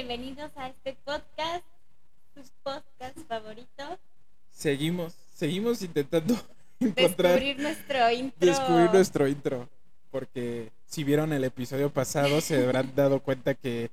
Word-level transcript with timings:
Bienvenidos 0.00 0.50
a 0.56 0.68
este 0.68 0.94
podcast, 1.06 1.64
sus 2.34 2.50
podcasts 2.62 3.22
favoritos. 3.26 3.98
Seguimos, 4.50 5.14
seguimos 5.32 5.80
intentando 5.80 6.34
encontrar 6.80 7.40
Descubrir 7.40 7.58
nuestro 7.60 8.10
intro. 8.10 8.46
descubrir 8.46 8.90
nuestro 8.92 9.26
intro. 9.26 9.68
Porque 10.10 10.70
si 10.84 11.02
vieron 11.02 11.32
el 11.32 11.44
episodio 11.44 11.88
pasado, 11.90 12.42
se 12.42 12.62
habrán 12.62 12.92
dado 12.94 13.20
cuenta 13.22 13.54
que 13.54 13.90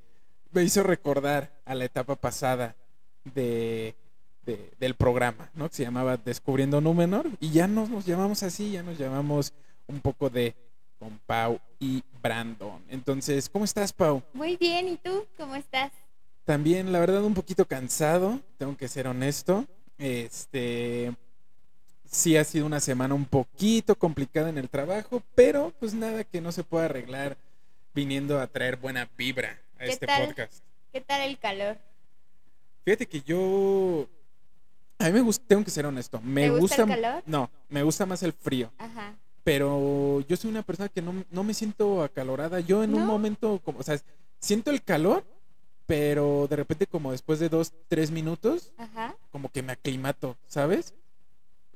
me 0.52 0.64
hizo 0.64 0.84
recordar 0.84 1.54
a 1.64 1.74
la 1.74 1.86
etapa 1.86 2.18
pasada 2.18 2.76
de, 3.24 3.96
de- 4.46 4.74
del 4.78 4.96
programa, 4.96 5.52
¿no? 5.54 5.70
Que 5.70 5.76
se 5.78 5.84
llamaba 5.84 6.18
Descubriendo 6.18 6.82
Númenor. 6.82 7.30
Y 7.40 7.52
ya 7.52 7.66
no 7.70 7.88
nos 7.88 8.06
llamamos 8.06 8.44
así, 8.44 8.72
ya 8.72 8.84
nos 8.84 8.98
llamamos 8.98 9.54
un 9.88 10.02
poco 10.02 10.30
de 10.30 10.54
con 11.00 11.18
Pau 11.26 11.60
y 11.80 12.04
Brandon. 12.22 12.82
Entonces, 12.90 13.48
¿cómo 13.50 13.64
estás, 13.66 13.92
Pau? 13.94 14.22
Muy 14.34 14.56
bien, 14.58 14.88
¿y 14.90 14.96
tú? 14.98 15.26
¿Cómo 15.38 15.56
estás? 15.56 15.92
También, 16.46 16.92
la 16.92 17.00
verdad, 17.00 17.24
un 17.24 17.34
poquito 17.34 17.66
cansado, 17.66 18.40
tengo 18.58 18.76
que 18.76 18.88
ser 18.88 19.08
honesto. 19.08 19.66
Este 19.98 21.14
sí 22.10 22.38
ha 22.38 22.44
sido 22.44 22.66
una 22.66 22.80
semana 22.80 23.16
un 23.16 23.26
poquito 23.26 23.96
complicada 23.96 24.50
en 24.50 24.58
el 24.58 24.70
trabajo, 24.70 25.24
pero 25.36 25.74
pues 25.80 25.94
nada 25.94 26.24
que 26.24 26.42
no 26.42 26.52
se 26.52 26.64
pueda 26.64 26.86
arreglar 26.86 27.38
viniendo 27.96 28.40
a 28.40 28.48
traer 28.48 28.78
buena 28.78 29.10
vibra 29.18 29.60
a 29.78 29.86
¿Qué 29.86 29.92
este 29.92 30.06
tal? 30.06 30.28
podcast. 30.28 30.64
¿Qué 30.92 31.02
tal 31.02 31.22
el 31.22 31.40
calor? 31.40 31.78
Fíjate 32.86 33.08
que 33.08 33.22
yo 33.22 34.08
a 35.00 35.06
mí 35.06 35.12
me 35.12 35.22
gusta, 35.22 35.44
tengo 35.48 35.64
que 35.64 35.72
ser 35.72 35.86
honesto, 35.86 36.22
me 36.22 36.44
¿Te 36.44 36.50
gusta 36.50 36.76
el 36.84 36.88
gusta 36.88 37.02
calor? 37.02 37.24
No, 37.26 37.50
me 37.70 37.82
gusta 37.84 38.06
más 38.06 38.22
el 38.24 38.34
frío, 38.34 38.72
Ajá. 38.78 39.16
pero 39.44 40.22
yo 40.28 40.38
soy 40.38 40.52
una 40.52 40.62
persona 40.64 40.90
que 40.90 41.02
no, 41.02 41.24
no 41.32 41.44
me 41.44 41.54
siento 41.54 42.04
acalorada. 42.04 42.60
Yo 42.60 42.84
en 42.84 42.94
un 42.94 43.06
momento 43.06 43.60
como, 43.64 43.80
o 43.80 43.84
sea, 43.84 43.98
siento 44.40 44.70
el 44.70 44.84
calor, 44.84 45.24
pero 45.86 46.48
de 46.50 46.56
repente 46.56 46.88
como 46.88 47.12
después 47.12 47.40
de 47.40 47.50
dos, 47.50 47.74
tres 47.88 48.12
minutos 48.12 48.74
Ajá. 48.78 49.16
como 49.32 49.50
que 49.50 49.62
me 49.64 49.74
aclimato, 49.74 50.38
¿sabes? 50.48 50.94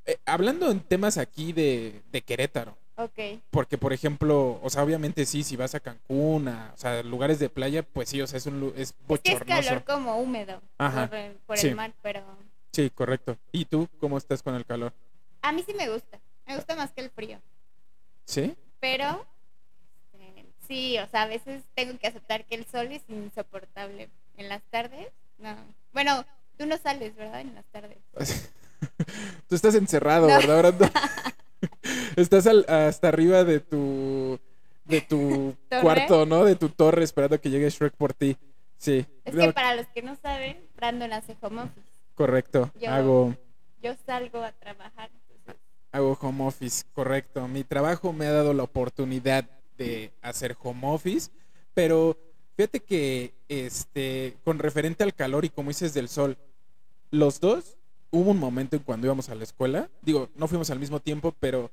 Eh, 0.06 0.18
hablando 0.26 0.72
en 0.72 0.80
temas 0.80 1.18
aquí 1.18 1.52
de, 1.54 2.02
de 2.12 2.22
Querétaro, 2.22 2.78
Ok. 2.96 3.20
porque 3.50 3.78
por 3.78 3.92
ejemplo, 3.94 4.60
o 4.64 4.70
sea, 4.70 4.84
obviamente 4.84 5.26
sí, 5.26 5.44
si 5.44 5.56
vas 5.58 5.76
a 5.76 5.80
Cancún, 5.82 6.48
a, 6.48 6.72
o 6.74 6.78
sea, 6.78 7.04
lugares 7.04 7.40
de 7.40 7.50
playa, 7.50 7.84
pues 7.84 8.10
sí, 8.10 8.22
o 8.22 8.28
sea, 8.28 8.38
es 8.38 8.46
un 8.46 8.72
es 8.76 8.90
Es 8.90 8.92
que 8.92 9.04
es 9.34 9.40
bochornoso. 9.40 9.46
calor 9.68 9.84
como 9.84 10.18
húmedo 10.20 10.62
Ajá, 10.78 11.08
por, 11.10 11.18
el, 11.18 11.34
por 11.46 11.58
sí. 11.58 11.68
el 11.68 11.76
mar, 11.76 11.94
pero 12.02 12.22
Sí, 12.72 12.90
correcto. 12.92 13.38
¿Y 13.52 13.66
tú 13.66 13.88
cómo 14.00 14.18
estás 14.18 14.42
con 14.44 14.54
el 14.56 14.66
calor? 14.66 14.94
a 15.42 15.52
mí 15.52 15.64
sí 15.66 15.74
me 15.74 15.90
gusta. 15.90 16.20
Me 16.46 16.56
gusta 16.56 16.76
más 16.76 16.92
que 16.92 17.02
el 17.02 17.10
frío. 17.10 17.40
¿Sí? 18.26 18.56
Pero 18.80 19.26
sí, 20.68 20.98
o 21.00 21.08
sea, 21.08 21.24
a 21.24 21.28
veces 21.28 21.64
tengo 21.76 21.98
que 22.00 22.08
aceptar 22.08 22.46
que 22.46 22.56
el 22.56 22.66
sol 22.66 22.88
es 22.92 23.02
insoportable. 23.10 24.10
En 24.38 24.50
las 24.50 24.62
tardes, 24.70 25.08
no. 25.40 25.56
Bueno, 25.94 26.26
tú 26.58 26.66
no 26.66 26.78
sales, 26.78 27.16
¿verdad? 27.16 27.42
En 27.42 27.56
las 27.56 27.66
tardes. 27.66 27.98
tú 29.48 29.56
estás 29.56 29.76
encerrado, 29.76 30.28
No. 30.28 30.38
¿verdad, 30.38 30.58
Brandon? 30.60 30.92
estás 32.16 32.46
al- 32.48 32.66
hasta 32.70 33.08
arriba 33.08 33.44
de 33.44 33.60
tu 33.60 34.40
de 34.86 35.02
tu 35.02 35.56
¿Torre? 35.70 35.82
cuarto, 35.82 36.26
¿no? 36.26 36.44
De 36.46 36.56
tu 36.56 36.70
torre 36.70 37.04
esperando 37.04 37.40
que 37.42 37.50
llegue 37.50 37.70
Shrek 37.70 37.94
por 37.96 38.14
ti. 38.14 38.38
Sí. 38.78 39.06
Es 39.26 39.34
No, 39.34 39.46
que 39.48 39.54
para 39.54 39.76
los 39.76 39.88
que 39.88 40.02
no 40.02 40.16
saben, 40.22 40.58
Brandon 40.76 41.12
hace 41.14 41.36
home 41.42 41.64
office. 41.64 41.88
correcto. 42.16 42.72
Yo- 42.80 42.92
Hago 42.92 43.36
Yo 43.82 43.96
salgo 44.06 44.42
a 44.44 44.52
trabajar. 44.52 45.10
Hago 45.92 46.18
home 46.22 46.46
office, 46.46 46.84
correcto. 46.94 47.48
Mi 47.48 47.64
trabajo 47.64 48.14
me 48.14 48.28
ha 48.28 48.32
dado 48.32 48.54
la 48.54 48.64
oportunidad 48.64 49.46
de 49.78 50.12
hacer 50.22 50.56
home 50.62 50.82
office, 50.88 51.30
pero 51.74 52.18
fíjate 52.56 52.80
que 52.82 53.34
este 53.50 54.36
con 54.44 54.60
referente 54.60 55.04
al 55.04 55.14
calor 55.14 55.46
y 55.46 55.50
como 55.50 55.70
dices 55.70 55.94
del 55.94 56.10
sol, 56.10 56.38
los 57.12 57.40
dos 57.40 57.78
hubo 58.12 58.32
un 58.32 58.40
momento 58.40 58.76
en 58.76 58.84
cuando 58.84 59.08
íbamos 59.08 59.30
a 59.30 59.36
la 59.36 59.44
escuela, 59.44 59.90
digo, 60.02 60.30
no 60.36 60.48
fuimos 60.48 60.70
al 60.70 60.80
mismo 60.80 61.00
tiempo, 61.00 61.34
pero 61.40 61.70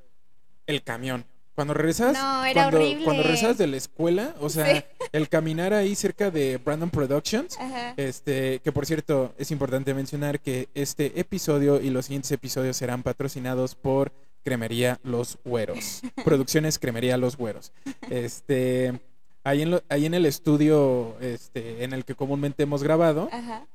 el 0.67 0.83
camión. 0.83 1.25
Cuando 1.55 1.73
regresas, 1.73 2.15
No, 2.15 2.45
era 2.45 2.63
cuando, 2.65 2.79
horrible. 2.81 3.05
cuando 3.05 3.23
regresas 3.23 3.57
de 3.57 3.69
la 3.69 3.77
escuela, 3.77 4.35
o 4.41 4.49
sea, 4.51 4.75
Sí. 4.75 4.83
el 5.13 5.29
caminar 5.29 5.73
ahí 5.73 5.95
cerca 5.95 6.33
de 6.33 6.57
Brandon 6.57 6.91
Productions, 6.91 7.57
Ajá. 7.61 7.95
este, 7.97 8.59
que 8.59 8.73
por 8.73 8.85
cierto, 8.87 9.33
es 9.39 9.53
importante 9.53 9.95
mencionar 9.95 10.41
que 10.41 10.69
este 10.75 11.19
episodio 11.21 11.81
y 11.81 11.91
los 11.91 12.07
siguientes 12.07 12.33
episodios 12.33 12.77
serán 12.77 13.05
patrocinados 13.05 13.77
por 13.77 14.11
Cremería 14.45 15.01
Los 15.03 15.39
Güeros. 15.45 16.03
Producciones 16.25 16.79
Cremería 16.79 17.17
Los 17.17 17.37
Güeros. 17.37 17.73
Este, 18.11 19.01
ahí 19.43 19.63
en, 19.63 19.71
lo- 19.73 19.83
ahí 19.89 20.07
en 20.07 20.15
el 20.15 20.27
estudio 20.27 21.17
este, 21.21 21.83
en 21.85 21.93
el 21.93 22.05
que 22.05 22.15
comúnmente 22.15 22.63
hemos 22.63 22.83
grabado, 22.83 23.29
Ajá. 23.33 23.67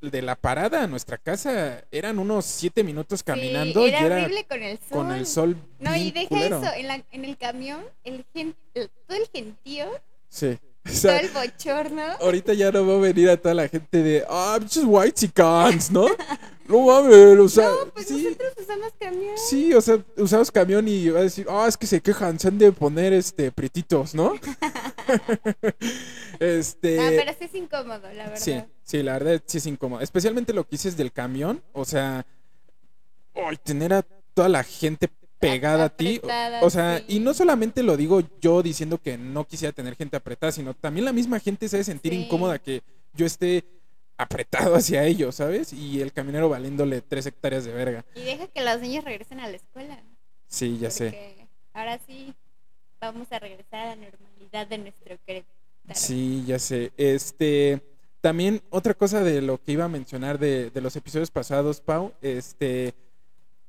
de 0.00 0.22
la 0.22 0.34
parada 0.36 0.82
a 0.82 0.86
nuestra 0.86 1.18
casa 1.18 1.84
eran 1.90 2.18
unos 2.18 2.44
siete 2.44 2.82
minutos 2.82 3.22
caminando 3.22 3.80
Sí, 3.84 3.86
y 3.86 3.94
era 3.94 4.06
era 4.06 4.16
horrible 4.24 4.44
con 4.44 4.62
el 4.62 4.78
sol. 4.78 4.88
con 4.90 5.12
el 5.12 5.26
sol 5.26 5.56
No, 5.78 5.94
y 5.96 6.10
deja 6.10 6.28
culero. 6.28 6.62
eso, 6.62 6.72
en, 6.74 6.88
la, 6.88 7.02
en 7.12 7.24
el 7.24 7.36
camión, 7.36 7.82
el 8.04 8.24
gen, 8.34 8.54
el- 8.74 8.90
todo 9.06 9.16
el 9.18 9.28
gentío, 9.32 9.86
Sí. 10.28 10.58
O 10.84 10.90
todo 10.90 11.00
sea, 11.00 11.18
el 11.20 11.30
bochorno. 11.30 12.02
ahorita 12.20 12.52
ya 12.54 12.70
no 12.70 12.86
va 12.86 12.94
a 12.94 12.98
venir 12.98 13.28
a 13.30 13.36
toda 13.38 13.54
la 13.54 13.68
gente 13.68 14.02
de, 14.02 14.24
ah, 14.28 14.56
pinches 14.58 14.84
white 14.86 15.12
chicans, 15.14 15.90
¿no? 15.90 16.06
No 16.66 16.80
mames, 16.80 17.38
o 17.38 17.46
sea, 17.46 17.68
No, 17.68 17.90
pues 17.92 18.06
sí. 18.08 18.22
nosotros 18.24 18.54
usamos 18.58 18.90
camión. 18.98 19.34
Sí, 19.36 19.74
o 19.74 19.82
sea, 19.82 20.02
usamos 20.16 20.50
camión 20.50 20.88
y 20.88 21.10
va 21.10 21.20
a 21.20 21.24
decir, 21.24 21.46
ah, 21.50 21.66
es 21.68 21.76
que 21.76 21.86
se 21.86 22.00
quejan, 22.00 22.38
se 22.40 22.48
han 22.48 22.56
de 22.56 22.72
poner 22.72 23.12
este 23.12 23.52
pretitos, 23.52 24.14
¿no? 24.14 24.32
este. 26.40 26.96
No, 26.96 27.02
Ah, 27.02 27.08
pero 27.10 27.32
sí 27.38 27.44
es 27.44 27.54
incómodo, 27.54 28.00
la 28.12 28.24
verdad. 28.24 28.36
sí, 28.36 28.62
sí, 28.82 29.02
la 29.02 29.12
verdad 29.18 29.42
sí 29.46 29.58
es 29.58 29.66
incómodo. 29.66 30.00
Especialmente 30.00 30.54
lo 30.54 30.64
que 30.64 30.70
dices 30.72 30.96
del 30.96 31.12
camión. 31.12 31.62
O 31.72 31.84
sea, 31.84 32.24
ay, 33.34 33.56
tener 33.62 33.92
a 33.92 34.02
toda 34.32 34.48
la 34.48 34.64
gente 34.64 35.10
pegada 35.50 35.84
a 35.84 35.88
ti. 35.88 36.20
o- 36.62 36.70
sea, 36.70 36.98
sí. 36.98 37.04
y 37.08 37.20
no 37.20 37.34
solamente 37.34 37.82
lo 37.82 37.96
digo 37.96 38.22
yo 38.40 38.62
diciendo 38.62 38.98
que 38.98 39.16
no 39.18 39.44
quisiera 39.46 39.72
tener 39.72 39.96
gente 39.96 40.16
apretada, 40.16 40.52
sino 40.52 40.74
también 40.74 41.04
la 41.04 41.12
misma 41.12 41.40
gente 41.40 41.68
se 41.68 41.76
debe 41.76 41.84
sentir 41.84 42.12
Sí. 42.12 42.24
incómoda 42.24 42.58
que 42.58 42.82
yo 43.14 43.26
esté 43.26 43.64
apretado 44.16 44.74
hacia 44.76 45.04
ellos, 45.04 45.34
¿sabes? 45.36 45.72
Y 45.72 46.00
el 46.00 46.12
caminero 46.12 46.48
valiéndole 46.48 47.00
tres 47.00 47.26
hectáreas 47.26 47.64
de 47.64 47.72
verga. 47.72 48.04
Y 48.14 48.22
deja 48.22 48.46
que 48.48 48.62
los 48.64 48.80
niños 48.80 49.04
regresen 49.04 49.40
a 49.40 49.48
la 49.48 49.56
escuela. 49.56 50.02
Sí, 50.48 50.78
ya 50.78 50.90
sé. 50.90 51.48
ahora 51.72 51.98
sí 52.06 52.34
vamos 53.00 53.26
a 53.32 53.38
regresar 53.38 53.80
a 53.80 53.96
la 53.96 53.96
normalidad 53.96 54.66
de 54.66 54.78
nuestro 54.78 55.16
Querétaro. 55.26 55.52
Sí, 55.94 56.44
ya 56.46 56.58
sé. 56.58 56.92
Este, 56.96 57.80
también 58.20 58.62
otra 58.70 58.94
cosa 58.94 59.22
de 59.22 59.42
lo 59.42 59.60
que 59.62 59.72
iba 59.72 59.84
a 59.84 59.88
mencionar 59.88 60.38
de, 60.38 60.70
de 60.70 60.80
los 60.80 60.96
episodios 60.96 61.30
pasados, 61.30 61.80
Pau, 61.80 62.12
este, 62.22 62.94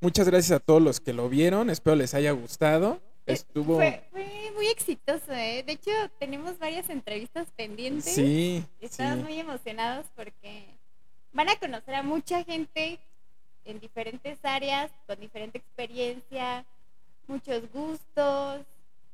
muchas 0.06 0.28
gracias 0.28 0.52
a 0.52 0.60
todos 0.60 0.80
los 0.80 1.00
que 1.00 1.12
lo 1.12 1.28
vieron, 1.28 1.68
espero 1.68 1.96
les 1.96 2.14
haya 2.14 2.30
gustado. 2.30 3.00
Eh, 3.26 3.32
Estuvo, 3.32 3.74
Fue, 3.74 4.04
fue 4.12 4.52
muy 4.54 4.68
exitoso, 4.68 5.32
¿eh? 5.32 5.64
De 5.66 5.72
hecho, 5.72 5.90
tenemos 6.20 6.60
varias 6.60 6.88
entrevistas 6.90 7.48
pendientes. 7.56 8.14
sí, 8.14 8.64
Estamos 8.80 9.16
sí, 9.16 9.24
muy 9.24 9.40
emocionados 9.40 10.06
porque 10.14 10.64
van 11.32 11.48
a 11.48 11.56
conocer 11.56 11.96
a 11.96 12.04
mucha 12.04 12.44
gente 12.44 13.00
en 13.64 13.80
diferentes 13.80 14.38
áreas, 14.44 14.92
con 15.08 15.18
diferente 15.18 15.58
experiencia, 15.58 16.64
muchos 17.26 17.64
gustos. 17.72 18.60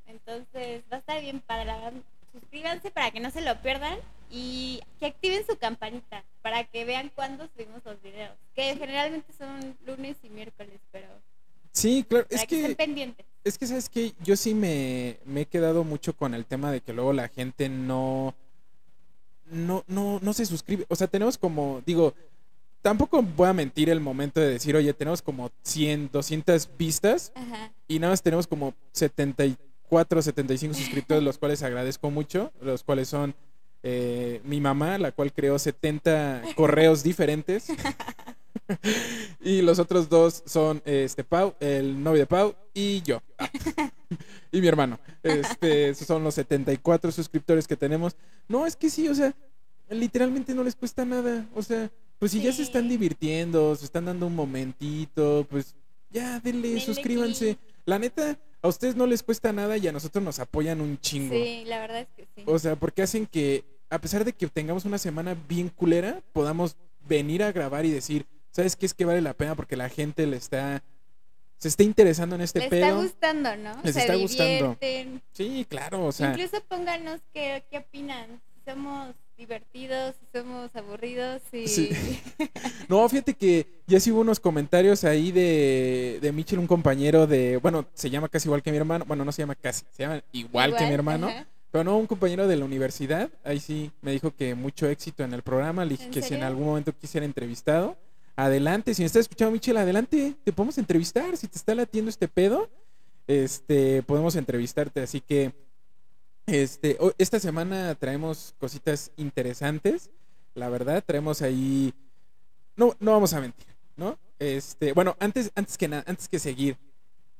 Entonces 0.06 0.82
va 0.92 0.96
a 0.96 1.00
estar 1.00 1.22
bien 1.22 1.40
para 1.40 1.90
Suscríbanse 2.32 2.90
para 2.90 3.10
que 3.10 3.20
no 3.20 3.30
se 3.30 3.40
lo 3.40 3.56
pierdan 3.62 3.98
y 4.34 4.80
que 4.98 5.06
activen 5.06 5.44
su 5.46 5.58
campanita 5.58 6.24
para 6.40 6.64
que 6.64 6.86
vean 6.86 7.12
cuándo 7.14 7.46
subimos 7.54 7.84
los 7.84 8.00
videos. 8.02 8.34
Que 8.54 8.74
generalmente 8.76 9.30
son 9.34 9.76
lunes 9.86 10.16
y 10.22 10.30
miércoles, 10.30 10.80
pero 10.90 11.06
sí, 11.70 12.04
claro, 12.08 12.26
para 12.26 12.40
es 12.40 12.48
que, 12.48 12.56
estén 12.56 12.70
que, 12.70 12.76
pendientes. 12.76 13.26
es 13.44 13.58
que 13.58 13.66
sabes 13.66 13.90
que 13.90 14.14
yo 14.24 14.34
sí 14.34 14.54
me, 14.54 15.18
me 15.26 15.42
he 15.42 15.46
quedado 15.46 15.84
mucho 15.84 16.16
con 16.16 16.32
el 16.32 16.46
tema 16.46 16.72
de 16.72 16.80
que 16.80 16.94
luego 16.94 17.12
la 17.12 17.28
gente 17.28 17.68
no, 17.68 18.34
no, 19.50 19.84
no, 19.86 20.18
no 20.22 20.32
se 20.32 20.46
suscribe. 20.46 20.86
O 20.88 20.96
sea, 20.96 21.08
tenemos 21.08 21.36
como, 21.36 21.82
digo, 21.84 22.14
tampoco 22.80 23.22
voy 23.22 23.48
a 23.48 23.52
mentir 23.52 23.90
el 23.90 24.00
momento 24.00 24.40
de 24.40 24.48
decir, 24.48 24.74
oye, 24.74 24.94
tenemos 24.94 25.20
como 25.20 25.50
100, 25.60 26.08
200 26.10 26.70
vistas 26.78 27.32
Ajá. 27.34 27.70
y 27.86 27.98
nada 27.98 28.14
más 28.14 28.22
tenemos 28.22 28.46
como 28.46 28.72
74, 28.92 30.22
75 30.22 30.74
suscriptores, 30.78 31.22
los 31.22 31.36
cuales 31.36 31.62
agradezco 31.62 32.10
mucho, 32.10 32.50
los 32.62 32.82
cuales 32.82 33.08
son 33.08 33.34
eh, 33.82 34.40
mi 34.44 34.60
mamá, 34.60 34.98
la 34.98 35.12
cual 35.12 35.32
creó 35.32 35.58
70 35.58 36.42
correos 36.54 37.02
diferentes. 37.02 37.66
y 39.40 39.62
los 39.62 39.78
otros 39.78 40.08
dos 40.08 40.42
son 40.46 40.82
este 40.84 41.24
Pau, 41.24 41.54
el 41.60 42.02
novio 42.02 42.20
de 42.20 42.26
Pau, 42.26 42.54
y 42.74 43.02
yo. 43.02 43.22
Y 44.52 44.60
mi 44.60 44.68
hermano. 44.68 45.00
Este, 45.22 45.88
esos 45.88 46.06
son 46.06 46.22
los 46.22 46.34
74 46.34 47.10
suscriptores 47.10 47.66
que 47.66 47.74
tenemos. 47.74 48.14
No, 48.48 48.66
es 48.66 48.76
que 48.76 48.90
sí, 48.90 49.08
o 49.08 49.14
sea, 49.14 49.34
literalmente 49.88 50.54
no 50.54 50.62
les 50.62 50.76
cuesta 50.76 51.06
nada. 51.06 51.46
O 51.54 51.62
sea, 51.62 51.90
pues 52.18 52.32
si 52.32 52.42
ya 52.42 52.52
se 52.52 52.62
están 52.62 52.86
divirtiendo, 52.88 53.74
se 53.74 53.86
están 53.86 54.04
dando 54.04 54.26
un 54.26 54.34
momentito, 54.34 55.46
pues 55.50 55.74
ya 56.10 56.38
denle, 56.40 56.68
Denle 56.68 56.84
suscríbanse. 56.84 57.56
click. 57.56 57.58
la 57.86 57.98
neta, 57.98 58.38
a 58.60 58.68
ustedes 58.68 58.94
no 58.94 59.06
les 59.06 59.22
cuesta 59.22 59.52
nada 59.52 59.76
y 59.78 59.88
a 59.88 59.92
nosotros 59.92 60.22
nos 60.22 60.38
apoyan 60.38 60.82
un 60.82 61.00
chingo. 61.00 61.34
Sí, 61.34 61.64
la 61.66 61.80
verdad 61.80 62.00
es 62.02 62.08
que 62.14 62.26
sí. 62.36 62.42
O 62.44 62.58
sea, 62.58 62.76
porque 62.76 63.02
hacen 63.02 63.26
que, 63.26 63.64
a 63.92 64.00
pesar 64.00 64.24
de 64.24 64.32
que 64.32 64.48
tengamos 64.48 64.86
una 64.86 64.96
semana 64.96 65.36
bien 65.46 65.68
culera, 65.68 66.22
podamos 66.32 66.76
venir 67.06 67.42
a 67.42 67.52
grabar 67.52 67.84
y 67.84 67.90
decir, 67.90 68.24
¿sabes 68.50 68.74
qué 68.74 68.86
es 68.86 68.94
que 68.94 69.04
vale 69.04 69.20
la 69.20 69.34
pena? 69.34 69.54
Porque 69.54 69.76
la 69.76 69.90
gente 69.90 70.26
le 70.26 70.38
está, 70.38 70.82
se 71.58 71.68
está 71.68 71.82
interesando 71.82 72.34
en 72.34 72.40
este 72.40 72.60
Les 72.60 72.68
pedo. 72.70 72.86
está 72.86 73.02
gustando, 73.02 73.56
¿no? 73.56 73.82
Les 73.84 73.94
Se 73.94 74.00
está 74.00 74.14
gustando. 74.16 74.78
Sí, 75.32 75.66
claro, 75.68 76.06
o 76.06 76.12
sea, 76.12 76.30
Incluso 76.30 76.62
pónganos 76.68 77.20
qué, 77.34 77.64
qué 77.70 77.78
opinan. 77.78 78.40
Si 78.54 78.70
somos 78.70 79.14
divertidos, 79.36 80.14
si 80.20 80.38
somos 80.38 80.74
aburridos, 80.74 81.42
si... 81.50 81.68
Sí. 81.68 81.90
no, 82.88 83.06
fíjate 83.10 83.34
que 83.34 83.66
ya 83.86 84.00
sí 84.00 84.10
hubo 84.10 84.22
unos 84.22 84.40
comentarios 84.40 85.04
ahí 85.04 85.32
de, 85.32 86.18
de 86.22 86.32
Mitchell, 86.32 86.60
un 86.60 86.66
compañero 86.66 87.26
de, 87.26 87.58
bueno, 87.58 87.84
se 87.92 88.08
llama 88.08 88.30
casi 88.30 88.48
igual 88.48 88.62
que 88.62 88.70
mi 88.70 88.78
hermano, 88.78 89.04
bueno, 89.06 89.22
no 89.24 89.32
se 89.32 89.42
llama 89.42 89.54
casi, 89.54 89.84
se 89.90 90.04
llama 90.04 90.22
igual, 90.32 90.76
que 90.76 90.86
mi 90.86 90.94
hermano, 90.94 91.26
ajá. 91.28 91.46
Pero 91.72 91.84
no, 91.84 91.96
un 91.96 92.06
compañero 92.06 92.46
de 92.46 92.56
la 92.56 92.66
universidad, 92.66 93.30
ahí 93.42 93.58
sí 93.58 93.90
me 94.02 94.12
dijo 94.12 94.36
que 94.36 94.54
mucho 94.54 94.86
éxito 94.88 95.24
en 95.24 95.32
el 95.32 95.42
programa, 95.42 95.86
le 95.86 95.92
dije 95.92 96.04
¿En 96.04 96.10
que 96.10 96.20
si 96.20 96.34
en 96.34 96.42
algún 96.42 96.66
momento 96.66 96.94
quisiera 96.96 97.24
entrevistado, 97.24 97.96
adelante, 98.36 98.92
si 98.92 99.00
me 99.00 99.06
estás 99.06 99.20
escuchando 99.22 99.52
Michelle, 99.52 99.80
adelante, 99.80 100.34
te 100.44 100.52
podemos 100.52 100.76
entrevistar, 100.76 101.34
si 101.38 101.48
te 101.48 101.56
está 101.56 101.74
latiendo 101.74 102.10
este 102.10 102.28
pedo, 102.28 102.68
este, 103.26 104.02
podemos 104.02 104.36
entrevistarte, 104.36 105.00
así 105.00 105.22
que, 105.22 105.54
este, 106.44 106.98
esta 107.16 107.40
semana 107.40 107.94
traemos 107.94 108.54
cositas 108.58 109.10
interesantes, 109.16 110.10
la 110.54 110.68
verdad, 110.68 111.02
traemos 111.04 111.40
ahí, 111.40 111.94
no, 112.76 112.94
no 113.00 113.12
vamos 113.12 113.32
a 113.32 113.40
mentir, 113.40 113.66
¿no? 113.96 114.18
Este, 114.38 114.92
bueno, 114.92 115.16
antes, 115.20 115.50
antes 115.54 115.78
que 115.78 115.88
nada, 115.88 116.04
antes 116.06 116.28
que 116.28 116.38
seguir, 116.38 116.76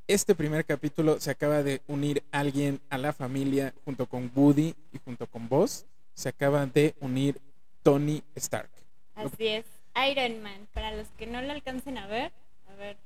este 0.06 0.34
primer 0.34 0.64
capítulo 0.64 1.20
se 1.20 1.30
acaba 1.30 1.62
de 1.62 1.80
unir 1.86 2.22
alguien 2.32 2.80
a 2.90 2.98
la 2.98 3.12
familia 3.12 3.72
junto 3.84 4.06
con 4.06 4.30
Woody 4.34 4.74
y 4.92 4.98
junto 5.04 5.26
con 5.26 5.48
vos, 5.48 5.86
se 6.14 6.28
acaba 6.28 6.66
de 6.66 6.94
unir 7.00 7.40
Tony 7.82 8.22
Stark. 8.34 8.70
Así 9.14 9.46
es. 9.48 9.64
Iron 10.10 10.42
Man. 10.42 10.68
Para 10.72 10.94
los 10.94 11.08
que 11.18 11.26
no 11.26 11.40
lo 11.42 11.52
alcancen 11.52 11.98
a 11.98 12.06
ver, 12.06 12.32
a 12.70 12.74
ver. 12.76 12.96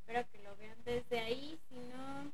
Espero 0.00 0.26
que 0.30 0.38
lo 0.42 0.56
vean 0.56 0.76
desde 0.84 1.20
ahí, 1.20 1.58
si 1.68 1.76
no. 1.76 2.32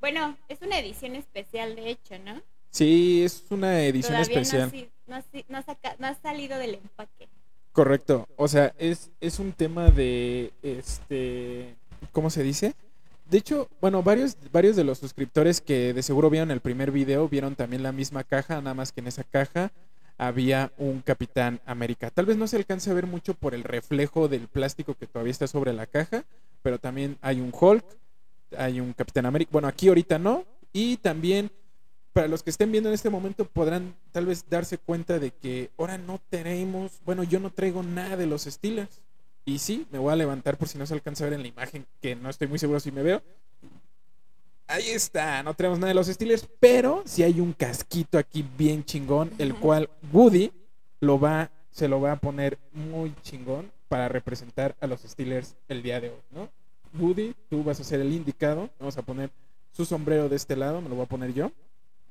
Bueno, 0.00 0.36
es 0.48 0.60
una 0.62 0.78
edición 0.78 1.14
especial, 1.14 1.76
de 1.76 1.90
hecho, 1.90 2.18
¿no? 2.18 2.42
Sí, 2.70 3.22
es 3.22 3.44
una 3.50 3.82
edición 3.84 4.14
Todavía 4.14 4.40
especial. 4.40 4.88
No, 5.06 5.18
no 5.18 5.24
no 5.48 5.62
saca- 5.62 5.96
no 5.98 6.06
ha 6.08 6.14
salido 6.14 6.58
del 6.58 6.74
empaque. 6.76 7.28
Correcto. 7.72 8.28
O 8.36 8.48
sea, 8.48 8.74
es, 8.78 9.10
es 9.20 9.38
un 9.38 9.52
tema 9.52 9.90
de 9.90 10.52
este. 10.62 11.74
¿Cómo 12.12 12.30
se 12.30 12.42
dice? 12.42 12.74
De 13.30 13.38
hecho, 13.38 13.68
bueno, 13.80 14.02
varios, 14.02 14.36
varios 14.52 14.76
de 14.76 14.84
los 14.84 14.98
suscriptores 14.98 15.60
que 15.60 15.94
de 15.94 16.02
seguro 16.02 16.28
vieron 16.28 16.50
el 16.50 16.60
primer 16.60 16.90
video 16.90 17.28
vieron 17.28 17.54
también 17.54 17.82
la 17.82 17.92
misma 17.92 18.24
caja, 18.24 18.60
nada 18.60 18.74
más 18.74 18.92
que 18.92 19.00
en 19.00 19.06
esa 19.06 19.24
caja 19.24 19.72
había 20.18 20.72
un 20.76 21.00
Capitán 21.00 21.60
América. 21.66 22.10
Tal 22.10 22.26
vez 22.26 22.36
no 22.36 22.46
se 22.46 22.56
alcance 22.56 22.90
a 22.90 22.94
ver 22.94 23.06
mucho 23.06 23.34
por 23.34 23.54
el 23.54 23.64
reflejo 23.64 24.28
del 24.28 24.48
plástico 24.48 24.94
que 24.94 25.06
todavía 25.06 25.30
está 25.30 25.46
sobre 25.46 25.72
la 25.72 25.86
caja, 25.86 26.24
pero 26.62 26.78
también 26.78 27.16
hay 27.22 27.40
un 27.40 27.52
Hulk, 27.58 27.84
hay 28.56 28.80
un 28.80 28.92
Capitán 28.92 29.26
América. 29.26 29.50
Bueno, 29.52 29.68
aquí 29.68 29.88
ahorita 29.88 30.18
no. 30.18 30.44
Y 30.72 30.98
también 30.98 31.50
para 32.12 32.28
los 32.28 32.42
que 32.42 32.50
estén 32.50 32.70
viendo 32.70 32.88
en 32.88 32.94
este 32.94 33.10
momento 33.10 33.46
podrán 33.46 33.94
tal 34.12 34.26
vez 34.26 34.44
darse 34.48 34.78
cuenta 34.78 35.18
de 35.18 35.30
que 35.30 35.70
ahora 35.78 35.98
no 35.98 36.20
tenemos, 36.30 37.00
bueno, 37.04 37.22
yo 37.22 37.40
no 37.40 37.50
traigo 37.50 37.82
nada 37.82 38.16
de 38.16 38.26
los 38.26 38.42
Steelers. 38.42 39.00
Y 39.44 39.58
sí, 39.58 39.86
me 39.90 39.98
voy 39.98 40.12
a 40.12 40.16
levantar 40.16 40.56
por 40.56 40.68
si 40.68 40.78
no 40.78 40.86
se 40.86 40.94
alcanza 40.94 41.24
a 41.24 41.30
ver 41.30 41.34
en 41.34 41.42
la 41.42 41.48
imagen, 41.48 41.86
que 42.00 42.14
no 42.14 42.30
estoy 42.30 42.46
muy 42.46 42.58
seguro 42.58 42.78
si 42.80 42.92
me 42.92 43.02
veo. 43.02 43.22
Ahí 44.68 44.88
está, 44.88 45.42
no 45.42 45.54
tenemos 45.54 45.78
nada 45.78 45.88
de 45.88 45.94
los 45.94 46.06
Steelers, 46.06 46.48
pero 46.60 47.02
sí 47.04 47.22
hay 47.22 47.40
un 47.40 47.52
casquito 47.52 48.18
aquí 48.18 48.44
bien 48.56 48.84
chingón, 48.84 49.32
el 49.38 49.54
cual 49.54 49.90
Woody 50.12 50.52
lo 51.00 51.18
va, 51.18 51.50
se 51.70 51.88
lo 51.88 52.00
va 52.00 52.12
a 52.12 52.16
poner 52.16 52.58
muy 52.72 53.14
chingón 53.22 53.70
para 53.88 54.08
representar 54.08 54.76
a 54.80 54.86
los 54.86 55.00
Steelers 55.02 55.56
el 55.68 55.82
día 55.82 56.00
de 56.00 56.10
hoy, 56.10 56.20
¿no? 56.30 56.48
Woody, 56.98 57.34
tú 57.50 57.64
vas 57.64 57.80
a 57.80 57.84
ser 57.84 58.00
el 58.00 58.12
indicado, 58.12 58.70
vamos 58.78 58.96
a 58.96 59.02
poner 59.02 59.30
su 59.72 59.84
sombrero 59.84 60.28
de 60.28 60.36
este 60.36 60.56
lado, 60.56 60.80
me 60.80 60.88
lo 60.88 60.94
voy 60.94 61.04
a 61.04 61.08
poner 61.08 61.34
yo. 61.34 61.50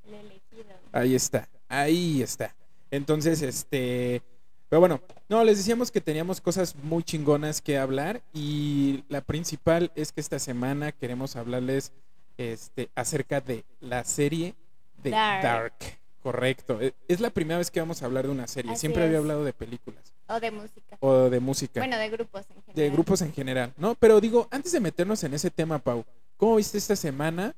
El 0.07 0.13
elegido. 0.15 0.73
Ahí 0.91 1.15
está, 1.15 1.47
ahí 1.69 2.21
está. 2.21 2.55
Entonces, 2.89 3.41
este, 3.41 4.21
pero 4.69 4.79
bueno, 4.81 5.01
no, 5.29 5.43
les 5.43 5.57
decíamos 5.57 5.91
que 5.91 6.01
teníamos 6.01 6.41
cosas 6.41 6.75
muy 6.75 7.03
chingonas 7.03 7.61
que 7.61 7.77
hablar 7.77 8.21
y 8.33 9.03
la 9.09 9.21
principal 9.21 9.91
es 9.95 10.11
que 10.11 10.21
esta 10.21 10.39
semana 10.39 10.91
queremos 10.91 11.35
hablarles 11.35 11.91
este, 12.37 12.89
acerca 12.95 13.39
de 13.41 13.63
la 13.79 14.03
serie 14.03 14.55
de 15.03 15.11
Dark. 15.11 15.43
Dark. 15.43 15.73
Correcto. 16.21 16.79
E- 16.81 16.93
Es 17.07 17.19
la 17.19 17.29
primera 17.31 17.57
vez 17.57 17.71
que 17.71 17.79
vamos 17.79 18.01
a 18.01 18.05
hablar 18.05 18.25
de 18.25 18.31
una 18.31 18.47
serie. 18.47 18.71
Así 18.71 18.81
Siempre 18.81 19.03
había 19.05 19.17
hablado 19.17 19.43
de 19.43 19.53
películas 19.53 20.13
O 20.27 20.39
de 20.39 20.51
música. 20.51 20.97
o 20.99 21.29
de 21.29 21.39
música, 21.39 21.79
Bueno, 21.79 21.97
de 21.97 22.09
grupos 22.09 22.41
en 22.49 22.55
general. 22.61 22.75
de 22.75 22.89
grupos 22.89 23.21
en 23.21 23.33
general, 23.33 23.73
¿no? 23.77 23.95
Pero 23.95 24.21
digo, 24.21 24.47
antes 24.51 24.71
de 24.71 24.79
meternos 24.79 25.23
en 25.23 25.33
ese 25.33 25.49
tema, 25.49 25.79
Pau, 25.79 26.05
¿cómo 26.37 26.57
viste 26.57 26.77
esta 26.77 26.95
semana 26.95 27.55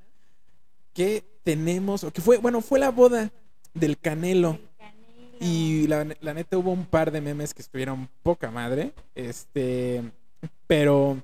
que 0.93 1.23
tenemos, 1.43 2.03
o 2.03 2.11
que 2.11 2.21
fue, 2.21 2.37
bueno, 2.37 2.61
fue 2.61 2.79
la 2.79 2.89
boda 2.91 3.31
del 3.73 3.97
Canelo? 3.97 4.51
El 4.51 4.69
Canelo. 4.77 5.37
Y 5.39 5.87
la, 5.87 6.07
la 6.21 6.33
neta 6.33 6.57
hubo 6.57 6.71
un 6.71 6.85
par 6.85 7.11
de 7.11 7.19
memes 7.21 7.53
que 7.53 7.61
estuvieron 7.61 8.09
poca 8.21 8.49
madre. 8.51 8.93
Este. 9.15 10.03
Pero. 10.67 11.21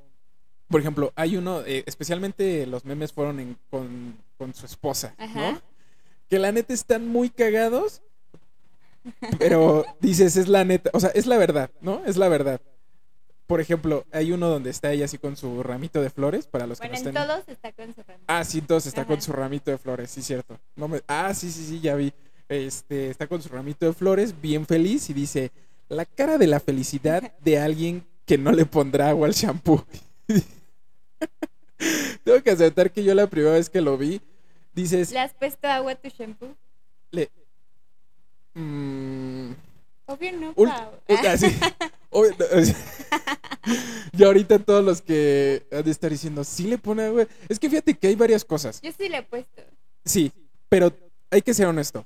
Por 0.67 0.81
ejemplo, 0.81 1.11
hay 1.15 1.35
uno. 1.37 1.61
eh, 1.65 1.83
especialmente 1.87 2.65
los 2.67 2.85
memes 2.85 3.11
fueron 3.13 3.39
en- 3.39 3.57
con, 3.69 4.15
con 4.37 4.53
su 4.53 4.65
esposa. 4.65 5.15
Ajá. 5.17 5.53
¿no? 5.53 5.61
Que 6.29 6.37
la 6.37 6.51
neta 6.51 6.73
están 6.73 7.07
muy 7.07 7.29
cagados. 7.29 8.01
Pero 9.39 9.85
dices, 9.99 10.35
es 10.37 10.47
la 10.47 10.63
neta. 10.65 10.89
O 10.93 10.99
sea, 10.99 11.09
es 11.11 11.25
la 11.25 11.37
verdad, 11.37 11.71
¿no? 11.81 12.03
Es 12.05 12.17
la 12.17 12.27
verdad. 12.27 12.61
Por 13.49 13.59
ejemplo, 13.61 14.05
hay 14.11 14.31
uno 14.31 14.47
donde 14.47 14.69
está 14.69 14.91
ella 14.91 15.05
así 15.05 15.17
con 15.17 15.35
su 15.35 15.63
ramito 15.63 16.03
de 16.03 16.11
flores. 16.11 16.45
Para 16.45 16.67
los 16.67 16.79
que 16.79 16.87
no 16.87 16.93
en 16.93 16.97
estén. 16.97 17.15
todos 17.15 17.41
está 17.47 17.71
con 17.71 17.95
su 17.95 18.03
ramita. 18.03 18.25
Ah, 18.27 18.43
sí, 18.45 18.59
entonces 18.59 18.89
está 18.89 19.05
con 19.05 19.19
su 19.23 19.31
ramito 19.33 19.71
de 19.71 19.79
flores, 19.79 20.11
sí, 20.11 20.21
cierto. 20.21 20.59
No 20.75 20.87
me... 20.87 21.01
Ah, 21.07 21.33
sí, 21.33 21.49
sí, 21.51 21.65
sí, 21.65 21.79
ya 21.79 21.95
vi. 21.95 22.13
Este, 22.47 23.09
está 23.09 23.25
con 23.25 23.41
su 23.41 23.49
ramito 23.49 23.87
de 23.87 23.93
flores, 23.93 24.39
bien 24.39 24.67
feliz, 24.67 25.09
y 25.09 25.13
dice, 25.15 25.51
la 25.87 26.05
cara 26.05 26.37
de 26.37 26.45
la 26.45 26.59
felicidad 26.59 27.33
de 27.43 27.57
alguien 27.57 28.05
que 28.27 28.37
no 28.37 28.51
le 28.51 28.67
pondrá 28.67 29.09
agua 29.09 29.25
al 29.25 29.33
shampoo. 29.33 29.83
Tengo 32.23 32.43
que 32.43 32.51
aceptar 32.51 32.91
que 32.91 33.03
yo 33.03 33.15
la 33.15 33.25
primera 33.25 33.55
vez 33.55 33.67
que 33.67 33.81
lo 33.81 33.97
vi, 33.97 34.21
dices, 34.75 35.11
¿Le 35.11 35.21
has 35.21 35.33
puesto 35.33 35.67
agua 35.67 35.93
a 35.93 35.95
tu 35.95 36.09
shampoo? 36.09 36.55
le... 37.09 37.31
Mm, 38.53 39.53
Obvio 40.05 40.31
no, 40.33 40.53
ul- 40.53 40.69
Pau. 40.69 40.91
Obvio, 42.11 42.35
y 44.17 44.23
ahorita 44.23 44.59
todos 44.59 44.83
los 44.83 45.01
que 45.01 45.65
han 45.71 45.83
de 45.83 45.91
estar 45.91 46.09
diciendo, 46.09 46.43
sí 46.43 46.63
le 46.63 46.77
pone 46.77 47.03
agua. 47.03 47.27
Es 47.47 47.59
que 47.59 47.69
fíjate 47.69 47.93
que 47.95 48.07
hay 48.07 48.15
varias 48.15 48.43
cosas. 48.43 48.81
Yo 48.81 48.91
sí 48.91 49.09
le 49.09 49.17
he 49.17 49.23
puesto. 49.23 49.61
Sí, 50.05 50.31
pero 50.69 50.91
hay 51.29 51.41
que 51.41 51.53
ser 51.53 51.67
honesto. 51.67 52.05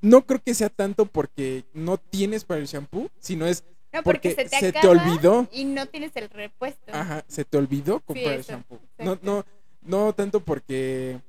No 0.00 0.24
creo 0.24 0.40
que 0.42 0.54
sea 0.54 0.70
tanto 0.70 1.06
porque 1.06 1.64
no 1.74 1.98
tienes 1.98 2.44
para 2.44 2.60
el 2.60 2.66
shampoo, 2.66 3.10
sino 3.18 3.46
es, 3.46 3.64
No, 3.92 4.02
porque, 4.02 4.30
Porque 4.30 4.44
se 4.44 4.48
te 4.48 4.60
se 4.60 4.72
te 4.72 4.86
olvidó. 4.86 5.48
Y 5.52 5.64
no 5.64 5.86
tienes 5.86 6.12
el 6.14 6.30
repuesto. 6.30 6.92
ajá, 6.92 7.24
se 7.26 7.44
te 7.44 7.58
olvidó 7.58 8.00
comprar 8.00 8.34
el 8.34 8.40
eso, 8.40 8.52
shampoo. 8.52 8.78
No, 8.98 9.18
no, 9.22 9.44
no 9.82 10.12
tanto 10.14 10.40
porque, 10.40 11.20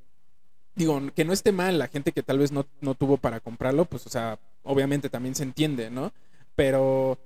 digo, 0.76 1.02
que 1.16 1.26
no 1.26 1.34
esté 1.34 1.52
mal 1.52 1.80
la 1.80 1.88
gente 1.88 2.12
que 2.12 2.24
tal 2.24 2.40
vez 2.40 2.52
no, 2.52 2.66
no 2.80 2.96
tuvo 2.96 3.18
para 3.18 3.40
comprarlo, 3.40 3.86
pues, 3.86 4.06
o 4.06 4.10
sea, 4.10 4.40
obviamente 4.64 5.10
también 5.10 5.36
se 5.36 5.44
entiende, 5.44 5.90
¿no? 5.90 6.14
Pero 6.56 7.18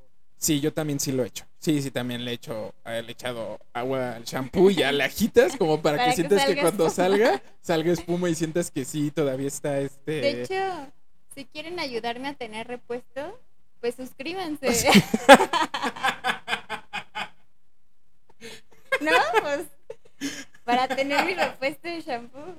sí, 0.44 0.60
yo 0.60 0.74
también 0.74 1.00
sí 1.00 1.12
lo 1.12 1.24
he 1.24 1.28
hecho. 1.28 1.46
Sí, 1.60 1.82
sí, 1.82 1.92
también 1.92 2.26
le 2.26 2.32
he 2.32 2.34
hecho, 2.36 2.74
eh, 2.86 3.02
le 3.02 3.10
he 3.10 3.12
echado 3.14 3.60
agua 3.74 4.16
al 4.16 4.26
shampoo 4.26 4.70
y 4.70 4.76
ya 4.76 4.92
le 4.92 5.04
agitas 5.04 5.56
como 5.56 5.82
para, 5.82 5.98
Para 5.98 6.10
que 6.10 6.12
que 6.12 6.16
sientas 6.18 6.46
que 6.46 6.60
cuando 6.62 6.88
espuma. 6.88 7.08
salga, 7.08 7.44
salga 7.62 7.92
espuma 7.94 8.30
y 8.30 8.36
sientas 8.36 8.70
que 8.72 8.86
sí, 8.86 9.12
todavía 9.12 9.48
está 9.48 9.80
este... 9.80 10.12
De 10.22 10.44
hecho, 10.44 10.92
si 11.34 11.46
quieren 11.46 11.80
ayudarme 11.80 12.28
a 12.28 12.34
tener 12.36 12.68
repuesto, 12.68 13.40
pues 13.80 13.96
suscríbanse. 13.96 14.68
no, 19.02 19.12
pues 19.42 19.68
para 20.64 20.88
tener 20.88 21.26
mi 21.26 21.34
repuesto 21.36 21.88
de 21.88 22.02
shampoo. 22.02 22.56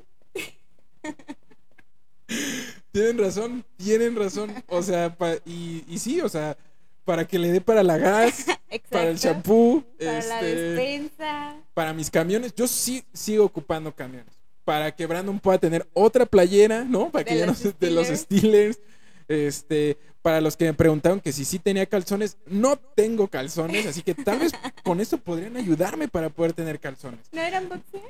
Tienen 2.93 3.19
razón, 3.19 3.65
tienen 3.77 4.17
razón. 4.17 4.55
O 4.69 4.83
sea, 4.83 5.15
pa- 5.17 5.37
y, 5.45 5.85
y 5.89 5.99
sí, 5.99 6.21
o 6.21 6.29
sea, 6.29 6.57
para 7.05 7.27
que 7.27 7.39
le 7.39 7.53
dé 7.53 7.61
para 7.61 7.83
la 7.83 7.99
gas, 7.99 8.47
para 8.91 9.09
el 9.11 9.17
shampoo, 9.19 9.85
Para 9.99 10.13
la 10.25 10.41
este, 10.41 10.55
despensa. 10.55 11.57
para 11.75 11.93
mis 11.93 12.11
camiones. 12.11 12.55
Yo 12.55 12.67
sí 12.67 13.05
sigo 13.13 13.45
ocupando 13.45 13.95
camiones. 13.95 14.35
Para 14.65 14.95
que 14.95 15.07
Brandon 15.07 15.39
pueda 15.39 15.59
tener 15.59 15.87
otra 15.93 16.25
playera, 16.25 16.85
¿no? 16.85 17.11
Para 17.11 17.25
que 17.25 17.37
ya 17.37 17.47
no 17.47 17.55
se- 17.55 17.75
de 17.79 17.91
los 17.91 18.09
Steelers. 18.09 18.81
Este, 19.29 19.97
para 20.23 20.41
los 20.41 20.57
que 20.57 20.65
me 20.67 20.75
preguntaron 20.75 21.21
que 21.21 21.33
si 21.33 21.45
sí 21.45 21.59
tenía 21.59 21.85
calzones, 21.87 22.39
no 22.47 22.77
tengo 22.77 23.29
calzones, 23.29 23.87
así 23.87 24.03
que 24.03 24.15
tal 24.15 24.39
vez 24.39 24.53
con 24.85 25.01
esto 25.01 25.19
podrían 25.19 25.57
ayudarme 25.57 26.09
para 26.09 26.31
poder 26.31 26.53
tener 26.55 26.81
calzones. 26.81 27.21
¿No 27.33 27.41
eran 27.43 27.69
boxers? 27.69 28.05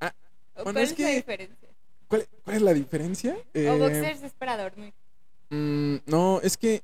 Ah, 0.00 0.12
¿O 0.56 0.64
bueno, 0.64 0.72
cuál 0.80 0.84
es 0.84 0.92
es 0.92 0.98
la 0.98 1.08
diferencia? 1.10 1.68
¿Cuál, 2.08 2.26
cuál 2.44 2.56
es 2.56 2.62
la 2.62 2.74
diferencia? 2.74 3.34
O 3.36 3.40
Eh, 3.54 3.76
boxers 3.78 4.22
es 4.24 4.32
para 4.32 4.56
dormir. 4.56 4.92
mm, 5.50 5.96
no, 6.06 6.40
es 6.40 6.56
que, 6.56 6.82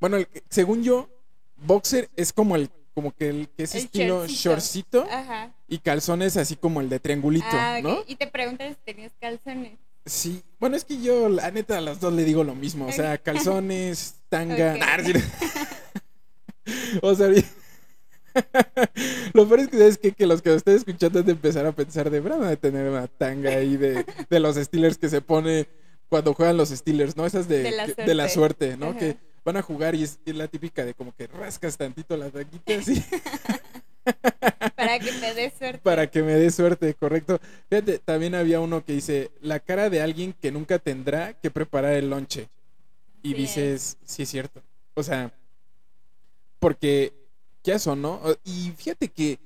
bueno, 0.00 0.16
el 0.16 0.26
que- 0.26 0.42
según 0.50 0.82
yo, 0.82 1.08
boxer 1.56 2.10
es 2.16 2.32
como 2.32 2.56
el, 2.56 2.70
como 2.94 3.12
que 3.12 3.28
el 3.28 3.48
que 3.50 3.64
es 3.64 3.74
El 3.74 3.84
estilo 3.84 4.26
shortcito. 4.26 4.50
shortcito 4.50 5.06
Ajá. 5.10 5.52
y 5.68 5.78
calzones 5.78 6.36
así 6.36 6.56
como 6.56 6.80
el 6.80 6.88
de 6.88 7.00
triangulito, 7.00 7.46
Ah. 7.50 7.80
¿no? 7.82 7.98
Y 8.06 8.16
te 8.16 8.26
preguntan 8.26 8.70
si 8.74 8.78
tenías 8.84 9.12
calzones. 9.20 9.78
Sí, 10.04 10.42
bueno, 10.60 10.76
es 10.76 10.84
que 10.84 11.00
yo, 11.02 11.28
la 11.28 11.50
neta, 11.50 11.78
a 11.78 11.80
las 11.80 12.00
dos 12.00 12.12
le 12.12 12.24
digo 12.24 12.44
lo 12.44 12.54
mismo. 12.54 12.86
O 12.86 12.92
sea, 12.92 13.18
calzones, 13.18 14.14
tanga. 14.28 14.74
Ok. 14.74 15.04
Sí. 15.04 15.12
o 17.02 17.14
sea, 17.14 17.28
lo 19.32 19.48
peor 19.48 19.60
es 19.60 19.68
que, 19.68 19.78
¿sabes 19.78 19.98
qué? 19.98 20.12
Que 20.12 20.26
los 20.26 20.42
que 20.42 20.50
lo 20.50 20.56
estén 20.56 20.76
escuchando 20.76 21.20
han 21.20 21.26
de 21.26 21.32
empezar 21.32 21.66
a 21.66 21.72
pensar 21.72 22.10
de 22.10 22.20
verdad 22.20 22.48
de 22.48 22.56
tener 22.56 22.88
una 22.88 23.06
tanga 23.08 23.50
ahí 23.50 23.76
de, 23.76 24.04
de 24.28 24.40
los 24.40 24.56
Steelers 24.56 24.98
que 24.98 25.08
se 25.08 25.20
pone 25.20 25.66
cuando 26.08 26.34
juegan 26.34 26.56
los 26.56 26.68
Steelers, 26.68 27.16
¿no? 27.16 27.26
Esas 27.26 27.48
de, 27.48 27.62
De 27.62 27.70
la 27.72 27.86
que- 27.86 28.04
de 28.04 28.14
la 28.14 28.28
suerte. 28.28 28.66
suerte, 28.68 28.76
¿no? 28.76 28.90
Ajá. 28.90 28.98
Que 28.98 29.16
van 29.46 29.56
a 29.56 29.62
jugar 29.62 29.94
y 29.94 30.02
es, 30.02 30.18
la 30.26 30.48
típica 30.48 30.84
de 30.84 30.92
como 30.92 31.14
que 31.14 31.28
rascas 31.28 31.76
tantito 31.76 32.16
la 32.16 32.30
tanguita 32.30 32.74
así. 32.78 33.00
Para 34.74 34.98
que 34.98 35.12
te 35.12 35.34
dé 35.34 35.52
suerte. 35.56 35.78
Para 35.84 36.10
que 36.10 36.22
me 36.22 36.34
dé 36.34 36.50
suerte, 36.50 36.92
correcto. 36.94 37.40
Fíjate, 37.70 38.00
también 38.00 38.34
había 38.34 38.58
uno 38.58 38.84
que 38.84 38.94
dice, 38.94 39.30
la 39.40 39.60
cara 39.60 39.88
de 39.88 40.02
alguien 40.02 40.32
que 40.32 40.50
nunca 40.50 40.80
tendrá 40.80 41.32
que 41.34 41.52
preparar 41.52 41.94
el 41.94 42.10
lonche. 42.10 42.48
Y 43.22 43.34
dices, 43.34 43.98
sí 44.04 44.24
es 44.24 44.28
cierto. 44.28 44.62
O 44.94 45.02
sea, 45.04 45.32
porque 46.58 47.12
ya 47.62 47.78
son, 47.78 48.02
¿no? 48.02 48.20
Y 48.44 48.72
fíjate 48.76 49.08
que 49.08 49.38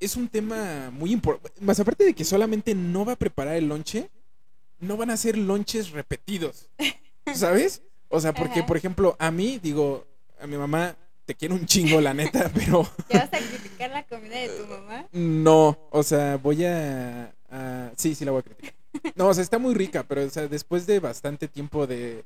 es 0.00 0.16
un 0.16 0.28
tema 0.28 0.90
muy 0.90 1.12
importante. 1.12 1.60
Más 1.60 1.78
aparte 1.78 2.04
de 2.04 2.14
que 2.14 2.24
solamente 2.24 2.74
no 2.74 3.04
va 3.04 3.12
a 3.12 3.16
preparar 3.16 3.56
el 3.56 3.68
lonche, 3.68 4.08
no 4.80 4.96
van 4.96 5.10
a 5.10 5.18
ser 5.18 5.36
lonches 5.36 5.90
repetidos. 5.90 6.70
¿Sabes? 7.34 7.82
O 8.08 8.20
sea, 8.20 8.32
porque, 8.32 8.60
Ajá. 8.60 8.66
por 8.66 8.76
ejemplo, 8.76 9.16
a 9.18 9.30
mí, 9.30 9.58
digo, 9.62 10.06
a 10.40 10.46
mi 10.46 10.56
mamá, 10.56 10.96
te 11.26 11.34
quiero 11.34 11.54
un 11.54 11.66
chingo, 11.66 12.00
la 12.00 12.14
neta, 12.14 12.50
pero... 12.54 12.88
¿Ya 13.10 13.20
vas 13.20 13.32
a 13.34 13.38
criticar 13.46 13.90
la 13.90 14.02
comida 14.06 14.36
de 14.36 14.48
tu 14.48 14.66
mamá? 14.66 15.06
No, 15.12 15.78
o 15.90 16.02
sea, 16.02 16.36
voy 16.38 16.64
a, 16.64 17.34
a- 17.50 17.92
Sí, 17.96 18.14
sí 18.14 18.24
la 18.24 18.30
voy 18.32 18.40
a 18.40 18.42
criticar. 18.42 18.74
No, 19.14 19.28
o 19.28 19.34
sea, 19.34 19.42
está 19.42 19.58
muy 19.58 19.74
rica, 19.74 20.04
pero 20.08 20.24
o 20.24 20.30
sea, 20.30 20.48
después 20.48 20.86
de 20.86 21.00
bastante 21.00 21.46
tiempo 21.48 21.86
de 21.86 22.24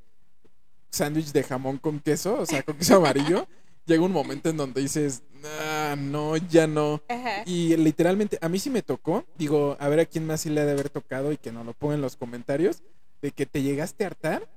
sándwich 0.91 1.33
de 1.33 1.43
jamón 1.43 1.79
con 1.79 2.01
queso, 2.01 2.39
o 2.41 2.47
sea, 2.47 2.63
con 2.63 2.77
queso 2.77 2.97
amarillo, 2.97 3.47
llega 3.87 4.03
un 4.05 4.13
momento 4.13 4.49
en 4.51 4.57
donde 4.57 4.81
dices, 4.83 5.23
ah, 5.61 5.97
no, 5.99 6.37
ya 6.37 6.67
no. 6.69 7.03
Ajá. 7.09 7.43
Y 7.47 7.77
literalmente, 7.77 8.39
a 8.41 8.49
mí 8.49 8.59
sí 8.59 8.71
me 8.71 8.83
tocó, 8.83 9.25
digo, 9.37 9.77
a 9.81 9.89
ver 9.89 10.01
a 10.01 10.07
quién 10.07 10.27
más 10.27 10.43
sí 10.43 10.51
le 10.51 10.61
ha 10.61 10.65
de 10.65 10.73
haber 10.73 10.91
tocado 10.91 11.33
y 11.33 11.37
que 11.39 11.51
nos 11.51 11.67
lo 11.67 11.73
ponga 11.75 11.95
en 11.95 12.01
los 12.03 12.17
comentarios, 12.17 12.83
de 13.21 13.33
que 13.33 13.47
te 13.47 13.63
llegaste 13.63 14.05
a 14.05 14.09
hartar 14.09 14.49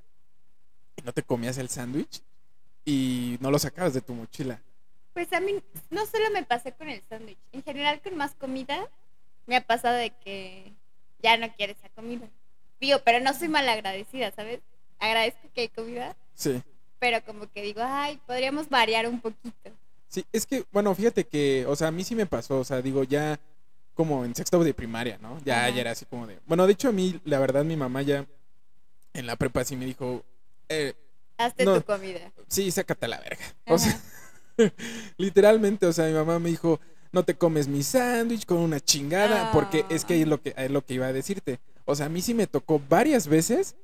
no 1.04 1.12
te 1.14 1.24
comías 1.24 1.58
el 1.58 1.70
sándwich 1.70 2.22
y 2.84 3.38
no 3.40 3.52
lo 3.52 3.60
sacabas 3.60 3.94
de 3.94 4.02
tu 4.02 4.14
mochila. 4.14 4.62
Pues 5.14 5.32
a 5.34 5.40
mí 5.40 5.54
no 5.90 6.06
solo 6.06 6.30
me 6.32 6.44
pasé 6.44 6.72
con 6.74 6.90
el 6.90 7.02
sándwich, 7.10 7.38
en 7.52 7.64
general 7.64 8.02
con 8.02 8.16
más 8.18 8.34
comida 8.36 8.90
me 9.48 9.56
ha 9.56 9.62
pasado 9.62 9.96
de 9.96 10.10
que 10.12 10.74
ya 11.22 11.38
no 11.38 11.48
quiero 11.56 11.74
esa 11.74 11.90
comida. 11.90 12.28
Digo, 12.82 13.00
pero 13.06 13.20
no 13.20 13.34
soy 13.34 13.48
mal 13.48 13.68
agradecida, 13.70 14.32
¿sabes? 14.32 14.60
Agradezco 15.00 15.48
que 15.54 15.62
hay 15.62 15.68
comida, 15.70 16.16
Sí. 16.34 16.62
pero 17.00 17.24
como 17.24 17.50
que 17.52 17.62
digo, 17.62 17.82
ay, 17.84 18.20
podríamos 18.26 18.70
variar 18.70 19.08
un 19.08 19.22
poquito. 19.22 19.72
Sí, 20.10 20.26
es 20.32 20.46
que, 20.46 20.66
bueno, 20.72 20.94
fíjate 20.96 21.26
que, 21.26 21.66
o 21.68 21.76
sea, 21.76 21.88
a 21.88 21.92
mí 21.92 22.04
sí 22.04 22.16
me 22.16 22.26
pasó, 22.26 22.60
o 22.60 22.64
sea, 22.64 22.82
digo, 22.82 23.04
ya 23.04 23.40
como 23.94 24.26
en 24.26 24.36
sexto 24.36 24.62
de 24.64 24.74
primaria, 24.74 25.18
¿no? 25.22 25.40
Ya, 25.46 25.62
Ajá. 25.66 25.70
ya 25.70 25.82
era 25.82 25.92
así 25.92 26.06
como 26.06 26.28
de... 26.28 26.40
Bueno, 26.46 26.68
de 26.68 26.74
hecho 26.74 26.90
a 26.90 26.92
mí, 26.92 27.20
la 27.24 27.40
verdad, 27.40 27.64
mi 27.64 27.78
mamá 27.78 28.02
ya 28.02 28.26
en 29.14 29.26
la 29.26 29.36
prepa 29.38 29.64
sí 29.64 29.76
me 29.78 29.86
dijo, 29.86 30.24
eh, 30.70 30.94
Hazte 31.38 31.66
No. 31.66 31.76
tu 31.76 31.84
comida. 31.84 32.32
sí, 32.48 32.72
sácate 32.72 33.06
a 33.06 33.10
la 33.10 33.20
verga. 33.20 33.44
O 33.68 33.78
sea, 33.78 34.00
literalmente, 35.18 35.86
o 35.86 35.94
sea, 35.94 36.06
mi 36.06 36.14
mamá 36.14 36.40
me 36.40 36.50
dijo, 36.50 36.80
no 37.12 37.24
te 37.24 37.36
comes 37.36 37.68
mi 37.68 37.84
sándwich 37.84 38.46
con 38.46 38.58
una 38.58 38.80
chingada, 38.80 39.52
porque 39.52 39.86
es 39.90 40.06
que 40.06 40.22
es 40.22 40.28
lo 40.28 40.42
que, 40.42 40.54
es 40.58 40.72
lo 40.72 40.86
que 40.86 40.94
iba 40.96 41.08
a 41.08 41.14
decirte. 41.14 41.60
O 41.86 41.96
sea, 41.96 42.08
a 42.08 42.10
mí 42.10 42.22
sí 42.22 42.34
me 42.34 42.48
tocó 42.48 42.82
varias 42.90 43.28
veces, 43.28 43.76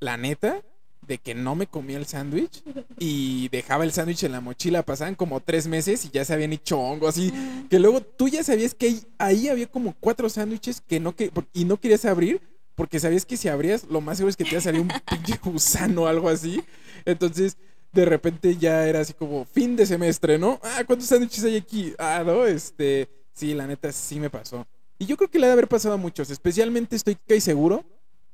la 0.00 0.16
neta, 0.16 0.62
de 1.06 1.18
que 1.18 1.34
no 1.34 1.54
me 1.54 1.66
comía 1.68 1.98
el 1.98 2.06
sándwich 2.06 2.62
y 2.98 3.48
dejaba 3.50 3.84
el 3.84 3.92
sándwich 3.92 4.24
en 4.24 4.32
la 4.32 4.40
mochila. 4.40 4.82
Pasaban 4.82 5.14
como 5.14 5.40
tres 5.40 5.66
meses 5.68 6.04
y 6.04 6.10
ya 6.10 6.24
se 6.24 6.32
habían 6.34 6.52
hecho 6.52 6.78
hongo, 6.80 7.06
así. 7.08 7.32
Que 7.70 7.78
luego 7.78 8.00
tú 8.00 8.28
ya 8.28 8.42
sabías 8.42 8.74
que 8.74 8.86
ahí, 8.86 9.02
ahí 9.18 9.48
había 9.48 9.66
como 9.68 9.94
cuatro 10.00 10.28
sándwiches 10.28 10.80
que 10.80 10.98
no 10.98 11.14
que, 11.14 11.30
y 11.52 11.64
no 11.64 11.78
querías 11.78 12.04
abrir 12.06 12.40
porque 12.76 13.00
sabías 13.00 13.26
que 13.26 13.36
si 13.36 13.48
abrías, 13.48 13.84
lo 13.90 14.00
más 14.00 14.18
seguro 14.18 14.30
es 14.30 14.36
que 14.36 14.44
te 14.44 14.50
iba 14.50 14.58
a 14.58 14.62
salir 14.62 14.80
un 14.82 14.88
pinche 15.10 15.38
gusano 15.42 16.02
o 16.02 16.06
algo 16.06 16.28
así. 16.28 16.62
Entonces, 17.04 17.56
de 17.92 18.04
repente 18.04 18.56
ya 18.56 18.86
era 18.86 19.00
así 19.00 19.12
como 19.14 19.44
fin 19.46 19.74
de 19.74 19.86
semestre, 19.86 20.38
¿no? 20.38 20.60
Ah, 20.62 20.84
¿cuántos 20.86 21.08
sándwiches 21.08 21.42
hay 21.44 21.56
aquí? 21.56 21.94
Ah, 21.98 22.22
no, 22.24 22.46
este. 22.46 23.08
Sí, 23.32 23.52
la 23.54 23.66
neta 23.66 23.90
sí 23.92 24.20
me 24.20 24.30
pasó. 24.30 24.66
Y 24.98 25.06
yo 25.06 25.16
creo 25.16 25.30
que 25.30 25.38
le 25.38 25.46
ha 25.46 25.48
de 25.48 25.54
haber 25.54 25.68
pasado 25.68 25.94
a 25.94 25.98
muchos, 25.98 26.30
especialmente 26.30 26.96
estoy 26.96 27.16
casi 27.16 27.40
seguro 27.40 27.84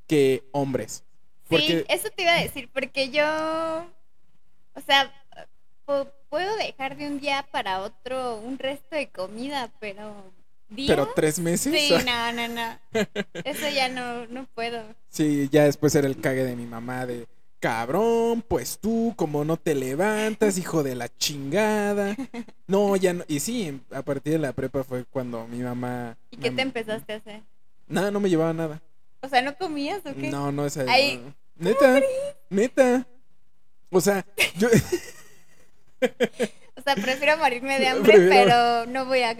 que 0.06 0.44
hombres. 0.52 1.02
Porque 1.48 1.78
Sí, 1.80 1.84
eso 1.88 2.08
te 2.14 2.22
iba 2.22 2.32
a 2.34 2.42
decir, 2.42 2.68
porque 2.72 3.10
yo, 3.10 3.24
o 4.74 4.80
sea, 4.86 5.12
pu- 5.86 6.10
puedo 6.28 6.56
dejar 6.56 6.96
de 6.96 7.06
un 7.08 7.20
día 7.20 7.46
para 7.50 7.80
otro 7.82 8.36
un 8.38 8.58
resto 8.58 8.94
de 8.96 9.10
comida, 9.10 9.72
pero 9.80 10.32
pero 10.86 11.08
tres 11.14 11.38
meses. 11.38 11.72
Sí, 11.78 11.92
no, 12.04 12.32
no, 12.32 12.48
no. 12.48 12.78
Eso 13.44 13.68
ya 13.68 13.88
no, 13.88 14.26
no 14.26 14.46
puedo. 14.54 14.82
Sí, 15.08 15.48
ya 15.52 15.64
después 15.64 15.94
era 15.94 16.06
el 16.06 16.20
cague 16.20 16.44
de 16.44 16.56
mi 16.56 16.66
mamá 16.66 17.06
de 17.06 17.26
cabrón, 17.60 18.42
pues 18.46 18.78
tú 18.80 19.14
como 19.16 19.44
no 19.44 19.56
te 19.56 19.74
levantas, 19.76 20.58
hijo 20.58 20.82
de 20.82 20.96
la 20.96 21.08
chingada. 21.16 22.16
No, 22.66 22.96
ya 22.96 23.12
no. 23.12 23.24
Y 23.28 23.38
sí, 23.40 23.80
a 23.92 24.02
partir 24.02 24.32
de 24.32 24.38
la 24.40 24.52
prepa 24.52 24.82
fue 24.82 25.04
cuando 25.04 25.46
mi 25.46 25.58
mamá. 25.58 26.16
¿Y 26.30 26.38
qué 26.38 26.50
te 26.50 26.62
empezaste 26.62 27.12
a 27.12 27.16
hacer? 27.16 27.42
Nada, 27.86 28.10
no 28.10 28.18
me 28.20 28.28
llevaba 28.28 28.52
nada. 28.52 28.82
O 29.20 29.28
sea, 29.28 29.42
¿no 29.42 29.54
comías 29.56 30.00
o 30.04 30.14
qué? 30.14 30.28
No, 30.30 30.50
no, 30.50 30.66
esa. 30.66 30.84
Ay, 30.88 31.18
no. 31.56 31.68
Neta, 31.68 32.00
neta. 32.50 33.06
O 33.90 34.00
sea, 34.00 34.26
yo. 34.58 34.68
O 36.74 36.80
sea, 36.82 36.96
prefiero 36.96 37.36
morirme 37.36 37.78
de 37.78 37.86
hambre, 37.90 38.12
Prefiero- 38.14 38.32
pero 38.44 38.86
no 38.86 39.06
voy 39.06 39.22
a, 39.22 39.36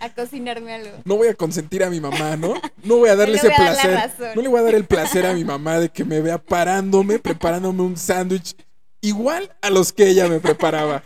a 0.00 0.12
cocinarme 0.14 0.74
algo. 0.74 0.98
no 1.04 1.16
voy 1.16 1.28
a 1.28 1.34
consentir 1.34 1.82
a 1.84 1.90
mi 1.90 2.00
mamá, 2.00 2.36
¿no? 2.36 2.54
No 2.82 2.96
voy 2.96 3.08
a 3.08 3.16
darle 3.16 3.36
No 3.36 3.42
ese 3.42 3.52
a 3.54 3.58
dar 3.58 3.74
placer. 4.08 4.36
No 4.36 4.42
le 4.42 4.48
voy 4.48 4.60
a 4.60 4.62
dar 4.62 4.74
el 4.74 4.84
placer 4.84 5.26
a 5.26 5.32
mi 5.32 5.44
mamá 5.44 5.78
de 5.80 5.88
que 5.88 6.04
me 6.04 6.20
vea 6.20 6.38
parándome, 6.38 7.18
preparándome 7.18 7.82
un 7.82 7.96
sándwich 7.96 8.54
igual 9.00 9.50
a 9.62 9.70
los 9.70 9.92
que 9.92 10.08
ella 10.08 10.28
me 10.28 10.40
preparaba. 10.40 11.02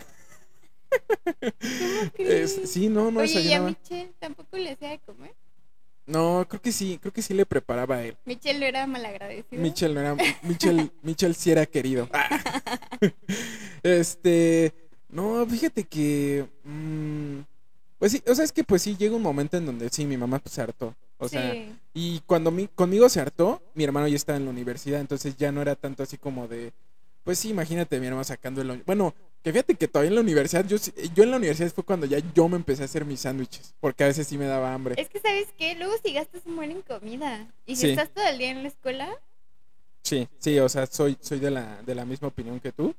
Es- 2.17 2.69
sí, 2.71 2.87
no, 2.89 3.11
no 3.11 3.19
Oye, 3.21 3.41
¿y 3.41 3.53
a. 3.53 3.61
Michelle 3.61 4.13
tampoco 4.19 4.57
le 4.57 4.71
hacía 4.71 4.89
de 4.89 4.99
comer? 4.99 5.33
No, 6.05 6.45
creo 6.47 6.61
que 6.61 6.71
sí, 6.71 6.99
creo 7.01 7.11
que 7.11 7.21
sí 7.23 7.33
le 7.33 7.45
preparaba 7.47 7.95
a 7.95 8.03
él. 8.03 8.15
Michelle 8.25 8.59
no 8.59 8.65
era 8.65 8.85
malagradecido. 8.85 9.61
Michel 9.61 9.93
no 9.95 10.01
era. 10.01 10.15
Michel, 10.43 10.91
Michel 11.01 11.33
sí 11.35 11.51
era 11.51 11.65
querido. 11.65 12.07
Este. 13.83 14.73
No, 15.09 15.45
fíjate 15.47 15.83
que. 15.83 16.45
mm, 16.63 17.39
pues 18.05 18.11
sí, 18.11 18.23
o 18.27 18.35
sea, 18.35 18.45
es 18.45 18.51
que 18.51 18.63
pues 18.63 18.83
sí, 18.83 18.95
llega 18.95 19.15
un 19.15 19.21
momento 19.23 19.57
en 19.57 19.65
donde 19.65 19.89
sí, 19.89 20.05
mi 20.05 20.15
mamá 20.15 20.37
pues, 20.37 20.53
se 20.53 20.61
hartó. 20.61 20.95
O 21.17 21.27
sea, 21.27 21.51
Sí. 21.53 21.75
y 21.95 22.19
cuando 22.27 22.51
mi, 22.51 22.67
conmigo 22.67 23.09
se 23.09 23.19
hartó, 23.19 23.63
mi 23.73 23.83
hermano 23.83 24.07
ya 24.07 24.15
estaba 24.15 24.37
en 24.37 24.45
la 24.45 24.51
universidad, 24.51 24.99
entonces 25.01 25.35
ya 25.37 25.51
no 25.51 25.59
era 25.61 25.75
tanto 25.75 26.03
así 26.03 26.17
como 26.17 26.47
de. 26.47 26.71
Pues 27.23 27.39
sí, 27.39 27.49
imagínate 27.49 27.99
mi 27.99 28.05
hermano 28.05 28.23
sacando 28.23 28.61
el. 28.61 28.83
Bueno, 28.85 29.15
que 29.41 29.51
fíjate 29.51 29.73
que 29.73 29.87
todavía 29.87 30.09
en 30.09 30.15
la 30.15 30.21
universidad, 30.21 30.67
yo, 30.67 30.77
yo 31.15 31.23
en 31.23 31.31
la 31.31 31.37
universidad 31.37 31.71
fue 31.73 31.83
cuando 31.83 32.05
ya 32.05 32.19
yo 32.35 32.47
me 32.47 32.57
empecé 32.57 32.83
a 32.83 32.85
hacer 32.85 33.05
mis 33.05 33.21
sándwiches, 33.21 33.73
porque 33.79 34.03
a 34.03 34.07
veces 34.07 34.27
sí 34.27 34.37
me 34.37 34.45
daba 34.45 34.71
hambre. 34.73 34.93
Es 35.01 35.09
que, 35.09 35.19
¿sabes 35.19 35.47
qué? 35.57 35.73
Luego 35.73 35.93
si 36.03 36.13
gastas 36.13 36.43
un 36.45 36.55
buen 36.57 36.69
en 36.69 36.81
comida. 36.83 37.47
Y 37.65 37.75
si 37.75 37.83
Sí. 37.83 37.89
estás 37.89 38.09
todo 38.09 38.27
el 38.27 38.37
día 38.37 38.51
en 38.51 38.61
la 38.61 38.67
escuela, 38.69 39.09
Sí, 40.03 40.27
sí, 40.37 40.59
o 40.59 40.69
sea, 40.69 40.85
soy, 40.85 41.17
soy 41.19 41.39
de 41.39 41.49
la, 41.49 41.81
de 41.81 41.95
la 41.95 42.05
misma 42.05 42.27
opinión 42.27 42.59
que 42.59 42.71
tú. 42.71 42.93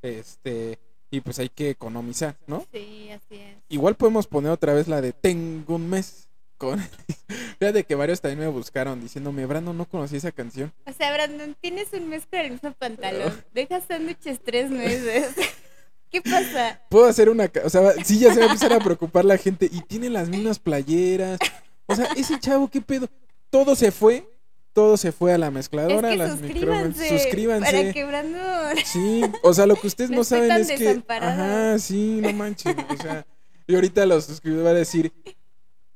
Este, 0.00 0.78
y 1.12 1.20
pues 1.20 1.38
hay 1.38 1.50
que 1.50 1.68
economizar, 1.68 2.36
¿no? 2.46 2.66
sí, 2.72 3.10
así 3.10 3.38
es. 3.38 3.58
Igual 3.68 3.96
podemos 3.96 4.26
poner 4.26 4.50
otra 4.50 4.72
vez 4.72 4.88
la 4.88 5.02
de 5.02 5.12
Tengo 5.12 5.76
un 5.76 5.88
mes. 5.88 6.26
Con... 6.56 6.80
Fíjate 7.58 7.84
que 7.84 7.94
varios 7.94 8.22
también 8.22 8.40
me 8.40 8.46
buscaron 8.48 8.98
diciéndome, 8.98 9.44
Brandon, 9.44 9.76
no 9.76 9.84
conocí 9.84 10.16
esa 10.16 10.32
canción. 10.32 10.72
O 10.86 10.92
sea, 10.92 11.12
Brandon, 11.12 11.54
tienes 11.60 11.92
un 11.92 12.08
mes 12.08 12.24
con 12.24 12.40
el 12.40 12.52
mismo 12.52 12.72
pantalón. 12.72 13.44
Dejas 13.54 13.84
sándwiches 13.86 14.40
tres 14.42 14.70
meses. 14.70 15.34
¿Qué 16.10 16.22
pasa? 16.22 16.80
Puedo 16.88 17.04
hacer 17.04 17.28
una... 17.28 17.50
O 17.62 17.68
sea, 17.68 17.92
sí, 18.02 18.18
ya 18.18 18.32
se 18.32 18.40
va 18.40 18.46
a 18.46 18.48
empezar 18.48 18.72
a 18.72 18.78
preocupar 18.78 19.26
la 19.26 19.36
gente. 19.36 19.68
Y 19.70 19.82
tiene 19.82 20.08
las 20.08 20.30
mismas 20.30 20.58
playeras. 20.58 21.38
O 21.84 21.94
sea, 21.94 22.06
ese 22.16 22.40
chavo, 22.40 22.68
¿qué 22.68 22.80
pedo? 22.80 23.06
Todo 23.50 23.74
se 23.74 23.92
fue 23.92 24.26
todo 24.72 24.96
se 24.96 25.12
fue 25.12 25.32
a 25.32 25.38
la 25.38 25.48
Es 25.48 25.52
mezcladora, 25.52 26.14
las 26.16 26.38
suscríbanse. 26.38 27.18
Suscríbanse. 27.18 27.70
Para 27.70 27.92
quebrando. 27.92 28.38
Sí, 28.84 29.22
o 29.42 29.52
sea, 29.52 29.66
lo 29.66 29.76
que 29.76 29.86
ustedes 29.86 30.10
No 30.12 30.24
saben 30.24 30.50
es 30.52 30.68
que. 30.70 31.02
Ajá, 31.08 31.78
sí, 31.78 32.20
no 32.22 32.32
manches. 32.32 32.74
O 32.88 33.02
sea, 33.02 33.26
y 33.66 33.74
ahorita 33.74 34.06
los 34.06 34.24
suscriptores 34.24 34.64
van 34.64 34.74
a 34.74 34.78
decir, 34.78 35.12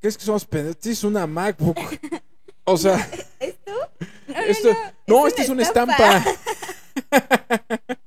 ¿qué 0.00 0.08
es 0.08 0.16
que 0.16 0.24
somos 0.24 0.44
pendejos? 0.44 0.76
Este 0.76 0.90
es 0.90 1.04
una 1.04 1.26
MacBook. 1.26 1.78
O 2.64 2.76
sea, 2.76 2.96
¿Esto? 3.40 3.72
No, 4.28 4.34
no, 4.34 4.40
esto. 4.42 4.68
no. 5.06 5.20
No, 5.20 5.26
esta 5.26 5.42
es 5.42 5.48
una 5.48 5.62
estampa. 5.62 6.24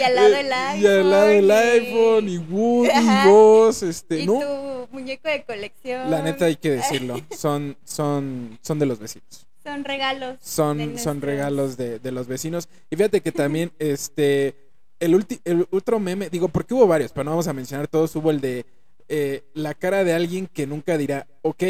Y 0.00 0.02
al 0.04 0.14
lado 0.14 0.34
el 0.36 0.52
iPhone. 0.52 0.80
Y 0.82 0.86
al 0.86 1.10
lado 1.10 1.28
el 1.28 1.50
iPhone, 1.50 2.28
y 2.28 2.38
Woody, 2.38 2.90
Ajá. 2.90 3.24
y 3.26 3.30
vos, 3.30 3.82
este, 3.82 4.20
Y 4.20 4.26
¿no? 4.26 4.40
tu 4.40 4.88
muñeco 4.94 5.28
de 5.28 5.44
colección. 5.44 6.10
La 6.10 6.22
neta 6.22 6.46
hay 6.46 6.56
que 6.56 6.70
decirlo. 6.76 7.20
Son, 7.36 7.76
son, 7.84 8.58
son 8.62 8.78
de 8.78 8.86
los 8.86 8.98
vecinos. 8.98 9.46
Son 9.62 9.84
regalos. 9.84 10.38
Son, 10.40 10.78
son 10.78 10.88
nuestros- 10.92 11.20
regalos 11.20 11.76
de, 11.76 11.98
de 11.98 12.12
los 12.12 12.26
vecinos. 12.26 12.68
Y 12.90 12.96
fíjate 12.96 13.20
que 13.20 13.30
también, 13.32 13.70
este, 13.78 14.56
el, 14.98 15.14
ulti- 15.14 15.40
el 15.44 15.66
otro 15.70 16.00
meme, 16.00 16.30
digo, 16.30 16.48
porque 16.48 16.74
hubo 16.74 16.86
varios, 16.86 17.12
pero 17.12 17.24
no 17.24 17.30
vamos 17.32 17.46
a 17.48 17.52
mencionar 17.52 17.86
todos. 17.86 18.14
Hubo 18.16 18.30
el 18.30 18.40
de 18.40 18.64
eh, 19.08 19.44
la 19.54 19.74
cara 19.74 20.02
de 20.04 20.12
alguien 20.14 20.46
que 20.46 20.66
nunca 20.66 20.96
dirá, 20.96 21.26
ok, 21.42 21.62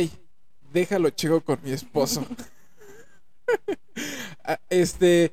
déjalo 0.72 1.10
chico 1.10 1.40
con 1.40 1.58
mi 1.64 1.72
esposo. 1.72 2.25
Ah, 4.44 4.58
este, 4.70 5.32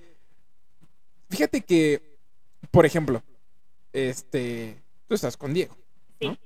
fíjate 1.30 1.62
que, 1.62 2.17
por 2.72 2.86
ejemplo, 2.86 3.24
este, 3.94 4.78
tú 5.08 5.16
estás 5.16 5.38
con 5.38 5.54
Diego. 5.54 5.76
Sí. 6.20 6.38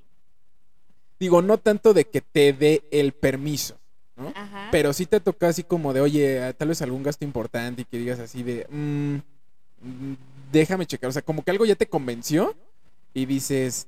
Digo, 1.20 1.41
no 1.41 1.58
tanto 1.58 1.94
de 1.94 2.06
que 2.06 2.22
te 2.22 2.53
dé 2.53 2.84
el 2.91 3.12
permiso, 3.13 3.77
¿no? 4.15 4.32
Ajá. 4.36 4.70
Pero 4.72 4.91
sí 4.94 5.06
te 5.06 5.20
toca 5.20 5.48
así 5.50 5.63
como 5.63 5.94
de, 5.94 6.01
oye, 6.01 6.53
tal 6.58 6.70
vez 6.70 6.82
algún 6.82 7.03
gasto 7.03 7.25
importante 7.25 7.84
y 7.84 7.86
que 7.86 7.98
digas 7.98 8.20
así 8.20 8.41
de, 8.44 8.65
"Mm, 8.70 9.15
mm, 9.82 10.15
déjame 10.51 10.86
checar. 10.86 11.10
O 11.10 11.13
sea, 11.13 11.22
como 11.22 11.44
que 11.44 11.51
algo 11.51 11.65
ya 11.65 11.75
te 11.75 11.88
convenció 11.88 12.56
y 13.13 13.25
dices, 13.25 13.88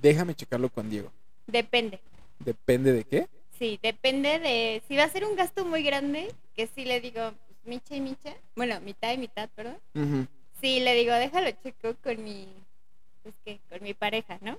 déjame 0.00 0.34
checarlo 0.34 0.70
con 0.70 0.88
Diego. 0.88 1.12
Depende. 1.46 2.00
Depende 2.38 2.92
de 2.92 3.04
qué. 3.04 3.28
Sí, 3.58 3.78
depende 3.82 4.38
de. 4.38 4.82
Si 4.88 4.96
va 4.96 5.04
a 5.04 5.08
ser 5.10 5.24
un 5.26 5.36
gasto 5.36 5.66
muy 5.66 5.82
grande, 5.82 6.32
que 6.56 6.66
sí 6.66 6.84
le 6.86 7.00
digo, 7.02 7.34
micha 7.64 7.94
y 7.94 8.00
micha. 8.00 8.34
Bueno, 8.56 8.80
mitad 8.80 9.12
y 9.12 9.18
mitad, 9.18 9.50
perdón. 9.54 9.76
Ujú. 9.94 10.26
Sí, 10.60 10.80
le 10.80 10.94
digo, 10.94 11.12
déjalo 11.14 11.50
checo 11.62 11.94
con 12.02 12.22
mi. 12.22 12.48
Pues 13.22 13.34
que, 13.44 13.60
con 13.68 13.82
mi 13.82 13.94
pareja, 13.94 14.38
¿no? 14.40 14.58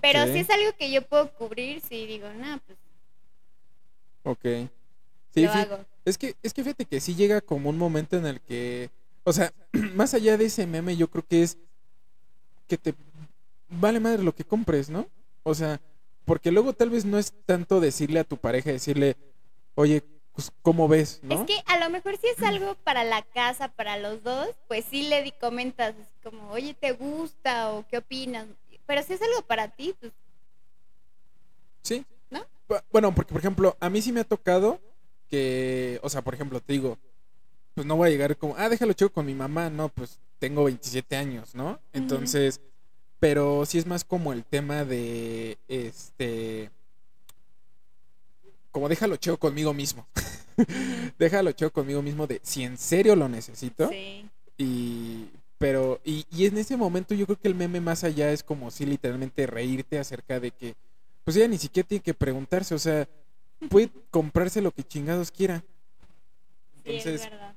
Pero 0.00 0.26
si 0.26 0.40
es 0.40 0.50
algo 0.50 0.72
que 0.78 0.90
yo 0.90 1.02
puedo 1.02 1.32
cubrir, 1.32 1.80
sí 1.80 2.06
digo, 2.06 2.28
no, 2.34 2.60
pues 2.66 2.78
Ok. 4.24 4.68
Sí, 5.34 5.42
lo 5.42 5.50
hago. 5.50 5.84
Es 6.04 6.18
que, 6.18 6.34
es 6.42 6.52
que 6.52 6.62
fíjate 6.62 6.84
que 6.84 7.00
sí 7.00 7.14
llega 7.14 7.40
como 7.40 7.70
un 7.70 7.78
momento 7.78 8.16
en 8.16 8.26
el 8.26 8.40
que, 8.40 8.90
o 9.24 9.32
sea, 9.32 9.52
más 9.94 10.14
allá 10.14 10.36
de 10.36 10.46
ese 10.46 10.66
meme, 10.66 10.96
yo 10.96 11.08
creo 11.08 11.24
que 11.26 11.42
es 11.42 11.58
que 12.66 12.76
te 12.76 12.94
vale 13.68 14.00
madre 14.00 14.22
lo 14.22 14.34
que 14.34 14.44
compres, 14.44 14.90
¿no? 14.90 15.08
O 15.42 15.54
sea, 15.54 15.80
porque 16.24 16.52
luego 16.52 16.74
tal 16.74 16.90
vez 16.90 17.04
no 17.04 17.18
es 17.18 17.32
tanto 17.46 17.80
decirle 17.80 18.20
a 18.20 18.24
tu 18.24 18.36
pareja, 18.36 18.70
decirle, 18.70 19.16
oye, 19.74 20.02
pues, 20.38 20.52
¿cómo 20.62 20.86
ves? 20.86 21.18
¿no? 21.24 21.34
Es 21.34 21.40
que 21.48 21.60
a 21.66 21.80
lo 21.80 21.90
mejor 21.90 22.16
si 22.16 22.28
es 22.28 22.40
algo 22.44 22.76
para 22.84 23.02
la 23.02 23.22
casa, 23.22 23.66
para 23.72 23.96
los 23.98 24.22
dos, 24.22 24.50
pues 24.68 24.84
sí 24.88 25.08
le 25.08 25.24
di- 25.24 25.32
comentas 25.32 25.96
como, 26.22 26.52
oye, 26.52 26.74
¿te 26.74 26.92
gusta 26.92 27.72
o 27.72 27.84
qué 27.88 27.98
opinas? 27.98 28.46
Pero 28.86 29.02
si 29.02 29.14
es 29.14 29.20
algo 29.22 29.42
para 29.42 29.66
ti, 29.66 29.96
pues 29.98 30.12
Sí. 31.82 32.06
¿No? 32.30 32.44
Bu- 32.68 32.82
Bueno, 32.92 33.12
porque 33.12 33.32
por 33.32 33.40
ejemplo, 33.40 33.76
a 33.80 33.90
mí 33.90 34.00
sí 34.00 34.12
me 34.12 34.20
ha 34.20 34.24
tocado 34.24 34.80
que, 35.28 35.98
o 36.04 36.08
sea, 36.08 36.22
por 36.22 36.34
ejemplo, 36.34 36.60
te 36.60 36.72
digo, 36.74 36.98
pues 37.74 37.84
no 37.84 37.96
voy 37.96 38.06
a 38.06 38.10
llegar 38.12 38.36
como, 38.36 38.54
ah, 38.56 38.68
déjalo 38.68 38.92
chico 38.92 39.10
con 39.12 39.26
mi 39.26 39.34
mamá, 39.34 39.70
no, 39.70 39.88
pues 39.88 40.20
tengo 40.38 40.62
27 40.64 41.16
años, 41.16 41.52
¿no? 41.56 41.80
Entonces, 41.92 42.60
pero 43.18 43.66
sí 43.66 43.78
es 43.78 43.86
más 43.86 44.04
como 44.04 44.32
el 44.32 44.44
tema 44.44 44.84
de, 44.84 45.58
este, 45.66 46.70
como 48.78 48.88
déjalo 48.88 49.16
chico 49.16 49.36
conmigo 49.36 49.74
mismo. 49.74 50.06
déjalo 51.18 51.50
chico 51.52 51.72
conmigo 51.72 52.00
mismo 52.00 52.26
de 52.28 52.40
si 52.44 52.62
en 52.62 52.78
serio 52.78 53.16
lo 53.16 53.28
necesito. 53.28 53.88
sí. 53.88 54.24
Y, 54.60 55.28
pero, 55.58 56.00
y, 56.04 56.24
y 56.30 56.46
en 56.46 56.56
ese 56.58 56.76
momento 56.76 57.14
yo 57.14 57.26
creo 57.26 57.38
que 57.38 57.48
el 57.48 57.54
meme 57.54 57.80
más 57.80 58.04
allá 58.04 58.30
es 58.32 58.42
como 58.44 58.70
si 58.70 58.86
literalmente 58.86 59.46
reírte 59.46 59.98
acerca 59.98 60.38
de 60.38 60.52
que, 60.52 60.74
pues 61.24 61.36
ella 61.36 61.48
ni 61.48 61.58
siquiera 61.58 61.86
tiene 61.88 62.02
que 62.02 62.14
preguntarse, 62.14 62.74
o 62.74 62.78
sea, 62.78 63.08
puede 63.68 63.90
comprarse 64.10 64.62
lo 64.62 64.70
que 64.70 64.84
chingados 64.84 65.30
quiera. 65.32 65.64
Sí, 66.84 66.94
es 66.94 67.06
Entonces, 67.06 67.30
verdad. 67.30 67.54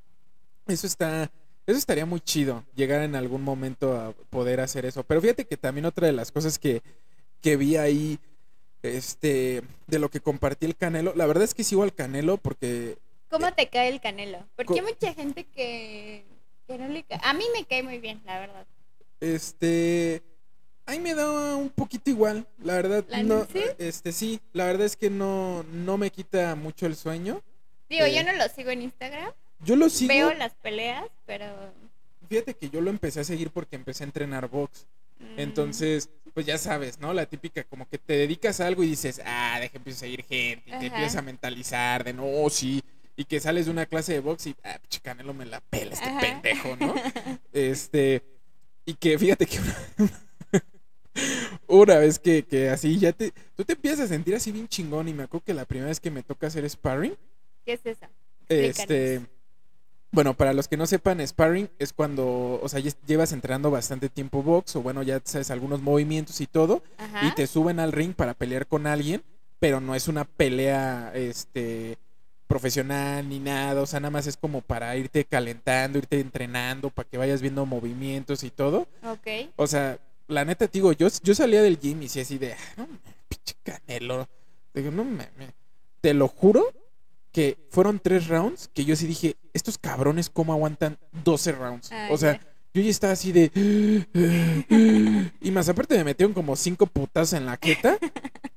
eso 0.67 0.87
está, 0.87 1.31
eso 1.67 1.77
estaría 1.77 2.05
muy 2.07 2.21
chido, 2.21 2.63
llegar 2.75 3.01
en 3.01 3.15
algún 3.15 3.43
momento 3.43 3.95
a 3.95 4.13
poder 4.31 4.59
hacer 4.59 4.85
eso. 4.85 5.03
Pero 5.03 5.21
fíjate 5.21 5.45
que 5.45 5.57
también 5.57 5.85
otra 5.85 6.07
de 6.07 6.13
las 6.13 6.31
cosas 6.31 6.57
que, 6.57 6.81
que 7.39 7.55
vi 7.55 7.77
ahí, 7.77 8.19
este, 8.83 9.61
de 9.87 9.99
lo 9.99 10.09
que 10.09 10.19
compartí 10.19 10.65
el 10.65 10.75
Canelo, 10.75 11.13
la 11.15 11.25
verdad 11.25 11.43
es 11.43 11.53
que 11.53 11.63
sigo 11.63 11.83
al 11.83 11.93
Canelo 11.93 12.37
porque 12.37 12.97
¿Cómo 13.29 13.51
te 13.53 13.67
cae 13.69 13.87
el 13.87 14.01
canelo? 14.01 14.45
Porque 14.57 14.73
hay 14.73 14.81
mucha 14.81 15.13
gente 15.13 15.45
que, 15.45 16.25
que 16.67 16.77
no 16.77 16.89
le 16.89 17.03
cae. 17.03 17.17
A 17.23 17.33
mí 17.33 17.45
me 17.57 17.63
cae 17.63 17.81
muy 17.81 17.97
bien, 17.97 18.21
la 18.25 18.39
verdad. 18.39 18.65
Este. 19.21 20.21
Ahí 20.85 20.99
me 20.99 21.13
da 21.13 21.55
un 21.55 21.69
poquito 21.69 22.09
igual, 22.09 22.45
la 22.61 22.73
verdad. 22.73 23.05
¿La 23.07 23.23
no, 23.23 23.45
¿sí? 23.45 23.61
este 23.77 24.11
sí, 24.11 24.41
la 24.51 24.65
verdad 24.65 24.85
es 24.85 24.97
que 24.97 25.09
no, 25.09 25.63
no 25.71 25.97
me 25.97 26.09
quita 26.09 26.55
mucho 26.55 26.85
el 26.87 26.95
sueño. 26.97 27.41
Digo, 27.89 28.03
Eh, 28.05 28.15
yo 28.15 28.23
no 28.23 28.33
lo 28.33 28.49
sigo 28.49 28.71
en 28.71 28.81
Instagram. 28.81 29.31
Yo 29.63 29.77
lo 29.77 29.89
sigo. 29.89 30.09
Veo 30.13 30.33
las 30.33 30.53
peleas, 30.55 31.05
pero. 31.25 31.45
Fíjate 32.27 32.53
que 32.55 32.69
yo 32.69 32.81
lo 32.81 32.89
empecé 32.89 33.21
a 33.21 33.23
seguir 33.23 33.51
porque 33.51 33.77
empecé 33.77 34.03
a 34.03 34.07
entrenar 34.07 34.49
box. 34.49 34.85
mm, 35.19 35.39
Entonces, 35.39 36.09
pues 36.33 36.45
ya 36.45 36.57
sabes, 36.57 36.99
¿no? 36.99 37.13
La 37.13 37.25
típica, 37.25 37.63
como 37.63 37.87
que 37.87 37.97
te 37.97 38.13
dedicas 38.13 38.59
a 38.59 38.67
algo 38.67 38.83
y 38.83 38.87
dices, 38.87 39.21
ah, 39.25 39.57
deja 39.59 39.77
empiezo 39.77 39.97
a 39.97 39.99
seguir 40.01 40.23
gente. 40.23 40.63
Y 40.69 40.79
te 40.79 40.85
empiezas 40.87 41.15
a 41.17 41.21
mentalizar 41.21 42.03
de 42.03 42.13
no, 42.13 42.49
sí. 42.49 42.81
Y 43.15 43.25
que 43.25 43.39
sales 43.39 43.65
de 43.65 43.71
una 43.71 43.85
clase 43.85 44.13
de 44.13 44.19
box 44.19 44.47
y, 44.47 44.55
ah, 44.63 44.79
Canelo 45.03 45.33
me 45.33 45.45
la 45.45 45.61
pela 45.61 45.93
este 45.93 46.09
Ajá. 46.09 46.19
pendejo, 46.19 46.75
¿no? 46.77 46.93
Este, 47.53 48.23
y 48.85 48.93
que 48.95 49.17
fíjate 49.19 49.45
que 49.45 49.59
una, 49.59 49.77
una 51.67 51.97
vez 51.97 52.19
que, 52.19 52.43
que 52.43 52.69
así 52.69 52.97
ya 52.97 53.11
te, 53.11 53.33
tú 53.55 53.63
te 53.65 53.73
empiezas 53.73 54.01
a 54.01 54.07
sentir 54.07 54.35
así 54.35 54.51
bien 54.51 54.67
chingón 54.67 55.07
y 55.07 55.13
me 55.13 55.23
acuerdo 55.23 55.45
que 55.45 55.53
la 55.53 55.65
primera 55.65 55.89
vez 55.89 55.99
que 55.99 56.11
me 56.11 56.23
toca 56.23 56.47
hacer 56.47 56.67
sparring, 56.69 57.15
¿Qué 57.65 57.73
es 57.73 57.85
eso? 57.85 58.05
este. 58.49 59.21
Bueno, 60.11 60.33
para 60.35 60.53
los 60.53 60.67
que 60.67 60.77
no 60.77 60.85
sepan, 60.87 61.25
sparring 61.25 61.69
es 61.79 61.93
cuando, 61.93 62.59
o 62.61 62.67
sea, 62.69 62.81
llevas 63.07 63.31
entrenando 63.31 63.71
bastante 63.71 64.09
tiempo 64.09 64.43
box 64.43 64.75
o 64.75 64.81
bueno, 64.81 65.03
ya 65.03 65.21
sabes 65.23 65.51
algunos 65.51 65.81
movimientos 65.81 66.41
y 66.41 66.47
todo 66.47 66.83
Ajá. 66.97 67.27
y 67.27 67.31
te 67.33 67.47
suben 67.47 67.79
al 67.79 67.91
ring 67.91 68.13
para 68.13 68.33
pelear 68.33 68.67
con 68.67 68.87
alguien, 68.87 69.23
pero 69.59 69.79
no 69.79 69.95
es 69.95 70.07
una 70.07 70.25
pelea, 70.25 71.11
este 71.15 71.97
profesional 72.47 73.29
ni 73.29 73.39
nada, 73.39 73.81
o 73.81 73.85
sea, 73.85 74.01
nada 74.01 74.11
más 74.11 74.27
es 74.27 74.35
como 74.35 74.59
para 74.61 74.93
irte 74.97 75.23
calentando, 75.23 75.97
irte 75.99 76.19
entrenando, 76.19 76.89
para 76.89 77.07
que 77.07 77.17
vayas 77.17 77.41
viendo 77.41 77.65
movimientos 77.65 78.43
y 78.43 78.49
todo. 78.49 78.87
Ok. 79.05 79.27
O 79.55 79.67
sea, 79.67 79.97
la 80.27 80.43
neta, 80.43 80.67
te 80.67 80.77
digo, 80.79 80.91
yo, 80.91 81.07
yo 81.23 81.33
salía 81.33 81.61
del 81.61 81.79
gym 81.79 82.01
y 82.01 82.09
sí 82.09 82.19
así 82.19 82.37
de, 82.37 82.51
"Ah, 82.53 82.57
no 82.75 82.87
pinche 83.29 83.55
canelo. 83.63 84.27
Digo, 84.73 84.91
no 84.91 85.05
mames. 85.05 85.53
Te 86.01 86.13
lo 86.13 86.27
juro 86.27 86.65
que 87.31 87.57
fueron 87.69 87.99
tres 87.99 88.27
rounds 88.27 88.69
que 88.73 88.85
yo 88.85 88.95
sí 88.95 89.07
dije, 89.07 89.35
estos 89.53 89.77
cabrones, 89.77 90.29
¿cómo 90.29 90.53
aguantan 90.53 90.97
12 91.23 91.51
rounds? 91.53 91.91
Ah, 91.91 92.07
o 92.11 92.17
sea, 92.17 92.39
yo 92.73 92.81
ya 92.81 92.89
estaba 92.89 93.13
así 93.13 93.31
de. 93.31 93.51
Y 95.41 95.51
más 95.51 95.67
aparte 95.69 95.97
me 95.97 96.03
metieron 96.03 96.33
como 96.33 96.55
cinco 96.55 96.85
putazos 96.87 97.33
en 97.33 97.45
la 97.45 97.57
jeta. 97.61 97.97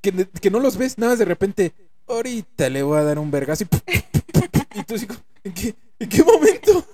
Que, 0.00 0.26
que 0.40 0.50
no 0.50 0.60
los 0.60 0.76
ves, 0.76 0.98
nada 0.98 1.12
más 1.12 1.18
de 1.18 1.24
repente. 1.24 1.72
Ahorita 2.06 2.68
le 2.68 2.82
voy 2.82 2.98
a 2.98 3.02
dar 3.04 3.18
un 3.18 3.30
vergazo 3.30 3.64
y. 3.64 3.68
Y 4.78 4.82
tú 4.82 4.96
así 4.96 5.06
¿en 5.44 5.52
qué, 5.54 5.74
¿en 6.00 6.08
qué 6.08 6.22
momento? 6.22 6.84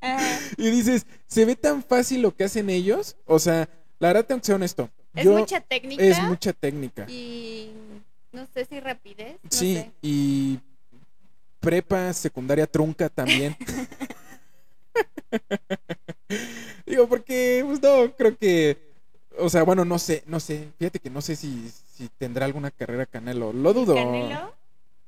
Ajá. 0.00 0.38
Y 0.58 0.70
dices, 0.70 1.06
se 1.26 1.44
ve 1.44 1.56
tan 1.56 1.82
fácil 1.82 2.20
lo 2.22 2.34
que 2.34 2.44
hacen 2.44 2.68
ellos. 2.68 3.16
O 3.24 3.38
sea, 3.38 3.68
la 3.98 4.08
verdad 4.08 4.26
tengo 4.26 4.40
que 4.40 4.46
ser 4.46 4.54
honesto. 4.56 4.90
Es 5.14 5.24
Yo- 5.24 5.38
mucha 5.38 5.60
técnica. 5.60 6.02
es 6.04 6.22
mucha 6.24 6.52
técnica. 6.52 7.06
Y 7.08 7.70
no 8.32 8.46
sé 8.52 8.66
si 8.66 8.80
rapidez. 8.80 9.38
no 9.42 9.50
sí, 9.50 9.76
sé. 9.76 9.92
y 10.02 10.58
prepa, 11.66 12.12
secundaria 12.12 12.64
trunca 12.68 13.08
también. 13.08 13.56
Digo, 16.86 17.08
porque, 17.08 17.64
pues 17.66 17.82
no, 17.82 18.14
creo 18.16 18.38
que, 18.38 18.78
o 19.36 19.48
sea, 19.48 19.64
bueno, 19.64 19.84
no 19.84 19.98
sé, 19.98 20.22
no 20.26 20.38
sé, 20.38 20.68
fíjate 20.78 21.00
que 21.00 21.10
no 21.10 21.20
sé 21.20 21.34
si, 21.34 21.68
si 21.92 22.08
tendrá 22.18 22.46
alguna 22.46 22.70
carrera 22.70 23.04
Canelo, 23.04 23.52
lo 23.52 23.74
dudo. 23.74 23.96
Canelo. 23.96 24.54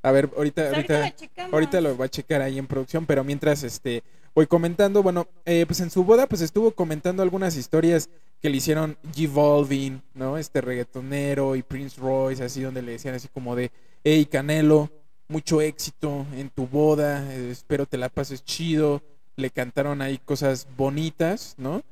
A 0.03 0.11
ver, 0.11 0.29
ahorita, 0.37 0.62
Pues 0.62 0.75
ahorita 0.75 0.94
ahorita, 0.97 1.11
lo 1.11 1.16
checamos. 1.16 1.53
ahorita 1.53 1.81
lo 1.81 1.97
va 1.97 2.07
a 2.07 2.09
checar 2.09 2.42
ahí 2.42 2.59
en 2.59 2.66
producción, 2.66 3.07
pero 3.07 3.23
mientras, 3.23 3.62
este, 3.62 4.03
voy 4.35 4.49
comentando, 4.49 5.01
bueno, 5.05 5.29
eh, 5.44 5.64
pues 5.64 5.79
en 5.79 5.90
su 5.90 6.03
boda, 6.03 6.27
pues 6.27 6.40
estuvo 6.40 6.73
comentando 6.73 7.23
algunas 7.23 7.57
historias 7.57 8.11
que 8.42 8.51
le 8.51 8.57
hicieron 8.57 8.99
G 9.14 9.33
Balvin, 9.33 10.03
¿no? 10.14 10.38
Este 10.38 10.61
reggaetonero 10.61 11.55
y 11.55 11.62
Prince 11.62 12.01
Royce, 12.01 12.42
así 12.42 12.62
donde 12.62 12.83
le 12.83 12.92
decían 12.92 13.14
así 13.14 13.29
como 13.29 13.55
de, 13.55 13.71
hey, 14.03 14.27
Canelo, 14.27 14.90
mucho 15.29 15.61
éxito 15.61 16.27
en 16.35 16.51
tu 16.51 16.67
boda, 16.67 17.33
eh, 17.33 17.51
espero 17.51 17.87
te 17.87 17.99
la 17.99 18.09
pases 18.09 18.45
chido, 18.45 19.03
le 19.37 19.51
cantaron 19.51 20.03
ahí 20.03 20.19
cosas 20.19 20.67
bonitas, 20.77 21.55
¿no? 21.59 21.83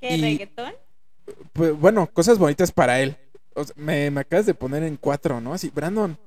¿Qué 0.00 0.16
Y- 0.16 0.20
reggaetón? 0.20 0.72
Pues, 1.52 1.72
bueno, 1.78 2.06
cosas 2.12 2.38
bonitas 2.38 2.72
para 2.72 3.00
él. 3.00 3.16
O 3.54 3.64
sea, 3.64 3.74
me, 3.76 4.10
me 4.10 4.20
acabas 4.20 4.46
de 4.46 4.54
poner 4.54 4.82
en 4.82 4.96
cuatro, 4.96 5.40
¿no? 5.40 5.54
Así, 5.54 5.70
Brandon, 5.70 6.18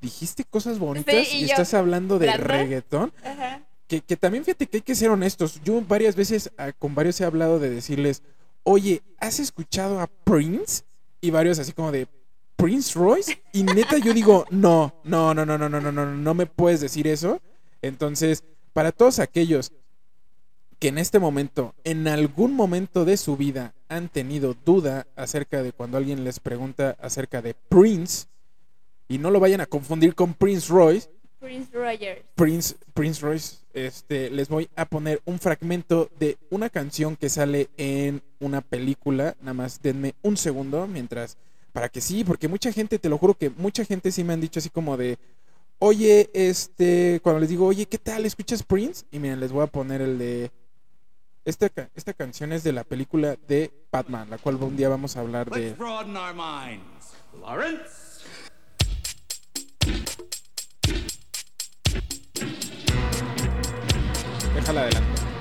dijiste 0.00 0.44
cosas 0.44 0.78
bonitas 0.78 1.32
y 1.32 1.38
y, 1.38 1.40
yo, 1.42 1.46
estás 1.46 1.74
hablando 1.74 2.18
de 2.18 2.26
¿Brandon? 2.26 2.48
reggaetón. 2.48 3.12
Ajá. 3.24 3.62
Que, 3.88 4.00
que 4.00 4.16
también 4.16 4.44
fíjate 4.44 4.66
que 4.66 4.78
hay 4.78 4.82
que 4.82 4.94
ser 4.94 5.10
honestos. 5.10 5.60
Yo 5.64 5.80
varias 5.82 6.16
veces 6.16 6.50
ah, 6.56 6.72
con 6.72 6.94
varios 6.94 7.20
he 7.20 7.24
hablado 7.24 7.58
de 7.58 7.70
decirles, 7.70 8.22
oye, 8.62 9.02
¿has 9.18 9.38
escuchado 9.40 10.00
a 10.00 10.06
Prince? 10.06 10.84
Y 11.20 11.30
varios 11.30 11.58
así 11.58 11.72
como 11.72 11.92
de, 11.92 12.06
¿Prince 12.62 12.96
Royce? 12.96 13.42
Y 13.52 13.64
neta 13.64 13.98
yo 13.98 14.14
digo, 14.14 14.46
no, 14.50 14.94
no, 15.02 15.34
no, 15.34 15.44
no, 15.44 15.58
no, 15.58 15.68
no, 15.68 15.80
no, 15.80 15.90
no, 15.90 16.06
no 16.06 16.34
me 16.34 16.46
puedes 16.46 16.80
decir 16.80 17.08
eso. 17.08 17.40
Entonces, 17.82 18.44
para 18.72 18.92
todos 18.92 19.18
aquellos 19.18 19.72
que 20.78 20.88
en 20.88 20.98
este 20.98 21.18
momento, 21.18 21.74
en 21.82 22.06
algún 22.06 22.54
momento 22.54 23.04
de 23.04 23.16
su 23.16 23.36
vida, 23.36 23.74
han 23.88 24.08
tenido 24.08 24.54
duda 24.64 25.06
acerca 25.16 25.62
de 25.62 25.72
cuando 25.72 25.96
alguien 25.96 26.22
les 26.22 26.38
pregunta 26.38 26.96
acerca 27.00 27.42
de 27.42 27.54
Prince, 27.54 28.26
y 29.08 29.18
no 29.18 29.30
lo 29.30 29.40
vayan 29.40 29.60
a 29.60 29.66
confundir 29.66 30.14
con 30.14 30.32
Prince 30.32 30.72
Royce, 30.72 31.10
Prince 31.40 31.70
Rogers. 31.72 32.22
Prince, 32.36 32.76
Prince 32.94 33.20
Royce, 33.20 33.56
este, 33.74 34.30
les 34.30 34.48
voy 34.48 34.70
a 34.76 34.86
poner 34.86 35.20
un 35.24 35.40
fragmento 35.40 36.08
de 36.20 36.38
una 36.50 36.70
canción 36.70 37.16
que 37.16 37.28
sale 37.28 37.68
en 37.76 38.22
una 38.38 38.60
película. 38.60 39.34
Nada 39.40 39.54
más 39.54 39.82
denme 39.82 40.14
un 40.22 40.36
segundo 40.36 40.86
mientras, 40.86 41.36
para 41.72 41.88
que 41.88 42.00
sí, 42.00 42.24
porque 42.24 42.48
mucha 42.48 42.72
gente, 42.72 42.98
te 42.98 43.08
lo 43.08 43.18
juro 43.18 43.34
que 43.34 43.50
mucha 43.50 43.84
gente 43.84 44.12
sí 44.12 44.22
me 44.24 44.32
han 44.32 44.40
dicho 44.40 44.60
así 44.60 44.70
como 44.70 44.96
de, 44.96 45.18
oye, 45.78 46.30
este, 46.34 47.20
cuando 47.22 47.40
les 47.40 47.48
digo, 47.48 47.66
oye, 47.66 47.86
¿qué 47.86 47.98
tal? 47.98 48.26
¿Escuchas 48.26 48.62
Prince? 48.62 49.04
Y 49.10 49.18
miren, 49.18 49.40
les 49.40 49.52
voy 49.52 49.64
a 49.64 49.66
poner 49.66 50.00
el 50.02 50.18
de, 50.18 50.50
esta, 51.44 51.68
esta 51.94 52.12
canción 52.12 52.52
es 52.52 52.62
de 52.62 52.72
la 52.72 52.84
película 52.84 53.36
de 53.48 53.72
Batman, 53.90 54.30
la 54.30 54.38
cual 54.38 54.56
un 54.56 54.76
día 54.76 54.88
vamos 54.88 55.16
a 55.16 55.20
hablar 55.20 55.50
de... 55.50 55.74
Déjala 64.54 64.82
adelante. 64.82 65.31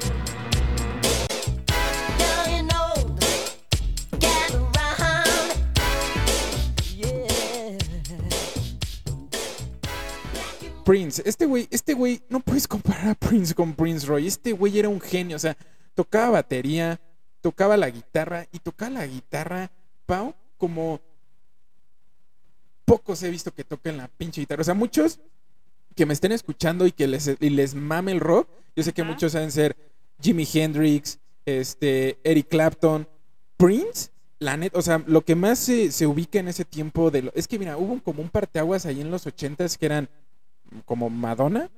Prince, 10.83 11.21
este 11.25 11.45
güey, 11.45 11.67
este 11.71 11.93
güey, 11.93 12.21
no 12.29 12.39
puedes 12.39 12.67
comparar 12.67 13.09
a 13.09 13.15
Prince 13.15 13.53
con 13.53 13.73
Prince 13.73 14.05
Roy. 14.07 14.27
Este 14.27 14.51
güey 14.53 14.77
era 14.79 14.89
un 14.89 14.99
genio, 15.01 15.35
o 15.35 15.39
sea, 15.39 15.55
tocaba 15.95 16.31
batería, 16.31 16.99
tocaba 17.41 17.77
la 17.77 17.89
guitarra 17.89 18.47
y 18.51 18.59
tocaba 18.59 18.91
la 18.91 19.07
guitarra, 19.07 19.71
Pau, 20.05 20.35
como 20.57 20.99
pocos 22.85 23.21
he 23.23 23.29
visto 23.29 23.53
que 23.53 23.63
toquen 23.63 23.97
la 23.97 24.07
pinche 24.07 24.41
guitarra. 24.41 24.61
O 24.61 24.65
sea, 24.65 24.73
muchos 24.73 25.19
que 25.95 26.05
me 26.05 26.13
estén 26.13 26.31
escuchando 26.31 26.85
y 26.85 26.91
que 26.91 27.07
les, 27.07 27.29
y 27.39 27.49
les 27.49 27.73
mame 27.75 28.11
el 28.11 28.19
rock, 28.19 28.49
yo 28.75 28.83
sé 28.83 28.93
que 28.93 29.03
muchos 29.03 29.33
saben 29.33 29.51
ser 29.51 29.75
Jimi 30.21 30.47
Hendrix, 30.51 31.19
este, 31.45 32.19
Eric 32.23 32.47
Clapton, 32.49 33.07
Prince. 33.57 34.09
La 34.39 34.57
net, 34.57 34.75
o 34.75 34.81
sea, 34.81 35.03
lo 35.05 35.21
que 35.21 35.35
más 35.35 35.59
se, 35.59 35.91
se 35.91 36.07
ubica 36.07 36.39
en 36.39 36.47
ese 36.47 36.65
tiempo 36.65 37.11
de 37.11 37.21
lo, 37.21 37.31
es 37.35 37.47
que 37.47 37.59
mira, 37.59 37.77
hubo 37.77 37.93
un- 37.93 37.99
como 37.99 38.23
un 38.23 38.29
parteaguas 38.29 38.87
ahí 38.87 38.99
en 38.99 39.11
los 39.11 39.27
ochentas 39.27 39.77
que 39.77 39.85
eran 39.85 40.09
como 40.85 41.09
Madonna, 41.09 41.69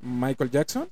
Michael 0.00 0.50
Jackson 0.50 0.88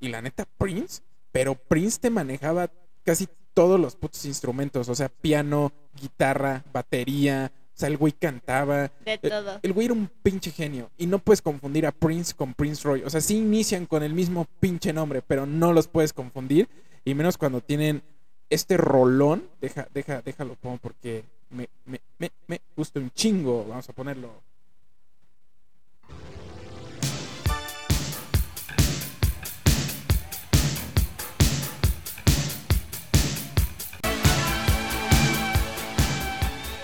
y 0.00 0.08
la 0.08 0.22
neta 0.22 0.46
Prince, 0.58 1.02
pero 1.32 1.54
Prince 1.54 1.98
te 2.00 2.10
manejaba 2.10 2.70
casi 3.04 3.28
todos 3.54 3.78
los 3.78 3.96
putos 3.96 4.24
instrumentos, 4.24 4.88
o 4.88 4.94
sea, 4.94 5.08
piano, 5.08 5.72
guitarra, 6.00 6.64
batería, 6.72 7.52
o 7.74 7.78
sea, 7.80 7.88
el 7.88 7.96
güey 7.96 8.12
cantaba. 8.12 8.90
De 9.04 9.18
El- 9.22 9.30
todo. 9.30 9.58
El 9.62 9.72
güey 9.72 9.86
era 9.86 9.94
un 9.94 10.10
pinche 10.22 10.50
genio 10.50 10.90
y 10.98 11.06
no 11.06 11.18
puedes 11.18 11.40
confundir 11.42 11.86
a 11.86 11.92
Prince 11.92 12.34
con 12.34 12.54
Prince 12.54 12.82
Roy. 12.86 13.02
O 13.04 13.10
sea, 13.10 13.20
sí 13.20 13.36
inician 13.38 13.86
con 13.86 14.02
el 14.02 14.12
mismo 14.14 14.46
pinche 14.60 14.92
nombre, 14.92 15.22
pero 15.22 15.46
no 15.46 15.72
los 15.72 15.88
puedes 15.88 16.12
confundir 16.12 16.68
y 17.04 17.14
menos 17.14 17.38
cuando 17.38 17.60
tienen 17.62 18.02
este 18.50 18.76
rolón. 18.76 19.48
Deja, 19.60 19.88
deja, 19.94 20.20
déjalo 20.22 20.56
porque 20.82 21.24
me, 21.50 21.68
me, 21.86 22.00
me, 22.18 22.30
me 22.48 22.60
gusta 22.76 23.00
un 23.00 23.10
chingo. 23.12 23.64
Vamos 23.66 23.88
a 23.88 23.92
ponerlo. 23.92 24.30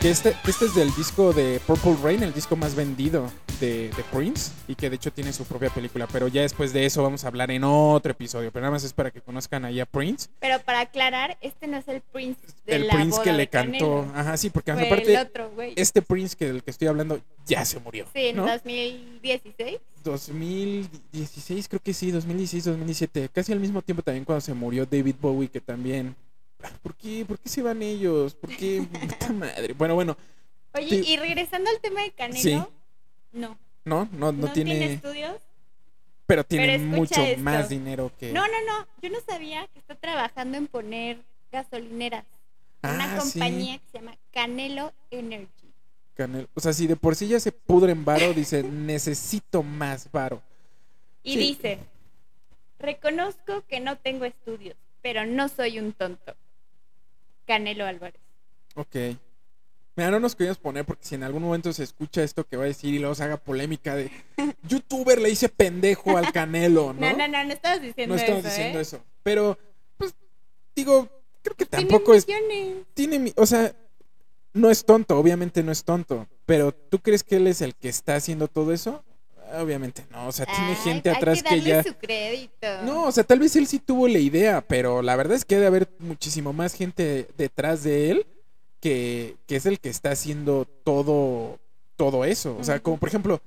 Que 0.06 0.12
este, 0.12 0.36
este 0.46 0.66
es 0.66 0.74
del 0.76 0.94
disco 0.94 1.32
de 1.32 1.60
Purple 1.66 1.96
Rain, 2.00 2.22
el 2.22 2.32
disco 2.32 2.54
más 2.54 2.76
vendido 2.76 3.28
de, 3.58 3.88
de 3.88 4.04
Prince, 4.12 4.52
y 4.68 4.76
que 4.76 4.88
de 4.88 4.94
hecho 4.94 5.12
tiene 5.12 5.32
su 5.32 5.44
propia 5.44 5.68
película. 5.68 6.06
Pero 6.06 6.28
ya 6.28 6.42
después 6.42 6.72
de 6.72 6.86
eso 6.86 7.02
vamos 7.02 7.24
a 7.24 7.26
hablar 7.26 7.50
en 7.50 7.64
otro 7.64 8.12
episodio. 8.12 8.52
Pero 8.52 8.62
nada 8.62 8.70
más 8.70 8.84
es 8.84 8.92
para 8.92 9.10
que 9.10 9.20
conozcan 9.20 9.64
ahí 9.64 9.80
a 9.80 9.84
Prince. 9.84 10.28
Pero 10.38 10.60
para 10.60 10.78
aclarar, 10.78 11.36
este 11.40 11.66
no 11.66 11.78
es 11.78 11.88
el 11.88 12.02
Prince 12.02 12.38
de 12.66 12.76
el 12.76 12.86
la 12.86 12.92
Prince 12.92 13.10
boda 13.10 13.24
que 13.24 13.32
le 13.32 13.48
cantó. 13.48 14.02
Canelo. 14.02 14.12
Ajá, 14.14 14.36
sí, 14.36 14.48
porque 14.50 14.72
Fue 14.74 14.86
aparte, 14.86 15.12
el 15.12 15.26
otro, 15.26 15.50
güey. 15.50 15.72
este 15.74 16.00
Prince 16.02 16.36
que 16.36 16.46
del 16.46 16.62
que 16.62 16.70
estoy 16.70 16.86
hablando 16.86 17.18
ya 17.44 17.64
se 17.64 17.80
murió. 17.80 18.06
Sí, 18.14 18.26
en 18.26 18.36
¿no? 18.36 18.46
2016. 18.46 19.80
2016, 20.04 21.66
creo 21.66 21.82
que 21.82 21.92
sí, 21.92 22.12
2016, 22.12 22.64
2017. 22.66 23.28
Casi 23.30 23.50
al 23.50 23.58
mismo 23.58 23.82
tiempo 23.82 24.04
también 24.04 24.24
cuando 24.24 24.40
se 24.40 24.54
murió 24.54 24.86
David 24.86 25.16
Bowie, 25.20 25.48
que 25.48 25.60
también. 25.60 26.14
¿Por 26.82 26.94
qué? 26.96 27.24
¿Por 27.26 27.38
qué 27.38 27.48
se 27.48 27.62
van 27.62 27.82
ellos? 27.82 28.34
¿Por 28.34 28.54
qué? 28.56 28.82
Puta 29.18 29.32
madre. 29.32 29.72
Bueno, 29.74 29.94
bueno, 29.94 30.16
Oye, 30.74 30.96
y 31.06 31.16
regresando 31.16 31.70
al 31.70 31.80
tema 31.80 32.02
de 32.02 32.10
Canelo, 32.12 32.38
Sí. 32.40 32.54
no. 32.54 32.68
no, 33.32 33.58
no, 33.84 34.08
no, 34.12 34.32
No, 34.32 34.52
tiene... 34.52 34.76
tiene. 34.76 34.92
estudios. 34.94 35.36
pero 36.26 36.44
tiene 36.44 36.66
Pero 36.78 36.82
mucho 36.84 37.22
esto. 37.22 37.42
más 37.42 37.68
dinero 37.68 38.10
que. 38.18 38.32
No, 38.32 38.42
no, 38.46 38.64
no. 38.66 38.86
Yo 39.00 39.08
no 39.10 39.18
sabía 39.26 39.66
que 39.68 39.78
está 39.78 39.94
trabajando 39.94 40.58
en 40.58 40.66
poner 40.66 41.18
gasolineras. 41.52 42.24
una 42.82 43.14
Ah, 43.16 43.20
sí. 43.20 43.30
compañía 43.38 43.78
que 43.78 43.84
se 43.90 43.98
llama 43.98 44.16
Canelo 44.32 44.92
Energy. 45.10 45.48
Canelo. 46.14 46.48
O 46.54 46.60
sea, 46.60 46.72
si 46.72 46.86
de 46.86 46.96
por 46.96 47.14
sí 47.16 47.26
ya 47.28 47.40
se 47.40 47.52
pudre 47.52 47.92
en 47.92 48.04
varo, 48.04 48.32
dice, 48.34 48.62
necesito 48.64 49.62
más 49.62 50.10
varo. 50.12 50.42
Y 51.22 51.32
Sí. 51.34 51.38
dice, 51.38 51.78
reconozco 52.78 53.64
que 53.68 53.80
no 53.80 53.96
tengo 53.98 54.24
estudios, 54.24 54.76
pero 55.02 55.24
no 55.26 55.48
soy 55.48 55.78
un 55.78 55.92
tonto. 55.92 56.34
Canelo 57.46 57.84
Álvarez. 57.86 58.20
Ok. 58.74 58.96
Mira, 59.96 60.10
no 60.10 60.20
nos 60.20 60.34
queríamos 60.36 60.58
poner 60.58 60.84
porque 60.84 61.06
si 61.06 61.14
en 61.14 61.22
algún 61.22 61.42
momento 61.42 61.72
se 61.72 61.82
escucha 61.82 62.22
esto 62.22 62.44
que 62.44 62.58
va 62.58 62.64
a 62.64 62.66
decir 62.66 62.92
y 62.94 62.98
luego 62.98 63.14
se 63.14 63.22
haga 63.24 63.38
polémica 63.38 63.94
de 63.94 64.10
youtuber 64.68 65.18
le 65.20 65.30
dice 65.30 65.48
pendejo 65.48 66.18
al 66.18 66.32
Canelo, 66.32 66.92
¿no? 66.92 67.00
No, 67.00 67.16
no, 67.16 67.28
no, 67.28 67.44
no 67.44 67.52
estabas 67.52 67.80
diciendo 67.80 68.14
No 68.14 68.20
estamos 68.20 68.40
eso, 68.44 68.48
diciendo 68.50 68.78
¿eh? 68.78 68.82
eso. 68.82 69.02
Pero, 69.22 69.58
pues, 69.96 70.14
digo, 70.74 71.08
creo 71.42 71.56
que 71.56 71.64
Tiene 71.64 71.86
tampoco 71.88 72.12
es. 72.12 72.26
millones. 72.28 72.84
Tiene, 72.92 73.18
mi- 73.18 73.32
o 73.36 73.46
sea, 73.46 73.74
no 74.52 74.70
es 74.70 74.84
tonto, 74.84 75.18
obviamente 75.18 75.62
no 75.62 75.72
es 75.72 75.82
tonto. 75.82 76.26
Pero, 76.44 76.72
¿tú 76.72 76.98
crees 76.98 77.24
que 77.24 77.36
él 77.36 77.46
es 77.46 77.62
el 77.62 77.74
que 77.74 77.88
está 77.88 78.16
haciendo 78.16 78.48
todo 78.48 78.72
eso? 78.74 79.02
Obviamente 79.54 80.04
no. 80.10 80.28
O 80.28 80.32
sea, 80.32 80.46
tiene 80.46 80.70
Ay, 80.70 80.76
gente 80.76 81.10
atrás 81.10 81.42
que, 81.42 81.48
que 81.48 81.54
darle 81.56 81.70
ya. 81.70 81.82
su 81.82 81.94
crédito. 81.94 82.66
No, 82.84 83.04
o 83.04 83.12
sea, 83.12 83.24
tal 83.24 83.38
vez 83.38 83.54
él 83.56 83.66
sí 83.66 83.78
tuvo 83.78 84.08
la 84.08 84.18
idea, 84.18 84.60
pero 84.60 85.02
la 85.02 85.16
verdad 85.16 85.36
es 85.36 85.44
que 85.44 85.54
debe 85.56 85.66
haber 85.66 85.88
muchísimo 85.98 86.52
más 86.52 86.74
gente 86.74 87.28
detrás 87.36 87.82
de 87.84 88.10
él 88.10 88.26
que, 88.80 89.36
que 89.46 89.56
es 89.56 89.66
el 89.66 89.78
que 89.80 89.88
está 89.88 90.10
haciendo 90.10 90.66
todo, 90.84 91.58
todo 91.96 92.24
eso. 92.24 92.56
O 92.58 92.64
sea, 92.64 92.80
como 92.80 92.98
por 92.98 93.08
ejemplo, 93.08 93.40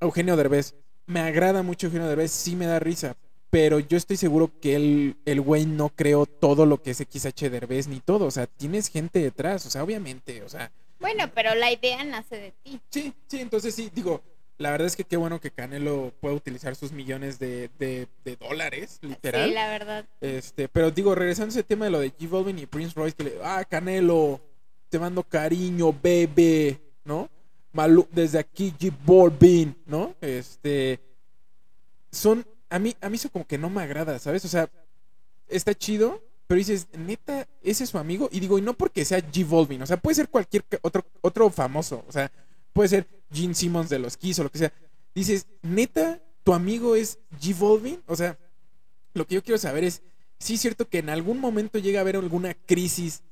Eugenio 0.00 0.36
Derbez. 0.36 0.74
Me 1.06 1.20
agrada 1.20 1.62
mucho 1.62 1.86
Eugenio 1.88 2.08
Derbez, 2.08 2.30
sí 2.30 2.54
me 2.54 2.66
da 2.66 2.78
risa, 2.78 3.16
pero 3.50 3.80
yo 3.80 3.96
estoy 3.96 4.16
seguro 4.16 4.50
que 4.60 4.76
él, 4.76 5.16
el 5.24 5.40
güey 5.40 5.66
no 5.66 5.88
creó 5.88 6.24
todo 6.24 6.66
lo 6.66 6.80
que 6.82 6.92
es 6.92 6.98
XH 6.98 7.50
Derbez 7.50 7.88
ni 7.88 7.98
todo. 8.00 8.26
O 8.26 8.30
sea, 8.30 8.46
tienes 8.46 8.88
gente 8.88 9.18
detrás, 9.18 9.66
o 9.66 9.70
sea, 9.70 9.82
obviamente, 9.82 10.42
o 10.44 10.48
sea, 10.48 10.70
Bueno, 11.00 11.28
pero 11.34 11.54
la 11.56 11.72
idea 11.72 12.04
nace 12.04 12.36
de 12.36 12.52
ti. 12.62 12.80
Sí, 12.90 13.12
sí, 13.26 13.40
entonces 13.40 13.74
sí, 13.74 13.90
digo, 13.92 14.22
la 14.60 14.70
verdad 14.70 14.86
es 14.86 14.94
que 14.94 15.04
qué 15.04 15.16
bueno 15.16 15.40
que 15.40 15.50
Canelo 15.50 16.12
pueda 16.20 16.34
utilizar 16.34 16.76
sus 16.76 16.92
millones 16.92 17.38
de, 17.38 17.70
de- 17.78 18.06
de 18.24 18.36
dólares, 18.36 18.98
literal. 19.00 19.48
Sí, 19.48 19.54
la 19.54 19.68
verdad. 19.68 20.04
Este, 20.20 20.68
pero 20.68 20.90
digo, 20.90 21.14
regresando 21.14 21.48
a 21.48 21.54
ese 21.54 21.62
tema 21.62 21.86
de 21.86 21.90
lo 21.90 21.98
de 22.00 22.12
G 22.14 22.28
Balvin 22.28 22.58
y 22.58 22.66
Prince 22.66 22.92
Royce, 22.94 23.16
que 23.16 23.24
le, 23.24 23.32
ah, 23.42 23.64
Canelo, 23.64 24.40
te 24.90 24.98
mando 24.98 25.22
cariño, 25.22 25.92
bebé, 26.02 26.78
¿no? 27.04 27.28
Malu, 27.72 28.06
desde 28.12 28.38
aquí 28.38 28.74
G 28.78 28.92
Balvin, 29.06 29.74
¿no? 29.86 30.14
Este, 30.20 31.00
son, 32.12 32.44
a 32.68 32.78
mí, 32.78 32.94
a 33.00 33.08
mí 33.08 33.16
eso 33.16 33.30
como 33.30 33.46
que 33.46 33.58
no 33.58 33.70
me 33.70 33.82
agrada, 33.82 34.18
¿sabes? 34.18 34.44
O 34.44 34.48
sea, 34.48 34.68
está 35.48 35.74
chido, 35.74 36.20
pero 36.46 36.58
dices, 36.58 36.86
neta, 36.98 37.46
ese 37.62 37.84
es 37.84 37.90
su 37.90 37.98
amigo, 37.98 38.28
y 38.32 38.40
digo, 38.40 38.58
y 38.58 38.62
no 38.62 38.74
porque 38.74 39.04
sea 39.04 39.20
G 39.20 39.48
Balvin, 39.48 39.82
o 39.82 39.86
sea, 39.86 39.96
puede 39.96 40.16
ser 40.16 40.28
cualquier 40.28 40.64
otro, 40.82 41.04
otro 41.20 41.48
famoso, 41.50 42.04
o 42.08 42.12
sea, 42.12 42.30
puede 42.72 42.88
ser 42.88 43.06
Gene 43.32 43.54
Simmons 43.54 43.88
de 43.88 43.98
los 43.98 44.16
Kiss 44.16 44.38
o 44.38 44.44
lo 44.44 44.50
que 44.50 44.58
sea. 44.58 44.72
dices, 45.14 45.46
neta, 45.62 46.20
tu 46.42 46.52
amigo 46.52 46.94
es 46.96 47.18
G 47.40 47.56
Volvin. 47.56 48.00
O 48.06 48.16
sea, 48.16 48.38
lo 49.14 49.26
que 49.26 49.34
yo 49.36 49.42
quiero 49.42 49.58
saber 49.58 49.84
es, 49.84 50.02
sí 50.38 50.54
es 50.54 50.60
cierto 50.60 50.88
que 50.88 50.98
en 50.98 51.10
algún 51.10 51.38
momento 51.38 51.78
llega 51.78 52.00
a 52.00 52.02
haber 52.02 52.16
alguna 52.16 52.54
crisis 52.54 53.22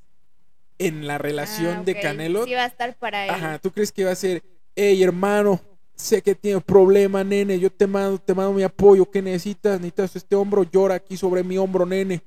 en 0.77 1.07
la 1.07 1.17
relación 1.17 1.77
Ah, 1.79 1.83
de 1.83 1.91
ok, 1.93 2.01
Canelo. 2.01 2.45
Sí 2.45 2.53
va 2.53 2.63
a 2.63 2.67
estar 2.67 2.95
para 2.97 3.25
él. 3.25 3.31
Ajá, 3.31 3.59
¿tú 3.59 3.71
crees 3.71 3.91
que 3.91 4.05
va 4.05 4.11
a 4.11 4.15
ser, 4.15 4.43
hey 4.75 5.01
hermano, 5.03 5.59
sé 5.95 6.21
que 6.21 6.35
tiene 6.35 6.61
problema, 6.61 7.23
nene, 7.23 7.59
yo 7.59 7.69
te 7.69 7.85
mando, 7.87 8.17
te 8.17 8.33
mando 8.33 8.53
mi 8.53 8.63
apoyo, 8.63 9.09
¿qué 9.09 9.21
necesitas? 9.21 9.79
Necesitas 9.79 10.15
este 10.15 10.35
hombro, 10.35 10.63
llora 10.63 10.95
aquí 10.95 11.17
sobre 11.17 11.43
mi 11.43 11.57
hombro, 11.57 11.85
nene. 11.85 12.21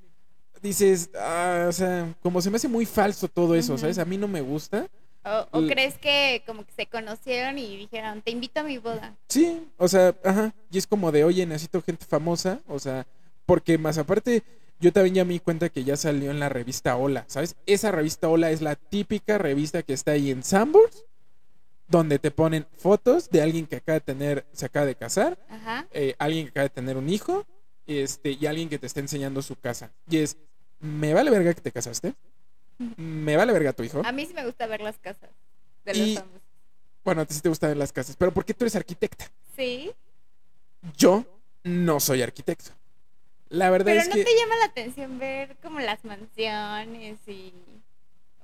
Dices, 0.61 1.11
ah, 1.19 1.67
o 1.69 1.73
sea, 1.73 2.15
como 2.23 2.41
se 2.41 2.49
me 2.51 2.57
hace 2.57 2.69
muy 2.69 2.87
falso 2.87 3.27
todo 3.27 3.55
eso, 3.57 3.73
Ujú. 3.73 3.81
¿sabes? 3.81 3.99
A 3.99 4.05
mí 4.05 4.17
no 4.17 4.29
me 4.29 4.41
gusta. 4.43 4.87
O, 5.25 5.47
o 5.59 5.67
crees 5.67 5.99
que 5.99 6.43
como 6.47 6.65
que 6.65 6.73
se 6.73 6.87
conocieron 6.87 7.57
y 7.59 7.77
dijeron, 7.77 8.23
te 8.23 8.33
invito 8.33 8.61
a 8.61 8.65
mi 8.65 8.79
boda. 8.79 9.17
Sí, 9.29 9.69
o 9.79 9.87
sea, 9.87 10.17
ajá, 10.25 10.53
y 10.71 10.79
es 10.79 10.87
como 10.87 11.13
de, 11.13 11.23
oye, 11.25 11.47
necesito 11.47 11.81
gente 11.81 12.05
famosa, 12.05 12.61
o 12.67 12.79
sea, 12.79 13.07
porque 13.47 13.79
más 13.79 13.99
aparte, 13.99 14.43
yo 14.81 14.93
también 14.93 15.15
ya 15.15 15.25
me 15.25 15.35
di 15.35 15.41
cuenta 15.41 15.69
que 15.69 15.85
ya 15.85 15.97
salió 15.97 16.33
en 16.33 16.41
la 16.41 16.49
revista 16.49 16.97
Hola, 16.97 17.25
¿sabes? 17.29 17.55
Esa 17.67 17.93
revista 17.93 18.29
Hola 18.29 18.51
es 18.51 18.63
la 18.63 18.75
típica 18.75 19.39
revista 19.39 19.83
que 19.85 19.93
está 19.93 20.13
ahí 20.13 20.33
en 20.33 20.43
Sambors, 20.43 21.05
donde 21.87 22.19
te 22.19 22.33
ponen 22.33 22.67
fotos 22.79 23.31
de 23.31 23.43
alguien 23.43 23.67
que 23.67 23.77
acaba 23.77 23.95
de 23.95 24.01
tener, 24.01 24.47
se 24.53 24.67
acaba 24.67 24.87
de 24.87 24.97
casar, 24.97 25.39
Ajá. 25.49 25.87
eh, 25.93 26.17
alguien 26.19 26.47
que 26.47 26.51
acaba 26.51 26.65
de 26.65 26.71
tener 26.71 26.97
un 26.97 27.09
hijo, 27.09 27.47
este, 27.87 28.37
y 28.41 28.47
alguien 28.47 28.69
que 28.69 28.79
te 28.79 28.87
está 28.87 28.99
enseñando 28.99 29.41
su 29.43 29.55
casa. 29.55 29.93
Y 30.09 30.19
es, 30.19 30.37
me 30.81 31.15
vale 31.15 31.31
verga 31.31 31.55
que 31.55 31.61
te 31.61 31.71
casaste, 31.71 32.15
me 32.97 33.37
vale 33.37 33.53
verga 33.53 33.73
tu 33.73 33.83
hijo. 33.83 34.03
A 34.05 34.13
mí 34.13 34.27
sí 34.27 34.35
me 34.35 34.45
gusta 34.45 34.67
ver 34.67 34.81
las 34.81 34.99
casas 34.99 35.31
de 35.85 35.93
Y- 35.97 36.15
famosos. 36.17 36.41
Bueno, 37.05 37.23
a 37.23 37.25
ti 37.25 37.35
sí 37.35 37.41
te 37.41 37.49
gustan 37.49 37.77
las 37.79 37.93
casas, 37.93 38.15
pero 38.17 38.33
¿por 38.33 38.45
qué 38.45 38.55
tú 38.55 38.65
eres 38.65 38.77
arquitecta? 38.77 39.31
Sí, 39.57 39.91
Yo 40.97 41.25
no 41.65 42.01
soy 42.01 42.23
arquitecto. 42.23 42.71
La 43.49 43.71
verdad 43.71 43.87
pero 43.87 44.01
es 44.01 44.09
¿no 44.09 44.15
que 44.15 44.25
te 44.25 44.37
llama 44.37 44.57
la 44.57 44.65
atención 44.67 45.19
ver 45.19 45.57
como 45.63 45.79
las 45.81 46.05
mansiones 46.05 47.19
y... 47.27 47.53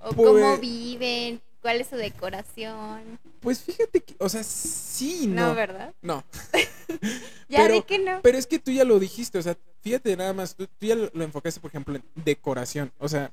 O 0.01 0.12
Pues- 0.12 0.29
cómo 0.29 0.59
viven, 0.59 1.40
cuál 1.62 1.81
es 1.81 1.88
su 1.88 1.96
decoración. 1.96 3.18
pues 3.40 3.61
fíjate 3.61 4.01
que, 4.03 4.14
o 4.18 4.29
sea, 4.29 4.42
sí, 4.44 5.27
No, 5.27 5.48
no. 5.48 5.55
¿verdad? 5.55 5.92
No, 6.03 6.24
Ya 7.48 7.62
Pero- 7.62 7.74
di 7.74 7.83
que 7.83 7.98
no. 7.98 8.20
pero 8.22 8.38
es 8.38 8.46
que 8.46 8.59
tú 8.59 8.70
ya 8.70 8.85
lo 8.85 8.98
dijiste, 8.98 9.38
o 9.38 9.42
sea, 9.42 9.57
fíjate 9.81 10.16
nada 10.16 10.33
más, 10.33 10.55
tú, 10.55 10.66
tú 10.66 10.87
ya 10.87 10.94
lo, 10.94 11.11
lo 11.14 11.24
enfocaste, 11.24 11.61
por 11.61 11.70
ejemplo, 11.70 11.96
en 11.96 12.05
decoración. 12.14 12.92
O 12.98 13.09
sea, 13.09 13.33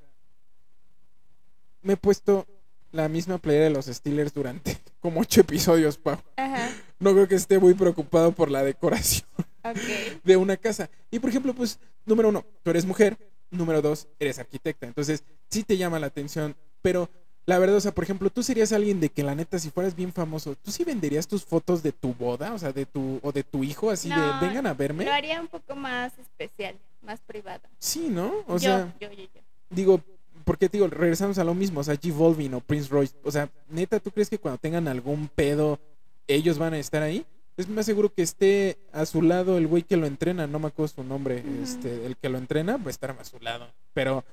me 1.86 1.94
he 1.94 1.98
puesto 1.98 2.46
la 2.92 3.08
misma 3.08 3.38
playera 3.38 3.66
de 3.66 3.70
los 3.70 3.86
Steelers 3.86 4.34
durante 4.34 4.78
como 5.00 5.22
ocho 5.22 5.42
episodios, 5.42 5.98
Pau. 5.98 6.18
Ajá, 6.36 6.70
No 7.00 7.14
creo 7.14 7.28
que 7.28 7.36
esté 7.36 7.60
muy 7.60 7.74
preocupado 7.74 8.32
por 8.32 8.50
la 8.50 8.64
decoración 8.64 9.28
de 10.24 10.36
una 10.38 10.58
casa. 10.58 10.90
Y 11.12 11.20
por 11.20 11.30
ejemplo, 11.30 11.54
pues, 11.54 11.80
número 12.06 12.30
uno, 12.30 12.44
tú 12.64 12.72
eres 12.72 12.86
mujer. 12.86 13.18
Número 13.52 13.82
dos, 13.82 14.08
eres 14.20 14.40
arquitecta. 14.40 14.88
Entonces, 14.88 15.24
sí 15.50 15.64
te 15.64 15.78
llama 15.78 16.00
la 16.00 16.08
atención. 16.08 16.56
Pero 16.82 17.10
la 17.46 17.60
verdad, 17.60 17.78
o 17.78 17.82
sea, 17.82 17.94
por 17.94 18.04
ejemplo, 18.04 18.30
tú 18.32 18.42
serías 18.42 18.72
alguien 18.74 19.00
de 19.00 19.10
que 19.10 19.24
la 19.24 19.36
neta, 19.36 19.60
si 19.60 19.70
fueras 19.70 19.96
bien 19.96 20.12
famoso, 20.12 20.56
¿tú 20.56 20.72
sí 20.72 20.84
venderías 20.84 21.28
tus 21.28 21.46
fotos 21.46 21.84
de 21.84 21.92
tu 21.92 22.14
boda? 22.14 22.54
O 22.54 22.60
sea, 22.60 22.74
de 22.74 22.86
tu, 22.88 23.20
o 23.22 23.32
de 23.32 23.44
tu 23.44 23.64
hijo, 23.64 23.92
así 23.92 24.10
No, 24.10 24.40
de 24.42 24.48
vengan 24.48 24.66
a 24.66 24.74
verme. 24.74 25.06
Lo 25.06 25.14
haría 25.14 25.40
un 25.40 25.48
poco 25.48 25.76
más 25.76 26.18
especial, 26.18 26.76
más 27.04 27.20
privado. 27.22 27.62
Sí, 27.78 28.08
¿no? 28.10 28.34
O 28.48 28.54
yo, 28.54 28.60
sea, 28.60 28.96
yo, 29.00 29.12
yo, 29.12 29.24
yo. 29.24 29.42
digo, 29.70 30.02
porque 30.46 30.70
digo, 30.70 30.88
regresamos 30.88 31.38
a 31.38 31.44
lo 31.44 31.54
mismo, 31.54 31.82
o 31.82 31.84
sea, 31.84 31.96
G 31.96 32.14
Volvin 32.14 32.54
o 32.54 32.62
Prince 32.62 32.90
Royce, 32.90 33.16
o 33.24 33.32
sea, 33.32 33.50
neta, 33.68 34.00
¿tú 34.00 34.12
crees 34.12 34.30
que 34.30 34.38
cuando 34.38 34.60
tengan 34.60 34.88
algún 34.88 35.28
pedo, 35.28 35.80
ellos 36.28 36.58
van 36.58 36.74
a 36.74 36.80
estar 36.80 37.04
ahí? 37.04 37.26
Es 37.58 37.68
más 37.68 37.86
seguro 37.86 38.14
que 38.14 38.22
esté 38.22 38.78
a 38.92 39.06
su 39.06 39.22
lado 39.22 39.58
el 39.58 39.68
güey 39.68 39.84
que 39.84 39.98
lo 39.98 40.06
entrena, 40.06 40.46
no 40.46 40.60
me 40.60 40.68
acuerdo 40.68 40.94
su 40.96 41.04
nombre, 41.04 41.44
este, 41.64 42.06
el 42.06 42.16
que 42.16 42.30
lo 42.30 42.38
entrena, 42.38 42.78
va 42.78 42.88
a 42.88 42.90
estar 42.90 43.12
a 43.12 43.24
su 43.24 43.40
lado. 43.40 43.68
Pero, 43.94 44.24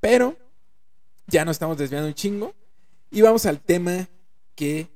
pero, 0.00 0.36
ya 1.26 1.44
nos 1.44 1.56
estamos 1.56 1.76
desviando 1.76 2.08
un 2.08 2.14
chingo. 2.14 2.54
Y 3.10 3.20
vamos 3.20 3.46
al 3.46 3.60
tema 3.60 4.08
que 4.54 4.88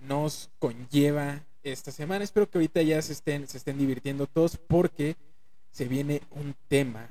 nos 0.00 0.50
conlleva 0.58 1.42
esta 1.62 1.92
semana. 1.92 2.24
Espero 2.24 2.50
que 2.50 2.58
ahorita 2.58 2.82
ya 2.82 3.00
se 3.00 3.12
estén, 3.12 3.46
se 3.46 3.56
estén 3.56 3.78
divirtiendo 3.78 4.26
todos 4.26 4.56
porque 4.56 5.16
se 5.70 5.86
viene 5.86 6.22
un 6.32 6.54
tema 6.68 7.08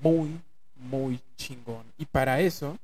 muy, 0.00 0.40
muy 0.80 1.20
chingón. 1.36 1.84
Y 1.98 2.06
para 2.06 2.40
eso 2.40 2.78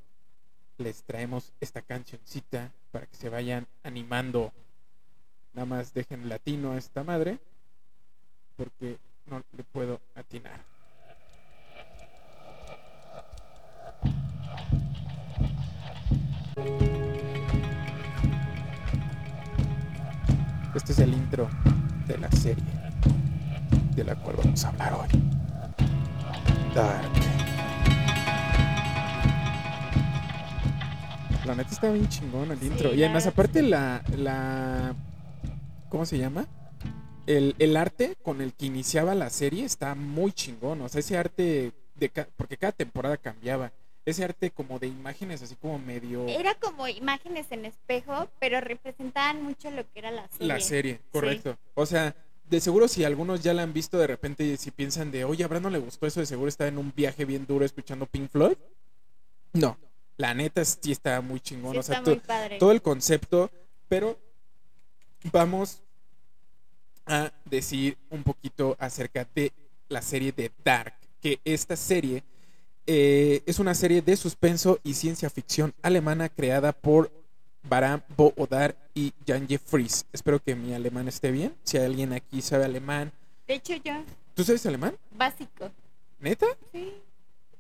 les 0.78 1.02
traemos 1.02 1.52
esta 1.61 1.82
cancioncita 1.82 2.70
para 2.92 3.06
que 3.06 3.16
se 3.16 3.28
vayan 3.28 3.66
animando. 3.82 4.52
Nada 5.54 5.66
más 5.66 5.94
dejen 5.94 6.28
latino 6.28 6.72
a 6.72 6.78
esta 6.78 7.02
madre 7.02 7.38
porque 8.56 8.98
no 9.26 9.42
le 9.56 9.64
puedo 9.64 10.00
atinar. 10.14 10.61
Este 20.74 20.92
es 20.92 20.98
el 20.98 21.14
intro 21.14 21.48
de 22.06 22.18
la 22.18 22.30
serie 22.30 22.64
de 23.94 24.04
la 24.04 24.14
cual 24.14 24.37
vamos 24.37 24.62
a 24.64 24.68
hablar 24.68 24.92
hoy. 24.92 25.09
La 31.46 31.54
neta 31.54 31.70
está 31.70 31.90
bien 31.92 32.09
chingón 32.09 32.50
el 32.50 32.59
Sí, 32.59 32.66
intro. 32.66 32.92
Y 32.94 33.02
además, 33.04 33.26
aparte, 33.26 33.62
la, 33.62 34.02
la. 34.16 34.94
¿Cómo 35.88 36.04
se 36.04 36.18
llama? 36.18 36.46
El, 37.26 37.54
el 37.59 37.76
arte 37.76 38.16
con 38.22 38.40
el 38.40 38.52
que 38.52 38.66
iniciaba 38.66 39.14
la 39.14 39.30
serie 39.30 39.64
está 39.64 39.94
muy 39.94 40.32
chingón. 40.32 40.80
O 40.82 40.88
sea, 40.88 41.00
ese 41.00 41.16
arte. 41.16 41.72
De 41.94 42.11
ca- 42.11 42.28
porque 42.37 42.56
cada 42.56 42.72
temporada 42.72 43.16
cambiaba. 43.16 43.72
Ese 44.04 44.22
arte 44.22 44.50
como 44.50 44.78
de 44.78 44.87
imágenes, 44.87 45.42
así 45.42 45.56
como 45.56 45.78
medio. 45.78 46.26
Era 46.28 46.54
como 46.54 46.87
imágenes 46.87 47.46
en 47.50 47.64
espejo, 47.64 48.28
pero 48.38 48.61
representaban 48.61 49.42
mucho 49.42 49.70
lo 49.70 49.82
que 49.90 49.98
era 49.98 50.11
la 50.11 50.28
serie. 50.28 50.46
La 50.46 50.61
serie, 50.61 51.00
correcto. 51.11 51.56
O 51.74 51.87
sea, 51.87 52.14
de 52.48 52.61
seguro 52.61 52.87
si 52.87 53.02
algunos 53.02 53.42
ya 53.42 53.52
la 53.54 53.62
han 53.62 53.72
visto, 53.72 53.98
de 53.98 54.06
repente 54.06 54.56
si 54.59 54.70
piensan 54.70 55.11
de, 55.11 55.24
oye, 55.24 55.42
a 55.42 55.48
Brandon 55.48 55.72
le 55.72 55.78
gustó 55.80 56.06
eso, 56.06 56.20
de 56.20 56.26
seguro 56.26 56.48
está 56.48 56.68
en 56.68 56.78
un 56.78 56.92
viaje 56.94 57.24
bien 57.24 57.46
duro 57.46 57.64
escuchando 57.64 58.06
Pink 58.06 58.30
Floyd. 58.30 58.56
No, 59.54 59.76
la 60.16 60.35
neta 60.35 60.64
sí 60.64 60.92
está 60.92 61.20
muy 61.20 61.40
chingón. 61.40 61.72
Sí, 61.72 61.79
o 61.79 61.83
sea, 61.83 62.02
muy 62.02 62.16
padre. 62.16 62.59
todo 62.59 62.72
el 62.72 62.83
concepto, 62.83 63.50
pero 63.88 64.18
vamos 65.33 65.83
a 67.07 67.33
decir 67.44 67.96
un 68.11 68.22
poquito 68.22 68.76
acerca 68.79 69.26
de 69.35 69.52
la 69.88 70.02
serie 70.02 70.33
de 70.33 70.50
Dark, 70.64 70.94
que 71.20 71.40
esta 71.44 71.76
serie 71.76 72.24
eh, 72.87 73.42
es 73.46 73.59
una 73.59 73.74
serie 73.74 74.02
de 74.02 74.16
suspenso 74.16 74.79
y 74.83 74.94
ciencia 74.94 75.29
ficción 75.31 75.74
alemana 75.83 76.29
creada 76.29 76.72
por 76.72 77.11
Baran 77.68 78.05
Boodar 78.16 78.76
y 78.94 79.12
Jan 79.26 79.46
Jeffries. 79.48 80.07
Espero 80.12 80.40
que 80.42 80.55
mi 80.55 80.72
alemán 80.72 81.09
esté 81.09 81.31
bien. 81.31 81.55
Si 81.64 81.79
alguien 81.79 82.12
aquí 82.12 82.40
sabe 82.42 82.64
alemán. 82.64 83.12
De 83.46 83.55
hecho, 83.55 83.74
yo, 83.85 84.02
¿Tú 84.35 84.44
sabes 84.44 84.64
alemán? 84.66 84.96
básico. 85.12 85.70
¿Neta? 86.18 86.46
Sí, 86.72 86.94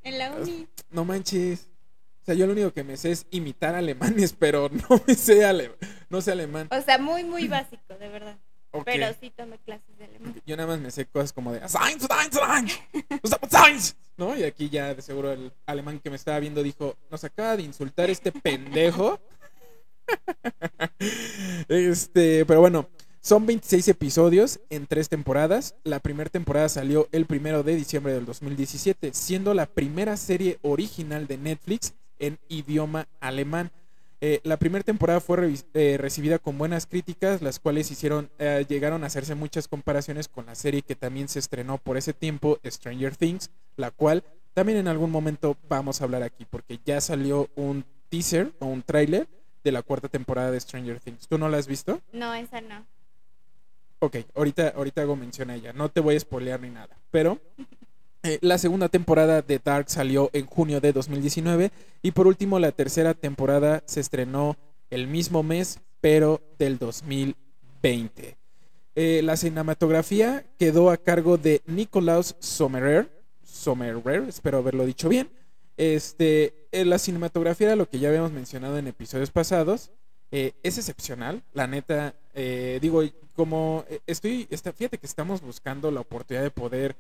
en 0.02 0.18
la 0.18 0.32
uni. 0.32 0.66
No 0.90 1.04
manches. 1.04 1.68
O 2.26 2.28
sea, 2.28 2.34
yo 2.34 2.46
lo 2.48 2.54
único 2.54 2.72
que 2.72 2.82
me 2.82 2.96
sé 2.96 3.12
es 3.12 3.24
imitar 3.30 3.76
alemanes, 3.76 4.32
pero 4.38 4.68
no 4.68 5.00
me 5.06 5.14
sé 5.14 5.44
ale- 5.44 5.70
no 6.10 6.20
sé 6.20 6.32
alemán. 6.32 6.66
O 6.72 6.80
sea, 6.80 6.98
muy, 6.98 7.22
muy 7.22 7.46
básico, 7.46 7.94
de 8.00 8.08
verdad. 8.08 8.36
Pero 8.84 9.06
sí 9.20 9.30
tomé 9.30 9.58
clases 9.58 9.96
de 9.96 10.06
alemán. 10.06 10.34
Yo 10.44 10.56
nada 10.56 10.70
más 10.70 10.80
me 10.80 10.90
sé 10.90 11.06
cosas 11.06 11.32
como 11.32 11.52
de 11.52 11.60
¿no? 14.16 14.36
Y 14.36 14.42
aquí 14.42 14.68
ya 14.68 14.92
de 14.92 15.02
seguro 15.02 15.30
el 15.30 15.52
alemán 15.66 16.00
que 16.00 16.10
me 16.10 16.16
estaba 16.16 16.40
viendo 16.40 16.64
dijo, 16.64 16.96
nos 17.12 17.22
acaba 17.22 17.56
de 17.56 17.62
insultar 17.62 18.10
este 18.10 18.32
pendejo. 18.32 19.20
este, 21.68 22.44
pero 22.44 22.60
bueno, 22.60 22.88
son 23.20 23.46
26 23.46 23.88
episodios 23.88 24.60
en 24.68 24.86
tres 24.86 25.08
temporadas. 25.08 25.74
La 25.84 26.00
primera 26.00 26.28
temporada 26.28 26.68
salió 26.68 27.08
el 27.12 27.26
primero 27.26 27.62
de 27.62 27.76
diciembre 27.76 28.12
del 28.12 28.26
2017, 28.26 29.12
siendo 29.14 29.54
la 29.54 29.66
primera 29.66 30.16
serie 30.16 30.58
original 30.62 31.26
de 31.26 31.38
Netflix 31.38 31.94
en 32.18 32.38
idioma 32.48 33.08
alemán. 33.20 33.70
Eh, 34.20 34.40
la 34.44 34.56
primera 34.56 34.82
temporada 34.82 35.20
fue 35.20 35.54
eh, 35.74 35.96
recibida 35.98 36.38
con 36.38 36.56
buenas 36.56 36.86
críticas, 36.86 37.42
las 37.42 37.60
cuales 37.60 37.90
hicieron, 37.90 38.30
eh, 38.38 38.64
llegaron 38.68 39.04
a 39.04 39.08
hacerse 39.08 39.34
muchas 39.34 39.68
comparaciones 39.68 40.28
con 40.28 40.46
la 40.46 40.54
serie 40.54 40.82
que 40.82 40.96
también 40.96 41.28
se 41.28 41.38
estrenó 41.38 41.78
por 41.78 41.96
ese 41.96 42.14
tiempo, 42.14 42.58
Stranger 42.64 43.16
Things, 43.16 43.50
la 43.76 43.90
cual 43.90 44.24
también 44.54 44.78
en 44.78 44.88
algún 44.88 45.10
momento 45.10 45.56
vamos 45.68 46.00
a 46.00 46.04
hablar 46.04 46.22
aquí, 46.22 46.46
porque 46.48 46.80
ya 46.84 47.00
salió 47.02 47.50
un 47.56 47.84
teaser 48.08 48.52
o 48.58 48.66
un 48.66 48.82
tráiler 48.82 49.28
de 49.62 49.72
la 49.72 49.82
cuarta 49.82 50.08
temporada 50.08 50.50
de 50.50 50.60
Stranger 50.60 50.98
Things. 50.98 51.28
¿Tú 51.28 51.36
no 51.36 51.48
la 51.48 51.58
has 51.58 51.66
visto? 51.66 52.00
No, 52.12 52.32
esa 52.32 52.62
no. 52.62 52.86
Ok, 53.98 54.16
ahorita, 54.34 54.68
ahorita 54.68 55.02
hago 55.02 55.16
mención 55.16 55.50
a 55.50 55.56
ella. 55.56 55.72
No 55.72 55.90
te 55.90 56.00
voy 56.00 56.16
a 56.16 56.20
spoilear 56.20 56.60
ni 56.60 56.70
nada. 56.70 56.96
Pero 57.10 57.38
eh, 58.22 58.38
la 58.40 58.58
segunda 58.58 58.88
temporada 58.88 59.42
de 59.42 59.60
Dark 59.62 59.88
salió 59.88 60.30
en 60.32 60.46
junio 60.46 60.80
de 60.80 60.92
2019. 60.92 61.70
Y 62.02 62.10
por 62.10 62.26
último, 62.26 62.58
la 62.58 62.72
tercera 62.72 63.14
temporada 63.14 63.82
se 63.86 64.00
estrenó 64.00 64.56
el 64.90 65.06
mismo 65.06 65.42
mes, 65.42 65.80
pero 66.00 66.40
del 66.58 66.78
2020. 66.78 68.36
Eh, 68.94 69.20
la 69.22 69.36
cinematografía 69.36 70.44
quedó 70.58 70.90
a 70.90 70.96
cargo 70.96 71.38
de 71.38 71.62
Nikolaus 71.66 72.34
Sommerer. 72.40 73.10
Sommerer, 73.44 74.24
espero 74.28 74.58
haberlo 74.58 74.86
dicho 74.86 75.08
bien. 75.08 75.28
Este, 75.76 76.68
eh, 76.72 76.84
la 76.84 76.98
cinematografía 76.98 77.68
era 77.68 77.76
lo 77.76 77.88
que 77.88 77.98
ya 77.98 78.08
habíamos 78.08 78.32
mencionado 78.32 78.78
en 78.78 78.86
episodios 78.88 79.30
pasados. 79.30 79.92
Es 80.32 80.76
excepcional, 80.76 81.42
la 81.54 81.66
neta. 81.66 82.14
digo, 82.82 83.02
como 83.34 83.86
estoy, 84.06 84.46
fíjate 84.50 84.98
que 84.98 85.06
estamos 85.06 85.40
buscando 85.40 85.90
la 85.90 86.00
oportunidad 86.00 86.42
de 86.42 86.50
poder 86.50 86.96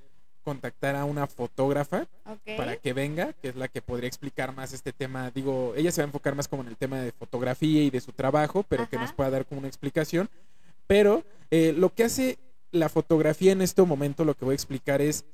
contactar 0.46 0.94
a 0.94 1.04
una 1.04 1.26
fotógrafa 1.26 2.06
para 2.56 2.76
que 2.76 2.92
venga, 2.92 3.32
que 3.32 3.48
es 3.48 3.56
la 3.56 3.66
que 3.66 3.82
podría 3.82 4.06
explicar 4.06 4.54
más 4.54 4.72
este 4.72 4.92
tema. 4.92 5.32
Digo, 5.32 5.74
ella 5.76 5.90
se 5.90 6.00
va 6.00 6.04
a 6.04 6.06
enfocar 6.06 6.36
más 6.36 6.46
como 6.46 6.62
en 6.62 6.68
el 6.68 6.76
tema 6.76 7.00
de 7.00 7.10
fotografía 7.10 7.82
y 7.82 7.90
de 7.90 8.00
su 8.00 8.12
trabajo, 8.12 8.64
pero 8.68 8.88
que 8.88 8.96
nos 8.96 9.12
pueda 9.12 9.30
dar 9.30 9.44
como 9.44 9.58
una 9.58 9.66
explicación. 9.66 10.30
Pero 10.86 11.24
eh, 11.50 11.74
lo 11.76 11.92
que 11.92 12.04
hace 12.04 12.38
la 12.70 12.88
fotografía 12.88 13.50
en 13.50 13.60
este 13.60 13.82
momento, 13.82 14.24
lo 14.24 14.34
que 14.34 14.44
voy 14.44 14.52
a 14.52 14.54
explicar 14.54 15.02
es, 15.02 15.24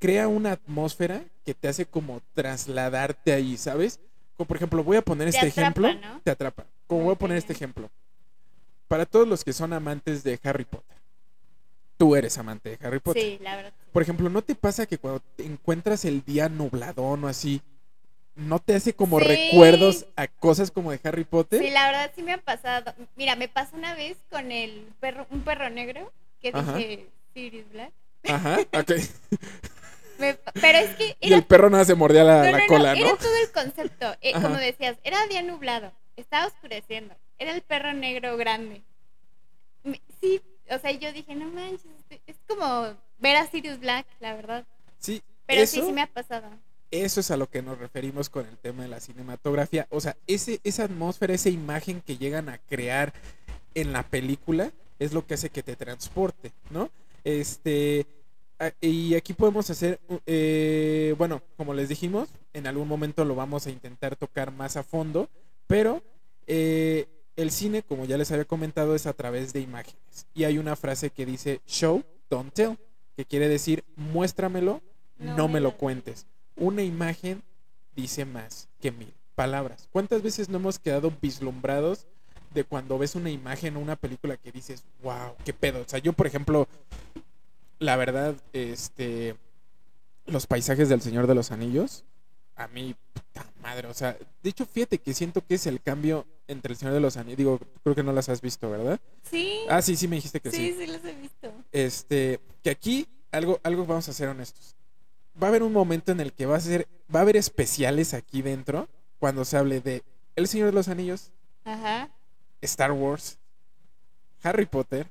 crea 0.00 0.26
una 0.26 0.50
atmósfera 0.50 1.22
que 1.44 1.54
te 1.54 1.68
hace 1.68 1.86
como 1.86 2.20
trasladarte 2.34 3.32
ahí, 3.32 3.56
¿sabes? 3.56 4.00
Como 4.36 4.48
por 4.48 4.56
ejemplo, 4.56 4.82
voy 4.82 4.96
a 4.96 5.02
poner 5.02 5.30
Te 5.30 5.36
este 5.36 5.50
atrapa, 5.50 5.90
ejemplo. 5.90 6.08
¿no? 6.08 6.20
Te 6.22 6.30
atrapa. 6.32 6.66
Como 6.88 7.04
voy 7.04 7.12
a 7.12 7.18
poner 7.18 7.36
este 7.36 7.52
ejemplo. 7.52 7.88
Para 8.88 9.06
todos 9.06 9.28
los 9.28 9.44
que 9.44 9.52
son 9.52 9.72
amantes 9.72 10.24
de 10.24 10.40
Harry 10.42 10.64
Potter. 10.64 10.96
Tú 12.00 12.16
eres 12.16 12.38
amante 12.38 12.70
de 12.78 12.86
Harry 12.86 12.98
Potter. 12.98 13.22
Sí, 13.22 13.38
la 13.42 13.56
verdad. 13.56 13.72
Por 13.92 14.00
ejemplo, 14.02 14.30
¿no 14.30 14.40
te 14.40 14.54
pasa 14.54 14.86
que 14.86 14.96
cuando 14.96 15.20
te 15.36 15.44
encuentras 15.44 16.06
el 16.06 16.24
día 16.24 16.48
nubladón 16.48 17.24
o 17.24 17.28
así, 17.28 17.60
no 18.34 18.58
te 18.58 18.74
hace 18.74 18.94
como 18.94 19.18
Sí. 19.18 19.26
recuerdos 19.26 20.06
a 20.16 20.26
cosas 20.26 20.70
como 20.70 20.92
de 20.92 21.00
Harry 21.04 21.24
Potter? 21.24 21.60
Sí, 21.62 21.68
la 21.68 21.84
verdad 21.88 22.10
sí 22.16 22.22
me 22.22 22.32
ha 22.32 22.38
pasado. 22.38 22.94
Mira, 23.16 23.36
me 23.36 23.48
pasó 23.48 23.76
una 23.76 23.94
vez 23.94 24.16
con 24.30 24.50
el 24.50 24.86
perro, 24.98 25.26
un 25.28 25.42
perro 25.42 25.68
negro 25.68 26.10
que 26.40 26.52
Ajá. 26.54 26.72
dije 26.78 27.06
Sirius 27.34 27.70
Black. 27.70 27.92
Ajá, 28.24 28.60
ok. 28.72 28.92
Me 30.18 30.38
pero 30.54 30.78
es 30.78 30.96
que 30.96 31.18
Y 31.20 31.34
el 31.34 31.44
perro 31.44 31.68
nada 31.68 31.84
se 31.84 31.94
mordía 31.94 32.24
la, 32.24 32.44
no, 32.44 32.44
la 32.44 32.50
no, 32.52 32.58
no, 32.60 32.66
cola, 32.66 32.94
¿no? 32.94 33.00
era 33.08 33.16
todo 33.18 33.36
el 33.44 33.52
concepto. 33.52 34.16
Eh, 34.22 34.32
como 34.32 34.56
decías, 34.56 34.96
era 35.04 35.18
día 35.26 35.42
nublado, 35.42 35.92
estaba 36.16 36.46
oscureciendo, 36.46 37.14
era 37.38 37.52
el 37.52 37.60
perro 37.60 37.92
negro 37.92 38.38
grande. 38.38 38.80
Me- 39.82 40.00
sí, 40.18 40.40
o 40.70 40.78
sea, 40.78 40.92
yo 40.92 41.12
dije, 41.12 41.34
no 41.34 41.46
manches, 41.50 41.84
este- 41.98 42.20
es 42.26 42.36
como 42.48 42.94
ver 43.18 43.36
a 43.36 43.46
Sirius 43.50 43.78
Black, 43.80 44.06
la 44.20 44.34
verdad. 44.34 44.64
Sí, 44.98 45.22
Pero 45.46 45.62
eso, 45.62 45.80
sí, 45.80 45.86
sí 45.86 45.92
me 45.92 46.02
ha 46.02 46.06
pasado. 46.06 46.48
eso 46.90 47.20
es 47.20 47.30
a 47.30 47.36
lo 47.36 47.48
que 47.48 47.62
nos 47.62 47.78
referimos 47.78 48.28
con 48.30 48.46
el 48.46 48.56
tema 48.58 48.82
de 48.82 48.88
la 48.88 49.00
cinematografía. 49.00 49.86
O 49.90 50.00
sea, 50.00 50.16
ese, 50.26 50.60
esa 50.64 50.84
atmósfera, 50.84 51.34
esa 51.34 51.48
imagen 51.50 52.00
que 52.00 52.16
llegan 52.16 52.48
a 52.48 52.58
crear 52.58 53.12
en 53.74 53.92
la 53.92 54.02
película 54.02 54.72
es 54.98 55.12
lo 55.12 55.26
que 55.26 55.34
hace 55.34 55.50
que 55.50 55.62
te 55.62 55.76
transporte, 55.76 56.52
¿no? 56.70 56.90
Este, 57.24 58.06
y 58.80 59.14
aquí 59.14 59.32
podemos 59.32 59.70
hacer, 59.70 59.98
eh, 60.26 61.14
bueno, 61.16 61.40
como 61.56 61.72
les 61.74 61.88
dijimos, 61.88 62.28
en 62.52 62.66
algún 62.66 62.88
momento 62.88 63.24
lo 63.24 63.34
vamos 63.34 63.66
a 63.66 63.70
intentar 63.70 64.16
tocar 64.16 64.50
más 64.52 64.76
a 64.76 64.82
fondo, 64.82 65.28
pero 65.66 66.02
eh, 66.46 67.06
el 67.36 67.50
cine, 67.50 67.82
como 67.82 68.04
ya 68.04 68.16
les 68.18 68.30
había 68.32 68.44
comentado, 68.44 68.94
es 68.94 69.06
a 69.06 69.12
través 69.12 69.52
de 69.52 69.60
imágenes. 69.60 70.26
Y 70.34 70.44
hay 70.44 70.58
una 70.58 70.76
frase 70.76 71.10
que 71.10 71.24
dice, 71.26 71.60
show, 71.66 72.02
don't 72.28 72.52
tell, 72.52 72.76
que 73.16 73.24
quiere 73.24 73.48
decir, 73.48 73.84
muéstramelo, 73.96 74.82
no, 75.18 75.36
No 75.36 75.48
me 75.48 75.60
lo- 75.60 75.76
cuentes. 75.76 76.26
Una 76.56 76.82
imagen 76.82 77.42
dice 77.96 78.24
más 78.24 78.68
que 78.80 78.90
mil 78.92 79.12
palabras. 79.34 79.88
¿Cuántas 79.92 80.22
veces 80.22 80.48
no 80.48 80.56
hemos 80.58 80.78
quedado 80.78 81.12
vislumbrados 81.22 82.06
de 82.54 82.64
cuando 82.64 82.98
ves 82.98 83.14
una 83.14 83.30
imagen 83.30 83.76
o 83.76 83.80
una 83.80 83.96
película 83.96 84.36
que 84.36 84.50
dices, 84.52 84.82
wow, 85.02 85.34
qué 85.44 85.52
pedo? 85.54 85.80
O 85.80 85.88
sea, 85.88 85.98
yo, 86.00 86.12
por 86.12 86.26
ejemplo, 86.26 86.68
la 87.78 87.96
verdad, 87.96 88.34
este, 88.52 89.36
los 90.26 90.46
paisajes 90.46 90.88
del 90.88 91.00
Señor 91.00 91.26
de 91.26 91.34
los 91.34 91.50
Anillos, 91.50 92.04
a 92.62 92.68
mí, 92.68 92.94
puta 93.12 93.46
madre, 93.62 93.88
o 93.88 93.94
sea, 93.94 94.16
de 94.42 94.50
hecho, 94.50 94.66
fíjate 94.66 94.98
que 94.98 95.14
siento 95.14 95.44
que 95.46 95.54
es 95.54 95.66
el 95.66 95.80
cambio 95.80 96.26
entre 96.46 96.72
el 96.72 96.78
Señor 96.78 96.94
de 96.94 97.00
los 97.00 97.16
Anillos, 97.16 97.38
digo, 97.38 97.60
creo 97.82 97.94
que 97.94 98.02
no 98.02 98.12
las 98.12 98.28
has 98.28 98.40
visto, 98.40 98.70
¿verdad? 98.70 99.00
Sí, 99.22 99.60
Ah, 99.68 99.80
sí, 99.82 99.96
sí 99.96 100.08
me 100.08 100.16
dijiste 100.16 100.40
que 100.40 100.50
sí, 100.50 100.74
sí 100.78 100.86
los 100.86 101.04
he 101.04 101.12
visto. 101.14 101.52
este, 101.72 102.40
que 102.62 102.70
aquí 102.70 103.06
algo, 103.32 103.60
algo 103.62 103.86
vamos 103.86 104.08
a 104.08 104.12
ser 104.12 104.28
honestos. 104.28 104.74
Va 105.40 105.46
a 105.46 105.50
haber 105.50 105.62
un 105.62 105.72
momento 105.72 106.12
en 106.12 106.20
el 106.20 106.32
que 106.32 106.46
va 106.46 106.56
a 106.56 106.60
ser, 106.60 106.86
va 107.14 107.20
a 107.20 107.22
haber 107.22 107.36
especiales 107.36 108.12
aquí 108.14 108.42
dentro 108.42 108.88
cuando 109.18 109.44
se 109.44 109.56
hable 109.56 109.80
de 109.80 110.02
El 110.36 110.48
Señor 110.48 110.66
de 110.66 110.72
los 110.72 110.88
Anillos, 110.88 111.30
Ajá. 111.64 112.10
Star 112.62 112.92
Wars, 112.92 113.38
Harry 114.42 114.66
Potter 114.66 115.06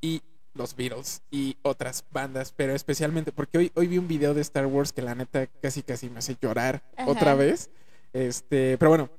y 0.00 0.22
los 0.54 0.74
Beatles 0.76 1.22
y 1.30 1.56
otras 1.62 2.04
bandas, 2.10 2.52
pero 2.56 2.74
especialmente 2.74 3.32
porque 3.32 3.58
hoy, 3.58 3.72
hoy 3.74 3.86
vi 3.86 3.98
un 3.98 4.08
video 4.08 4.34
de 4.34 4.40
Star 4.40 4.66
Wars 4.66 4.92
que 4.92 5.02
la 5.02 5.14
neta 5.14 5.46
casi 5.60 5.82
casi 5.82 6.10
me 6.10 6.18
hace 6.18 6.36
llorar 6.40 6.82
Ajá. 6.96 7.10
otra 7.10 7.34
vez. 7.34 7.70
Este, 8.12 8.78
pero 8.78 8.90
bueno, 8.90 9.10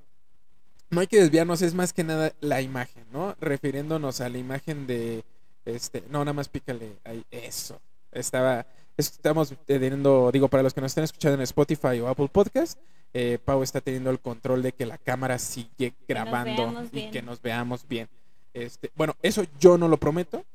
no 0.89 1.01
hay 1.01 1.07
que 1.07 1.19
desviarnos, 1.19 1.61
es 1.61 1.73
más 1.73 1.93
que 1.93 2.03
nada 2.03 2.33
la 2.39 2.61
imagen, 2.61 3.05
¿no? 3.11 3.35
Refiriéndonos 3.39 4.21
a 4.21 4.29
la 4.29 4.37
imagen 4.37 4.87
de 4.87 5.23
este, 5.65 6.03
no, 6.09 6.19
nada 6.19 6.33
más 6.33 6.47
pícale 6.47 6.97
ahí, 7.03 7.25
eso. 7.31 7.81
Estaba 8.11 8.65
estamos 8.97 9.53
teniendo, 9.65 10.31
digo, 10.31 10.47
para 10.47 10.63
los 10.63 10.73
que 10.73 10.81
nos 10.81 10.91
están 10.91 11.03
escuchando 11.03 11.35
en 11.35 11.41
Spotify 11.41 11.99
o 11.99 12.07
Apple 12.07 12.29
Podcast, 12.31 12.79
eh, 13.13 13.39
Pau 13.43 13.63
está 13.63 13.81
teniendo 13.81 14.09
el 14.09 14.19
control 14.19 14.61
de 14.61 14.71
que 14.71 14.85
la 14.85 14.97
cámara 14.97 15.37
sigue 15.39 15.93
grabando 16.07 16.83
y 16.91 16.95
bien. 16.95 17.11
que 17.11 17.21
nos 17.21 17.41
veamos 17.41 17.87
bien. 17.87 18.07
Este, 18.53 18.91
bueno, 18.95 19.15
eso 19.21 19.43
yo 19.59 19.77
no 19.77 19.87
lo 19.87 19.97
prometo 19.97 20.45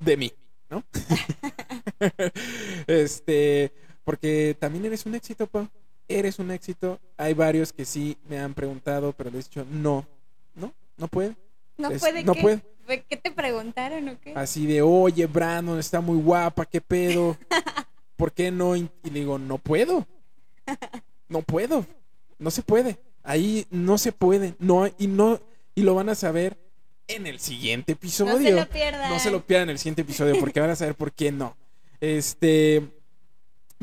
de 0.00 0.16
mí, 0.16 0.32
¿no? 0.68 0.82
este, 2.86 3.72
porque 4.04 4.56
también 4.58 4.84
eres 4.86 5.06
un 5.06 5.14
éxito, 5.14 5.46
Pau. 5.46 5.68
Eres 6.08 6.38
un 6.38 6.50
éxito. 6.50 6.98
Hay 7.16 7.34
varios 7.34 7.72
que 7.72 7.84
sí 7.84 8.16
me 8.28 8.38
han 8.38 8.54
preguntado, 8.54 9.12
pero 9.12 9.30
les 9.30 9.46
he 9.46 9.48
dicho, 9.48 9.66
no, 9.70 10.06
no, 10.54 10.72
no 10.96 11.08
puede. 11.08 11.36
No 11.78 11.90
Es- 11.90 12.00
puede 12.00 12.24
no 12.24 12.34
que. 12.34 12.40
puede. 12.42 12.62
¿Fue- 12.84 13.04
¿Qué 13.08 13.16
te 13.16 13.30
preguntaron 13.30 14.08
o 14.08 14.20
qué? 14.20 14.32
Así 14.34 14.66
de, 14.66 14.82
oye, 14.82 15.26
Brandon 15.26 15.78
está 15.78 16.00
muy 16.00 16.18
guapa, 16.20 16.66
¿qué 16.66 16.80
pedo? 16.80 17.36
¿Por 18.16 18.32
qué 18.32 18.50
no? 18.50 18.74
Y 18.74 18.88
le 19.04 19.10
digo, 19.20 19.38
no 19.38 19.58
puedo. 19.58 20.06
No 21.28 21.42
puedo. 21.42 21.86
No 22.38 22.50
se 22.50 22.62
puede. 22.62 22.98
Ahí 23.22 23.66
no 23.70 23.96
se 23.98 24.10
puede. 24.10 24.54
No, 24.58 24.88
y 24.98 25.06
no, 25.06 25.38
y 25.76 25.82
lo 25.82 25.94
van 25.94 26.08
a 26.08 26.14
saber 26.16 26.58
en 27.14 27.26
el 27.26 27.40
siguiente 27.40 27.92
episodio. 27.92 28.34
no 28.34 28.38
se 28.38 28.52
lo 28.52 28.68
pierdan. 28.68 29.10
No 29.10 29.18
se 29.18 29.30
lo 29.30 29.44
pierdan 29.44 29.68
en 29.68 29.72
el 29.72 29.78
siguiente 29.78 30.02
episodio 30.02 30.38
porque 30.38 30.60
van 30.60 30.70
a 30.70 30.76
saber 30.76 30.94
por 30.94 31.12
qué 31.12 31.32
no. 31.32 31.56
Este. 32.00 32.82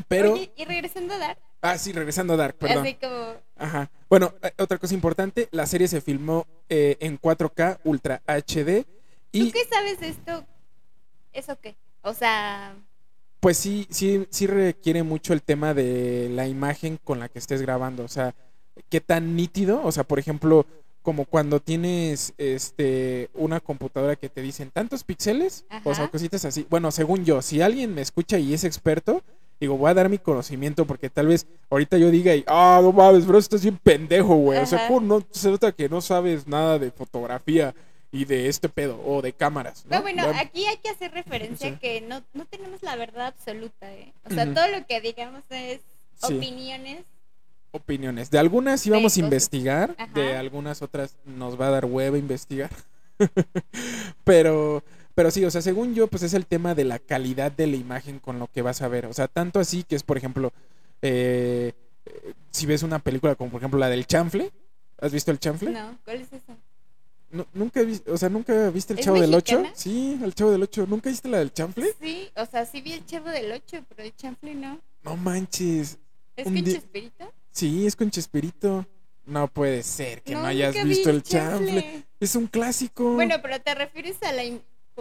Pero. 0.08 0.34
Oye, 0.34 0.52
y 0.56 0.66
regresando 0.66 1.14
a 1.14 1.18
dar, 1.18 1.40
ah, 1.62 1.78
sí, 1.78 1.92
regresando 1.92 2.34
a 2.34 2.38
Dark, 2.38 2.56
perdón. 2.56 2.84
así 2.84 2.96
como. 2.96 3.34
Ajá. 3.56 3.90
Bueno, 4.10 4.34
eh, 4.42 4.52
otra 4.58 4.78
cosa 4.78 4.94
importante: 4.94 5.48
la 5.52 5.66
serie 5.66 5.88
se 5.88 6.02
filmó 6.02 6.48
eh, 6.70 6.98
en 7.00 7.20
4K 7.20 7.80
Ultra 7.84 8.22
HD. 8.26 8.86
Y 9.32 9.46
¿Tú 9.46 9.52
qué 9.52 9.66
sabes 9.70 10.00
de 10.00 10.10
esto? 10.10 10.46
¿Eso 11.34 11.60
qué? 11.60 11.76
O 12.02 12.14
sea, 12.14 12.76
pues 13.40 13.58
sí, 13.58 13.88
sí, 13.90 14.28
sí 14.30 14.48
requiere 14.48 15.04
mucho 15.04 15.34
el 15.34 15.42
tema 15.42 15.74
de 15.74 16.30
la 16.30 16.48
imagen 16.48 16.98
con 17.04 17.20
la 17.20 17.30
que 17.30 17.40
estés 17.40 17.62
grabando. 17.62 18.04
O 18.04 18.08
sea, 18.08 18.34
qué 18.90 19.02
tan 19.02 19.36
nítido. 19.36 19.84
O 19.84 19.92
sea, 19.92 20.04
por 20.04 20.20
ejemplo, 20.20 20.66
como 21.08 21.24
cuando 21.24 21.62
tienes 21.62 22.34
este 22.38 23.30
una 23.34 23.62
computadora 23.62 24.18
que 24.18 24.28
te 24.28 24.42
dicen 24.42 24.72
tantos 24.72 25.06
píxeles, 25.06 25.64
o 25.86 25.96
sea, 25.96 26.10
cositas 26.10 26.44
así. 26.44 26.68
Bueno, 26.70 26.92
según 26.92 27.24
yo, 27.24 27.42
si 27.42 27.62
alguien 27.62 27.96
me 27.96 28.02
escucha 28.02 28.38
y 28.40 28.54
es 28.54 28.66
experto, 28.66 29.24
digo, 29.58 29.78
voy 29.78 29.90
a 29.90 29.94
dar 29.94 30.10
mi 30.10 30.18
conocimiento 30.18 30.84
porque 30.86 31.10
tal 31.10 31.28
vez 31.28 31.48
ahorita 31.70 31.98
yo 31.98 32.12
diga, 32.12 32.36
y, 32.36 32.44
ah, 32.46 32.82
no 32.84 32.92
mames, 32.92 33.26
bro, 33.26 33.38
estás 33.38 33.62
bien 33.62 33.78
pendejo, 33.82 34.36
güey. 34.36 34.60
O 34.60 34.66
sea, 34.66 34.80
Ajá. 34.80 34.88
¿cómo 34.90 35.00
no 35.00 35.26
se 35.32 35.50
nota 35.50 35.72
que 35.72 35.88
no 35.88 36.02
sabes 36.02 36.46
nada 36.46 36.78
de 36.78 36.92
fotografía 36.92 37.74
y 38.12 38.26
de 38.26 38.50
este 38.50 38.68
pedo 38.68 39.02
o 39.06 39.22
de 39.22 39.32
cámaras? 39.32 39.86
no, 39.86 39.96
¿no? 39.96 40.02
bueno, 40.02 40.24
aquí 40.36 40.66
hay 40.66 40.76
que 40.76 40.90
hacer 40.90 41.14
referencia 41.14 41.70
Sí. 41.70 41.78
que 41.80 42.02
no, 42.02 42.22
no 42.34 42.44
tenemos 42.48 42.84
la 42.84 42.98
verdad 42.98 43.28
absoluta, 43.28 43.94
¿eh? 43.94 44.12
O 44.30 44.34
sea, 44.34 44.54
todo 44.54 44.68
lo 44.68 44.86
que 44.86 45.00
digamos 45.00 45.44
es 45.52 45.80
Sí. 46.18 46.38
Opiniones. 47.78 48.30
De 48.30 48.38
algunas 48.40 48.82
sí 48.82 48.90
vamos 48.90 49.16
a 49.18 49.20
investigar, 49.22 49.96
Ajá. 49.98 50.12
de 50.14 50.36
algunas 50.36 50.82
otras 50.82 51.16
nos 51.26 51.60
va 51.60 51.68
a 51.68 51.72
dar 51.72 51.86
hueva 51.86 52.18
investigar. 52.18 52.70
pero, 54.24 54.84
pero 55.16 55.32
sí, 55.32 55.44
o 55.46 55.52
sea, 55.52 55.62
según 55.62 55.94
yo, 55.96 56.08
pues 56.08 56.24
es 56.24 56.34
el 56.34 56.46
tema 56.46 56.76
de 56.76 56.84
la 56.84 57.00
calidad 57.00 57.52
de 57.52 57.68
la 57.68 57.76
imagen 57.76 58.20
con 58.20 58.40
lo 58.40 58.48
que 58.48 58.62
vas 58.62 58.82
a 58.82 58.88
ver. 58.88 59.06
O 59.06 59.14
sea, 59.14 59.28
tanto 59.28 59.60
así 59.60 59.84
que 59.84 59.96
es, 59.96 60.04
por 60.04 60.18
ejemplo, 60.18 60.52
eh, 61.02 61.74
si 62.52 62.66
ves 62.66 62.84
una 62.84 63.00
película 63.00 63.36
como 63.36 63.52
por 63.52 63.60
ejemplo 63.62 63.80
la 63.80 63.90
del 63.90 64.06
chanfle, 64.08 64.52
¿has 65.00 65.12
visto 65.12 65.32
el 65.32 65.40
chanfle? 65.40 65.72
No, 65.72 65.98
¿cuál 66.04 66.22
es? 66.22 66.28
Nu- 67.30 67.46
nunca, 67.54 67.82
vi- 67.84 68.02
o 68.08 68.18
sea, 68.18 68.30
nunca 68.30 68.70
viste 68.70 68.94
el 68.94 69.00
¿Es 69.00 69.06
Chavo 69.06 69.20
del 69.20 69.34
8? 69.34 69.56
mexicana? 69.60 69.76
Sí, 69.78 70.18
el 70.24 70.34
Chavo 70.34 70.52
del 70.52 70.64
8. 70.64 70.86
¿Nunca 70.88 71.10
viste 71.10 71.28
la 71.28 71.40
del 71.40 71.52
chanfle? 71.52 71.94
Sí, 72.00 72.30
o 72.38 72.46
sea, 72.46 72.66
sí 72.66 72.80
vi 72.82 72.94
el 72.94 73.06
chavo 73.06 73.30
del 73.30 73.52
8, 73.52 73.84
pero 73.90 74.04
el 74.04 74.16
chanfle 74.16 74.56
no. 74.56 74.80
No 75.04 75.18
manches. 75.18 75.98
¿Es 76.38 76.46
Chespirito? 76.46 77.32
Sí, 77.58 77.88
es 77.88 77.96
con 77.96 78.12
Chespirito. 78.12 78.86
No 79.26 79.48
puede 79.48 79.82
ser 79.82 80.22
que 80.22 80.34
no, 80.36 80.46
hayas 80.46 80.76
vi 80.76 80.84
visto 80.84 81.10
el 81.10 81.24
Chanfle. 81.24 82.04
Es 82.20 82.36
un 82.36 82.46
clásico. 82.46 83.14
Bueno, 83.14 83.36
pero 83.42 83.60
te 83.60 83.74
refieres 83.74 84.16
a 84.22 84.32
la, 84.32 84.44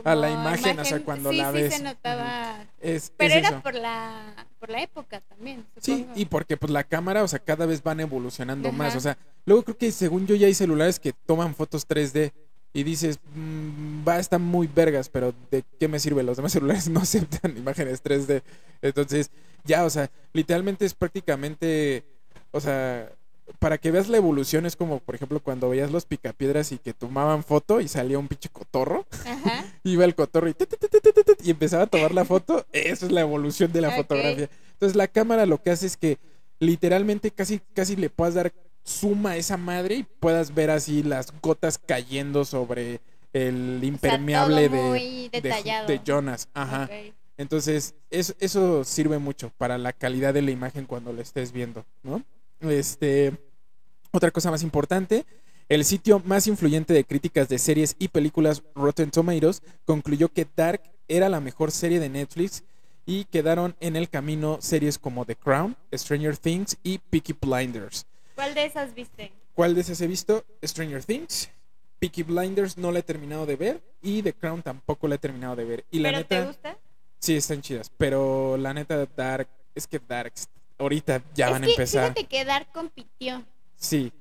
A 0.04 0.14
la 0.14 0.30
imagen, 0.30 0.78
o 0.78 0.84
sea, 0.84 1.04
cuando 1.04 1.30
sí, 1.30 1.36
la 1.36 1.52
sí 1.52 1.59
ves. 1.59 1.74
se 1.74 1.82
notaba. 1.82 2.64
Es, 2.80 3.12
Pero 3.18 3.34
es 3.34 3.40
era 3.40 3.48
eso. 3.50 3.62
por 3.62 3.74
la 3.74 4.46
por 4.59 4.70
la 4.70 4.82
época 4.82 5.20
también. 5.20 5.66
Sí, 5.82 6.07
y 6.14 6.24
porque 6.24 6.57
pues 6.57 6.72
la 6.72 6.82
cámara, 6.82 7.22
o 7.22 7.28
sea, 7.28 7.38
cada 7.40 7.66
vez 7.66 7.82
van 7.82 8.00
evolucionando 8.00 8.72
más. 8.72 8.96
O 8.96 9.00
sea, 9.00 9.18
luego 9.44 9.62
creo 9.62 9.76
que 9.76 9.92
según 9.92 10.26
yo 10.26 10.34
ya 10.34 10.46
hay 10.46 10.54
celulares 10.54 10.98
que 10.98 11.12
toman 11.12 11.54
fotos 11.54 11.86
3D 11.86 12.32
y 12.72 12.82
dices, 12.84 13.20
"Mm, 13.34 14.09
va, 14.09 14.18
están 14.18 14.40
muy 14.40 14.66
vergas, 14.66 15.11
pero 15.11 15.34
¿de 15.50 15.62
qué 15.78 15.88
me 15.88 16.00
sirve? 16.00 16.22
Los 16.22 16.38
demás 16.38 16.52
celulares 16.84 16.88
no 16.88 17.00
aceptan 17.00 17.54
imágenes 17.57 18.02
3D. 18.02 18.42
Entonces, 18.80 19.30
ya, 19.64 19.84
o 19.84 19.90
sea, 19.90 20.11
literalmente 20.32 20.86
es 20.86 20.94
prácticamente, 20.94 22.02
o 22.57 22.61
sea, 22.61 23.12
para 23.61 23.78
que 23.78 23.90
veas 23.92 24.09
la 24.09 24.16
evolución 24.16 24.66
es 24.66 24.74
como, 24.74 24.98
por 24.98 25.14
ejemplo, 25.14 25.38
cuando 25.40 25.68
veías 25.68 25.92
los 25.92 26.04
picapiedras 26.04 26.72
y 26.72 26.78
que 26.78 26.92
tomaban 26.92 27.44
foto 27.44 27.80
y 27.80 27.86
salía 27.88 28.18
un 28.18 28.26
pinche 28.26 28.48
cotorro, 28.48 29.07
Ajá. 29.24 29.64
iba 29.84 30.04
el 30.04 30.14
cotorro 30.16 30.48
y, 30.48 30.54
tut, 30.54 30.68
tut, 30.68 30.90
tut, 30.90 31.02
tut, 31.14 31.24
tut, 31.26 31.46
y 31.46 31.50
empezaba 31.50 31.84
a 31.84 31.86
tomar 31.86 32.12
la 32.12 32.24
foto, 32.24 32.66
eso 32.72 33.07
es 33.07 33.12
la 33.12 33.20
evolución 33.20 33.72
de 33.72 33.80
la 33.82 33.90
fotografía. 33.92 34.48
Entonces 34.72 34.96
la 34.96 35.07
cámara 35.07 35.46
lo 35.46 35.62
que 35.62 35.70
hace 35.70 35.86
es 35.86 35.96
que 35.96 36.18
literalmente 36.59 37.30
casi, 37.30 37.61
casi 37.74 37.94
le 37.96 38.11
puedas 38.11 38.34
dar 38.34 38.52
suma 38.82 39.30
a 39.32 39.36
esa 39.36 39.57
madre 39.57 39.96
y 39.96 40.02
puedas 40.02 40.54
ver 40.54 40.70
así 40.70 41.02
las 41.02 41.32
gotas 41.40 41.78
cayendo 41.78 42.44
sobre 42.44 43.00
el 43.32 43.80
impermeable 43.82 44.68
de, 44.68 45.30
de- 45.30 45.40
de 45.86 46.00
Jonas. 46.04 46.48
Ajá. 46.54 46.88
Entonces, 47.36 47.94
eso, 48.11 48.32
eso 48.40 48.82
sirve 48.84 49.18
mucho 49.18 49.52
para 49.59 49.76
la 49.76 49.92
calidad 49.92 50.32
de 50.32 50.40
la 50.42 50.50
imagen 50.52 50.86
cuando 50.86 51.12
la 51.12 51.20
estés 51.22 51.52
viendo, 51.52 51.84
¿no? 52.02 52.22
Este, 52.61 53.32
otra 54.12 54.30
cosa 54.30 54.50
más 54.50 54.62
importante, 54.62 55.26
el 55.68 55.84
sitio 55.84 56.22
más 56.24 56.46
influyente 56.46 56.94
de 56.94 57.04
críticas 57.04 57.48
de 57.48 57.59
series 57.59 57.96
y 57.98 58.09
películas, 58.09 58.62
Rotten 58.74 59.11
Tomatoes, 59.11 59.62
concluyó 59.84 60.28
que 60.28 60.46
Dark 60.57 60.82
era 61.09 61.28
la 61.28 61.40
mejor 61.40 61.70
serie 61.70 62.00
de 62.00 62.09
Netflix 62.09 62.62
y 63.04 63.24
quedaron 63.24 63.76
en 63.80 63.96
el 63.96 64.09
camino 64.09 64.59
series 64.61 64.98
como 64.98 65.24
The 65.24 65.36
Crown, 65.36 65.76
Stranger 65.92 66.36
Things 66.36 66.76
y 66.82 66.98
Peaky 66.98 67.34
Blinders. 67.40 68.07
¿Cuál 68.34 68.54
de 68.54 68.64
esas 68.66 68.94
viste? 68.94 69.32
¿Cuál 69.54 69.74
de 69.74 69.80
esas 69.80 70.00
he 70.00 70.07
visto? 70.07 70.44
Stranger 70.62 71.04
Things. 71.04 71.48
Peaky 71.98 72.24
Blinders 72.24 72.76
no 72.76 72.92
la 72.92 72.98
he 72.98 73.02
terminado 73.02 73.46
de 73.46 73.57
ver 73.57 73.80
y 74.02 74.22
The 74.22 74.34
Crown 74.34 74.62
tampoco 74.62 75.09
la 75.09 75.14
he 75.14 75.18
terminado 75.18 75.57
de 75.57 75.64
ver. 75.64 75.84
Y 75.90 76.00
la 76.00 76.11
¿Pero 76.11 76.18
neta, 76.18 76.40
te 76.40 76.46
gusta? 76.46 76.78
Sí, 77.18 77.36
están 77.36 77.62
chidas, 77.62 77.90
pero 77.96 78.57
la 78.57 78.74
neta 78.74 79.07
Dark, 79.16 79.48
es 79.74 79.86
que 79.86 79.98
Dark 79.98 80.32
ahorita 80.79 81.22
ya 81.35 81.47
es 81.47 81.53
van 81.53 81.64
a 81.64 81.66
empezar. 81.66 82.03
fíjate 82.14 82.24
que 82.24 82.45
Dark 82.45 82.68
compitió 82.72 83.45
Sí. 83.77 84.12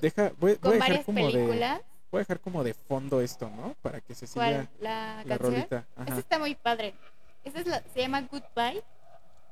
Deja, 0.00 0.32
voy, 0.38 0.52
voy 0.52 0.56
con 0.58 0.70
a 0.72 0.74
dejar 0.74 1.04
de 1.06 1.12
películas. 1.12 1.80
voy 2.10 2.18
a 2.18 2.20
dejar 2.20 2.40
como 2.40 2.62
de 2.64 2.74
fondo 2.74 3.20
esto, 3.20 3.48
¿no? 3.50 3.74
Para 3.82 4.00
que 4.00 4.14
se 4.14 4.26
siga. 4.26 4.68
¿La, 4.80 5.22
la 5.24 5.38
rolita. 5.38 5.84
Esa 5.96 6.02
Ajá. 6.12 6.18
está 6.18 6.38
muy 6.38 6.54
padre. 6.54 6.94
Esa 7.44 7.60
es 7.60 7.66
la, 7.66 7.82
se 7.94 8.00
llama 8.00 8.22
Goodbye 8.22 8.82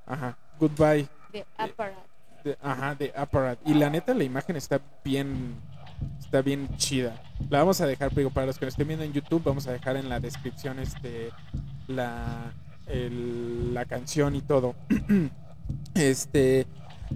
Ajá. 0.07 0.37
Goodbye. 0.59 1.09
de 1.33 1.47
Apparat. 1.57 2.05
de- 2.45 2.59
ajá, 2.63 2.95
de 2.95 3.13
Apparat. 3.17 3.59
Y 3.65 3.75
la 3.75 3.89
neta 3.91 4.13
la 4.15 4.25
imagen 4.25 4.57
está 4.57 4.81
bien 5.05 5.55
está 6.21 6.43
bien 6.43 6.69
chida. 6.77 7.23
La 7.49 7.59
vamos 7.61 7.81
a 7.81 7.87
dejar, 7.87 8.13
digo, 8.15 8.29
para 8.31 8.47
los 8.47 8.59
que 8.59 8.67
nos 8.67 8.75
estén 8.75 8.89
viendo 8.89 9.05
en 9.05 9.13
YouTube, 9.13 9.43
vamos 9.45 9.67
a 9.67 9.73
dejar 9.73 9.97
en 9.97 10.09
la 10.09 10.21
descripción 10.21 10.79
este 10.79 11.31
la 11.87 12.53
el- 12.87 13.73
la 13.73 13.85
canción 13.87 14.35
y 14.37 14.43
todo. 14.43 14.75
este, 15.95 16.67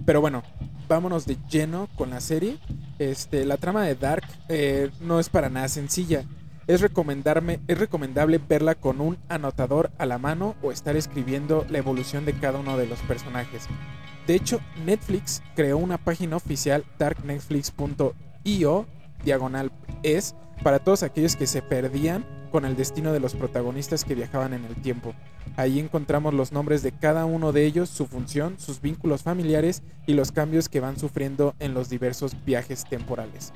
pero 0.05 0.21
bueno, 0.21 0.43
vámonos 0.87 1.25
de 1.25 1.37
lleno 1.49 1.89
con 1.95 2.09
la 2.09 2.21
serie. 2.21 2.57
Este, 2.97 3.45
la 3.45 3.57
trama 3.57 3.83
de 3.83 3.95
Dark 3.95 4.25
eh, 4.49 4.91
no 5.01 5.19
es 5.19 5.29
para 5.29 5.49
nada 5.49 5.67
sencilla. 5.67 6.23
Es, 6.67 6.81
recomendarme, 6.81 7.59
es 7.67 7.79
recomendable 7.79 8.39
verla 8.47 8.75
con 8.75 9.01
un 9.01 9.17
anotador 9.27 9.91
a 9.97 10.05
la 10.05 10.19
mano 10.19 10.55
o 10.61 10.71
estar 10.71 10.95
escribiendo 10.95 11.65
la 11.69 11.79
evolución 11.79 12.25
de 12.25 12.33
cada 12.33 12.59
uno 12.59 12.77
de 12.77 12.85
los 12.85 12.99
personajes. 12.99 13.67
De 14.27 14.35
hecho, 14.35 14.59
Netflix 14.85 15.41
creó 15.55 15.77
una 15.77 15.97
página 15.97 16.35
oficial 16.35 16.85
darknetflix.io 16.99 18.85
diagonal 19.23 19.71
es 20.03 20.35
para 20.63 20.79
todos 20.79 21.03
aquellos 21.03 21.35
que 21.35 21.47
se 21.47 21.61
perdían 21.61 22.25
con 22.49 22.65
el 22.65 22.75
destino 22.75 23.13
de 23.13 23.19
los 23.19 23.35
protagonistas 23.35 24.03
que 24.03 24.15
viajaban 24.15 24.53
en 24.53 24.65
el 24.65 24.75
tiempo. 24.75 25.13
Ahí 25.57 25.79
encontramos 25.79 26.33
los 26.33 26.51
nombres 26.51 26.83
de 26.83 26.91
cada 26.91 27.25
uno 27.25 27.51
de 27.51 27.65
ellos, 27.65 27.89
su 27.89 28.05
función, 28.07 28.55
sus 28.59 28.81
vínculos 28.81 29.23
familiares 29.23 29.81
y 30.07 30.13
los 30.13 30.31
cambios 30.31 30.69
que 30.69 30.79
van 30.79 30.97
sufriendo 30.99 31.55
en 31.59 31.73
los 31.73 31.89
diversos 31.89 32.35
viajes 32.45 32.85
temporales. 32.85 33.53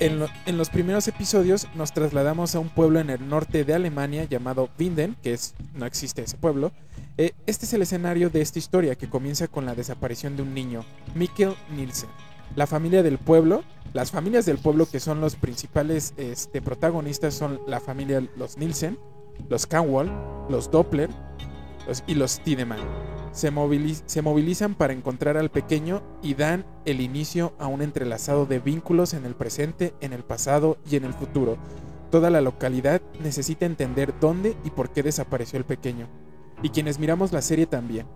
Lo- 0.00 0.28
en 0.44 0.58
los 0.58 0.68
primeros 0.68 1.08
episodios 1.08 1.66
nos 1.74 1.92
trasladamos 1.92 2.54
a 2.54 2.58
un 2.58 2.68
pueblo 2.68 3.00
en 3.00 3.08
el 3.08 3.28
norte 3.28 3.64
de 3.64 3.72
Alemania 3.74 4.24
llamado 4.24 4.68
Winden, 4.78 5.16
que 5.22 5.32
es, 5.32 5.54
no 5.74 5.86
existe 5.86 6.22
ese 6.22 6.36
pueblo. 6.36 6.72
Eh, 7.16 7.32
este 7.46 7.64
es 7.64 7.72
el 7.72 7.80
escenario 7.82 8.28
de 8.28 8.42
esta 8.42 8.58
historia 8.58 8.94
que 8.94 9.08
comienza 9.08 9.48
con 9.48 9.64
la 9.64 9.74
desaparición 9.74 10.36
de 10.36 10.42
un 10.42 10.52
niño, 10.52 10.84
Mikkel 11.14 11.54
Nielsen. 11.74 12.10
La 12.56 12.66
familia 12.66 13.02
del 13.02 13.16
pueblo, 13.16 13.64
las 13.96 14.10
familias 14.10 14.44
del 14.44 14.58
pueblo 14.58 14.86
que 14.86 15.00
son 15.00 15.22
los 15.22 15.36
principales 15.36 16.12
este, 16.18 16.60
protagonistas 16.60 17.32
son 17.34 17.60
la 17.66 17.80
familia 17.80 18.22
Los 18.36 18.58
Nielsen, 18.58 18.98
los 19.48 19.66
Canwall, 19.66 20.12
los 20.50 20.70
Doppler 20.70 21.08
los- 21.88 22.04
y 22.06 22.14
los 22.14 22.40
Tiedemann. 22.40 22.78
Se, 23.32 23.50
se 24.04 24.22
movilizan 24.22 24.74
para 24.74 24.92
encontrar 24.92 25.38
al 25.38 25.50
pequeño 25.50 26.02
y 26.22 26.34
dan 26.34 26.66
el 26.84 27.00
inicio 27.00 27.54
a 27.58 27.68
un 27.68 27.80
entrelazado 27.80 28.44
de 28.44 28.58
vínculos 28.58 29.14
en 29.14 29.24
el 29.24 29.34
presente, 29.34 29.94
en 30.02 30.12
el 30.12 30.24
pasado 30.24 30.76
y 30.90 30.96
en 30.96 31.04
el 31.04 31.14
futuro. 31.14 31.56
Toda 32.10 32.28
la 32.28 32.42
localidad 32.42 33.00
necesita 33.22 33.64
entender 33.64 34.12
dónde 34.20 34.56
y 34.62 34.70
por 34.70 34.90
qué 34.90 35.02
desapareció 35.02 35.58
el 35.58 35.64
pequeño. 35.64 36.06
Y 36.62 36.68
quienes 36.68 36.98
miramos 36.98 37.32
la 37.32 37.40
serie 37.42 37.66
también. 37.66 38.06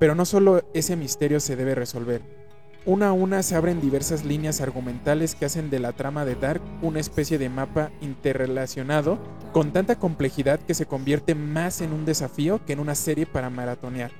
Pero 0.00 0.14
no 0.16 0.24
solo 0.24 0.62
ese 0.74 0.96
misterio 0.96 1.38
se 1.40 1.54
debe 1.56 1.74
resolver. 1.76 2.47
Una 2.86 3.08
a 3.08 3.12
una 3.12 3.42
se 3.42 3.54
abren 3.54 3.80
diversas 3.82 4.24
líneas 4.24 4.60
argumentales 4.62 5.34
que 5.34 5.44
hacen 5.44 5.68
de 5.68 5.78
la 5.78 5.92
trama 5.92 6.24
de 6.24 6.36
Dark 6.36 6.62
una 6.80 7.00
especie 7.00 7.36
de 7.36 7.50
mapa 7.50 7.90
interrelacionado 8.00 9.18
con 9.52 9.72
tanta 9.72 9.96
complejidad 9.96 10.58
que 10.60 10.74
se 10.74 10.86
convierte 10.86 11.34
más 11.34 11.82
en 11.82 11.92
un 11.92 12.06
desafío 12.06 12.64
que 12.64 12.72
en 12.72 12.80
una 12.80 12.94
serie 12.94 13.26
para 13.26 13.50
maratonear. 13.50 14.10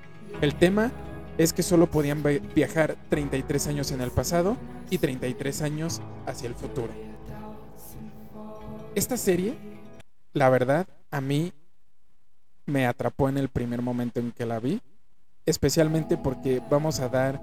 El 0.42 0.54
tema 0.54 0.92
es 1.38 1.52
que 1.54 1.62
solo 1.62 1.86
podían 1.90 2.22
vi- 2.22 2.40
viajar 2.54 2.96
33 3.08 3.68
años 3.68 3.90
en 3.90 4.02
el 4.02 4.10
pasado 4.10 4.56
y 4.90 4.98
33 4.98 5.62
años 5.62 6.02
hacia 6.26 6.48
el 6.48 6.54
futuro. 6.54 6.92
Esta 8.94 9.16
serie, 9.16 9.54
la 10.34 10.50
verdad, 10.50 10.86
a 11.10 11.20
mí 11.22 11.52
me 12.66 12.86
atrapó 12.86 13.30
en 13.30 13.38
el 13.38 13.48
primer 13.48 13.80
momento 13.80 14.20
en 14.20 14.32
que 14.32 14.44
la 14.44 14.60
vi, 14.60 14.82
especialmente 15.46 16.18
porque 16.18 16.60
vamos 16.68 17.00
a 17.00 17.08
dar 17.08 17.40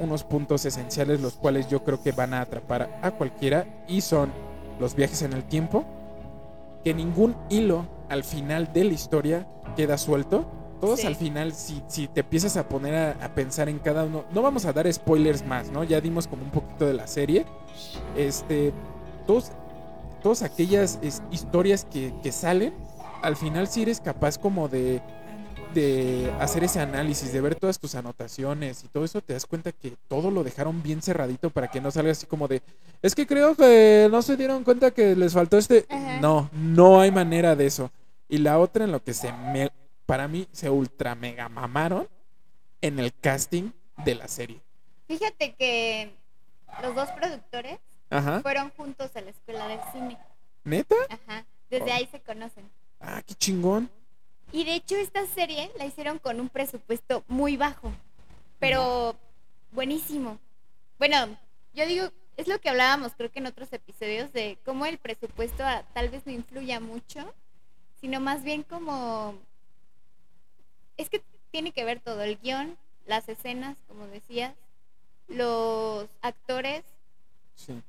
unos 0.00 0.24
puntos 0.24 0.64
esenciales 0.64 1.20
los 1.20 1.34
cuales 1.34 1.68
yo 1.68 1.84
creo 1.84 2.02
que 2.02 2.12
van 2.12 2.34
a 2.34 2.40
atrapar 2.40 2.98
a 3.02 3.10
cualquiera 3.12 3.66
y 3.86 4.00
son 4.00 4.32
los 4.80 4.94
viajes 4.94 5.22
en 5.22 5.32
el 5.34 5.44
tiempo, 5.44 5.84
que 6.82 6.94
ningún 6.94 7.36
hilo 7.50 7.86
al 8.08 8.24
final 8.24 8.72
de 8.72 8.84
la 8.84 8.92
historia 8.94 9.46
queda 9.76 9.98
suelto. 9.98 10.46
Todos 10.80 11.00
Sí. 11.00 11.06
al 11.06 11.14
final, 11.14 11.52
si, 11.52 11.82
si 11.88 12.08
te 12.08 12.20
empiezas 12.20 12.56
a 12.56 12.66
poner 12.66 12.94
a, 12.94 13.24
a 13.24 13.34
pensar 13.34 13.68
en 13.68 13.78
cada 13.78 14.04
uno, 14.04 14.24
no 14.32 14.40
vamos 14.40 14.64
a 14.64 14.72
dar 14.72 14.90
spoilers 14.90 15.44
más, 15.44 15.70
¿no? 15.70 15.84
Ya 15.84 16.00
dimos 16.00 16.26
como 16.26 16.42
un 16.42 16.50
poquito 16.50 16.86
de 16.86 16.94
la 16.94 17.06
serie. 17.06 17.44
Este, 18.16 18.72
todos, 19.26 19.52
todas 20.22 20.42
aquellas 20.42 20.98
es, 21.02 21.22
historias 21.30 21.84
que, 21.84 22.14
que 22.22 22.32
salen, 22.32 22.72
al 23.22 23.36
final 23.36 23.68
si 23.68 23.82
eres 23.82 24.00
capaz 24.00 24.38
como 24.38 24.68
de, 24.68 25.02
de 25.74 26.32
hacer 26.40 26.64
ese 26.64 26.80
análisis, 26.80 27.32
de 27.32 27.40
ver 27.40 27.54
todas 27.54 27.78
tus 27.78 27.94
anotaciones 27.94 28.84
y 28.84 28.88
todo 28.88 29.04
eso, 29.04 29.20
te 29.20 29.32
das 29.32 29.46
cuenta 29.46 29.72
que 29.72 29.96
todo 30.08 30.30
lo 30.30 30.42
dejaron 30.44 30.82
bien 30.82 31.02
cerradito 31.02 31.50
para 31.50 31.68
que 31.68 31.80
no 31.80 31.90
salga 31.90 32.12
así 32.12 32.26
como 32.26 32.48
de, 32.48 32.62
es 33.02 33.14
que 33.14 33.26
creo 33.26 33.54
que 33.54 34.08
no 34.10 34.22
se 34.22 34.36
dieron 34.36 34.64
cuenta 34.64 34.90
que 34.90 35.14
les 35.16 35.32
faltó 35.32 35.58
este... 35.58 35.86
Ajá. 35.88 36.20
No, 36.20 36.50
no 36.52 37.00
hay 37.00 37.10
manera 37.10 37.56
de 37.56 37.66
eso. 37.66 37.90
Y 38.28 38.38
la 38.38 38.58
otra 38.58 38.84
en 38.84 38.92
lo 38.92 39.02
que 39.02 39.14
se 39.14 39.32
me, 39.32 39.70
para 40.06 40.28
mí 40.28 40.46
se 40.52 40.70
ultra 40.70 41.14
mega 41.14 41.48
mamaron 41.48 42.08
en 42.80 42.98
el 42.98 43.12
casting 43.12 43.70
de 44.04 44.14
la 44.14 44.28
serie. 44.28 44.60
Fíjate 45.08 45.54
que 45.54 46.12
los 46.82 46.94
dos 46.94 47.08
productores 47.10 47.78
Ajá. 48.10 48.40
fueron 48.40 48.70
juntos 48.76 49.10
a 49.14 49.20
la 49.20 49.30
escuela 49.30 49.66
de 49.68 49.78
cine. 49.92 50.18
¿Neta? 50.64 50.94
Ajá. 51.08 51.44
Desde 51.70 51.90
Oh. 51.90 51.94
ahí 51.94 52.08
se 52.10 52.20
conocen. 52.20 52.68
Ah, 53.00 53.22
qué 53.26 53.34
chingón. 53.34 53.90
Y 54.52 54.64
de 54.64 54.74
hecho 54.74 54.96
esta 54.96 55.26
serie 55.26 55.70
la 55.78 55.86
hicieron 55.86 56.18
con 56.18 56.40
un 56.40 56.48
presupuesto 56.48 57.24
muy 57.28 57.56
bajo, 57.56 57.92
pero 58.58 59.16
buenísimo. 59.72 60.38
Bueno, 60.98 61.38
yo 61.74 61.86
digo, 61.86 62.10
es 62.36 62.48
lo 62.48 62.60
que 62.60 62.68
hablábamos 62.68 63.12
creo 63.16 63.30
que 63.30 63.38
en 63.38 63.46
otros 63.46 63.72
episodios 63.72 64.32
de 64.32 64.58
cómo 64.64 64.86
el 64.86 64.98
presupuesto 64.98 65.64
ah, 65.64 65.84
tal 65.94 66.08
vez 66.08 66.26
no 66.26 66.32
influya 66.32 66.80
mucho, 66.80 67.32
sino 68.00 68.20
más 68.20 68.42
bien 68.42 68.62
como... 68.62 69.34
Es 70.96 71.08
que 71.08 71.22
tiene 71.50 71.72
que 71.72 71.84
ver 71.84 72.00
todo, 72.00 72.22
el 72.22 72.38
guion, 72.38 72.76
las 73.06 73.28
escenas, 73.28 73.76
como 73.88 74.06
decías, 74.06 74.54
los 75.28 76.08
actores. 76.22 76.84
Sí. 77.54 77.80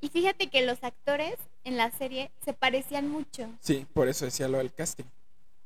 Y 0.00 0.08
fíjate 0.08 0.48
que 0.48 0.64
los 0.64 0.82
actores 0.84 1.36
en 1.64 1.76
la 1.76 1.90
serie 1.90 2.30
se 2.44 2.52
parecían 2.52 3.08
mucho. 3.08 3.48
Sí, 3.60 3.86
por 3.92 4.08
eso 4.08 4.24
decía 4.24 4.46
lo 4.48 4.58
del 4.58 4.72
casting. 4.72 5.04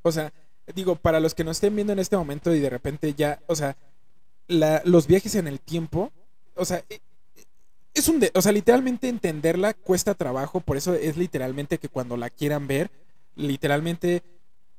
O 0.02 0.12
sea, 0.12 0.32
digo, 0.74 0.96
para 0.96 1.20
los 1.20 1.34
que 1.34 1.44
nos 1.44 1.56
estén 1.56 1.74
viendo 1.74 1.92
en 1.92 1.98
este 1.98 2.16
momento 2.16 2.54
y 2.54 2.60
de 2.60 2.70
repente 2.70 3.14
ya, 3.14 3.40
o 3.46 3.56
sea, 3.56 3.76
la- 4.48 4.82
los 4.84 5.06
viajes 5.06 5.34
en 5.34 5.46
el 5.48 5.60
tiempo, 5.60 6.12
o 6.54 6.64
sea, 6.64 6.84
e- 6.88 6.94
e- 7.36 7.44
es 7.94 8.08
un, 8.08 8.20
de- 8.20 8.30
o 8.34 8.42
sea, 8.42 8.52
literalmente 8.52 9.08
entenderla 9.08 9.74
cuesta 9.74 10.14
trabajo, 10.14 10.60
por 10.60 10.76
eso 10.76 10.94
es 10.94 11.16
literalmente 11.16 11.78
que 11.78 11.88
cuando 11.88 12.16
la 12.16 12.30
quieran 12.30 12.66
ver, 12.66 12.90
literalmente 13.36 14.22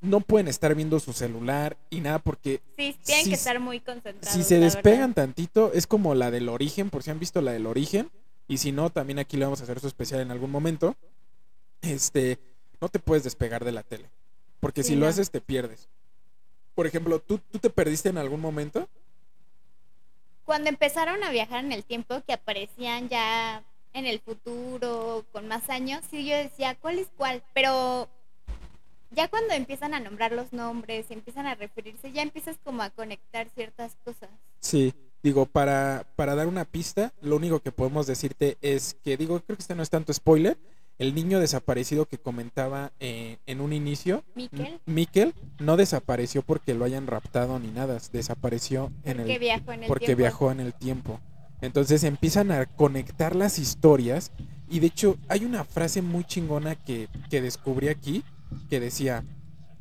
no 0.01 0.19
pueden 0.22 0.47
estar 0.47 0.74
viendo 0.74 0.99
su 0.99 1.13
celular 1.13 1.78
y 1.91 1.99
nada 1.99 2.17
porque 2.19 2.61
Sí, 2.78 2.95
tienen 3.05 3.24
Sí, 3.26 3.30
que 3.30 3.36
estar 3.36 3.59
muy 3.59 3.80
concentrados. 3.80 4.36
si 4.36 4.43
se 4.43 4.59
despegan 4.59 5.11
verdad. 5.11 5.15
tantito, 5.26 5.72
es 5.74 5.86
como 5.86 6.15
la 6.15 6.32
del 6.32 6.49
origen, 6.49 6.89
por 6.89 7.03
si 7.03 7.11
han 7.11 7.19
visto 7.19 7.41
la 7.41 7.51
del 7.51 7.67
origen. 7.67 8.09
Y 8.47 8.57
si 8.57 8.72
no, 8.72 8.89
también 8.89 9.19
aquí 9.19 9.38
le 9.38 9.45
vamos 9.45 9.61
a 9.61 9.63
hacer 9.63 9.80
su 9.80 9.88
especial 9.88 10.19
en 10.22 10.32
algún 10.32 10.49
momento. 10.51 10.95
Este, 11.82 12.39
no 12.82 12.89
te 12.89 12.99
puedes 12.99 13.24
despegar 13.24 13.63
de 13.63 13.72
la 13.72 13.84
tele. 13.84 14.09
Porque 14.62 14.84
si 14.84 14.95
lo 14.95 15.07
haces, 15.07 15.30
te 15.30 15.41
pierdes. 15.41 15.89
Por 16.74 16.88
ejemplo, 16.88 17.20
¿tú, 17.20 17.39
¿tú 17.39 17.59
te 17.59 17.70
perdiste 17.70 18.07
en 18.07 18.18
algún 18.18 18.39
momento? 18.39 18.88
Cuando 20.45 20.70
empezaron 20.70 21.22
a 21.24 21.32
viajar 21.32 21.66
en 21.66 21.74
el 21.74 21.84
tiempo, 21.84 22.22
que 22.26 22.32
aparecían 22.32 23.09
ya 23.09 23.64
en 23.93 24.05
el 24.05 24.22
futuro, 24.22 25.26
con 25.34 25.49
más 25.49 25.70
años, 25.70 26.01
sí 26.09 26.26
yo 26.26 26.38
decía, 26.38 26.76
¿cuál 26.76 26.99
es 26.99 27.07
cuál? 27.18 27.43
Pero 27.53 28.07
ya 29.09 29.28
cuando 29.28 29.53
empiezan 29.53 29.93
a 29.93 29.99
nombrar 29.99 30.32
los 30.32 30.53
nombres, 30.53 31.07
empiezan 31.09 31.45
a 31.47 31.55
referirse, 31.55 32.12
ya 32.14 32.22
empiezas 32.22 32.57
como 32.64 32.84
a 32.84 32.89
conectar 32.91 33.49
ciertas 33.53 33.97
cosas. 34.05 34.30
Sí. 34.59 34.93
Digo, 35.24 35.45
para, 35.45 36.07
para 36.16 36.34
dar 36.34 36.47
una 36.47 36.66
pista, 36.66 37.14
lo 37.22 37.36
único 37.36 37.59
que 37.59 37.72
podemos 37.72 38.07
decirte 38.07 38.57
es 38.62 38.95
que, 39.03 39.18
digo, 39.18 39.39
creo 39.41 39.55
que 39.55 39.62
este 39.62 39.76
no 39.76 39.84
es 39.84 39.89
tanto 39.91 40.12
spoiler. 40.14 40.57
El 40.97 41.15
niño 41.15 41.39
desaparecido 41.39 42.05
que 42.05 42.19
comentaba 42.19 42.91
eh, 42.99 43.37
en 43.47 43.61
un 43.61 43.73
inicio, 43.73 44.23
Miquel. 44.85 45.33
No 45.59 45.77
desapareció 45.77 46.43
porque 46.43 46.75
lo 46.75 46.85
hayan 46.85 47.07
raptado 47.07 47.59
ni 47.59 47.69
nada. 47.69 47.97
Desapareció 48.11 48.91
en 49.03 49.21
el 49.21 49.39
viajó 49.39 49.73
en 49.73 49.83
el 49.83 49.87
porque 49.87 50.05
tiempo. 50.07 50.19
viajó 50.19 50.51
en 50.51 50.59
el 50.59 50.73
tiempo. 50.73 51.19
Entonces 51.61 52.03
empiezan 52.03 52.51
a 52.51 52.65
conectar 52.65 53.35
las 53.35 53.59
historias 53.59 54.31
y 54.69 54.79
de 54.79 54.87
hecho 54.87 55.17
hay 55.27 55.45
una 55.45 55.63
frase 55.63 56.01
muy 56.01 56.23
chingona 56.23 56.75
que, 56.75 57.07
que 57.29 57.41
descubrí 57.41 57.87
aquí 57.87 58.23
que 58.69 58.79
decía, 58.79 59.23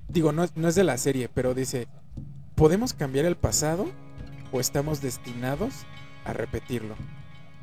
digo, 0.09 0.33
no, 0.33 0.47
no 0.55 0.69
es 0.69 0.75
de 0.75 0.85
la 0.85 0.99
serie, 0.99 1.29
pero 1.33 1.55
dice, 1.55 1.89
¿podemos 2.55 2.93
cambiar 2.93 3.25
el 3.25 3.37
pasado 3.37 3.87
o 4.53 4.61
estamos 4.61 5.01
destinados 5.01 5.73
a 6.25 6.33
repetirlo? 6.33 6.95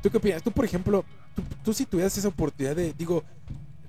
¿Tú 0.02 0.10
qué 0.10 0.18
opinas? 0.18 0.42
Tú, 0.42 0.52
por 0.52 0.64
ejemplo, 0.64 1.04
tú, 1.38 1.56
tú 1.64 1.72
si 1.72 1.86
tuvieras 1.86 2.16
esa 2.18 2.28
oportunidad 2.28 2.74
de, 2.74 2.92
digo, 2.92 3.22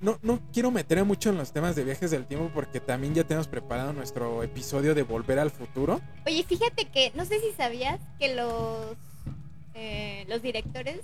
no, 0.02 0.20
no 0.22 0.40
quiero 0.54 0.72
meterme 0.72 1.04
mucho 1.04 1.30
en 1.30 1.38
los 1.38 1.52
temas 1.52 1.76
de 1.76 1.84
viajes 1.84 2.12
del 2.12 2.26
tiempo 2.26 2.52
porque 2.54 2.80
también 2.80 3.16
ya 3.16 3.24
tenemos 3.24 3.48
preparado 3.48 3.92
nuestro 3.92 4.44
episodio 4.44 4.94
de 4.94 5.04
Volver 5.04 5.40
al 5.40 5.52
Futuro. 5.52 6.00
Oye, 6.26 6.44
fíjate 6.44 6.86
que, 6.86 7.12
no 7.16 7.26
sé 7.26 7.40
si 7.40 7.52
sabías 7.58 8.00
que 8.20 8.36
los, 8.36 8.96
eh, 9.74 10.26
los 10.30 10.42
directores 10.42 11.02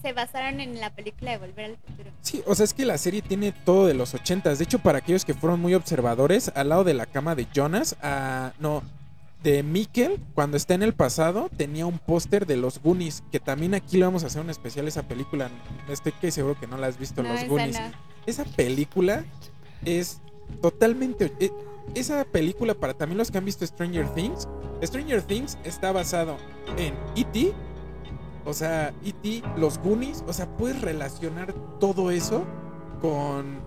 se 0.00 0.12
basaron 0.12 0.60
en 0.60 0.80
la 0.80 0.90
película 0.90 1.32
de 1.32 1.38
Volver 1.38 1.64
al 1.64 1.76
Futuro. 1.78 2.10
Sí, 2.22 2.42
o 2.46 2.54
sea, 2.54 2.64
es 2.64 2.72
que 2.72 2.86
la 2.86 2.96
serie 2.96 3.20
tiene 3.20 3.52
todo 3.52 3.86
de 3.86 3.94
los 3.94 4.14
ochentas. 4.14 4.58
De 4.58 4.64
hecho, 4.64 4.78
para 4.78 4.98
aquellos 4.98 5.24
que 5.24 5.34
fueron 5.34 5.60
muy 5.60 5.74
observadores, 5.74 6.52
al 6.54 6.68
lado 6.68 6.84
de 6.84 6.94
la 6.94 7.06
cama 7.06 7.34
de 7.34 7.48
Jonas, 7.52 7.96
ah, 8.02 8.52
no, 8.60 8.82
de 9.42 9.62
Mikkel, 9.62 10.20
cuando 10.34 10.56
está 10.56 10.74
en 10.74 10.82
el 10.82 10.94
pasado, 10.94 11.48
tenía 11.56 11.86
un 11.86 11.98
póster 11.98 12.46
de 12.46 12.56
los 12.56 12.80
Goonies, 12.82 13.22
que 13.30 13.38
también 13.40 13.74
aquí 13.74 13.96
le 13.96 14.04
vamos 14.04 14.24
a 14.24 14.26
hacer 14.26 14.42
un 14.42 14.50
especial 14.50 14.88
esa 14.88 15.04
película. 15.06 15.50
Estoy 15.88 16.12
que 16.12 16.30
seguro 16.30 16.58
que 16.58 16.66
no 16.66 16.76
la 16.76 16.88
has 16.88 16.98
visto, 16.98 17.22
No, 17.22 17.28
los 17.30 17.38
esa 17.38 17.48
Goonies. 17.48 17.80
no. 17.80 17.86
Esa 18.26 18.44
película 18.44 19.24
es 19.84 20.20
totalmente... 20.60 21.32
eh, 21.40 21.50
esa 21.94 22.24
película, 22.24 22.74
para 22.74 22.94
también 22.94 23.16
los 23.18 23.30
que 23.30 23.38
han 23.38 23.44
visto 23.44 23.66
Stranger 23.66 24.08
Things, 24.14 24.46
Stranger 24.82 25.22
Things 25.22 25.56
está 25.64 25.92
basado 25.92 26.36
en 26.76 26.94
E.T., 27.16 27.52
o 28.44 28.52
sea, 28.52 28.92
E.T., 29.04 29.42
los 29.56 29.78
Goonies, 29.78 30.24
o 30.26 30.32
sea, 30.32 30.48
puedes 30.56 30.80
relacionar 30.82 31.52
todo 31.78 32.10
eso 32.10 32.44
con, 33.00 33.60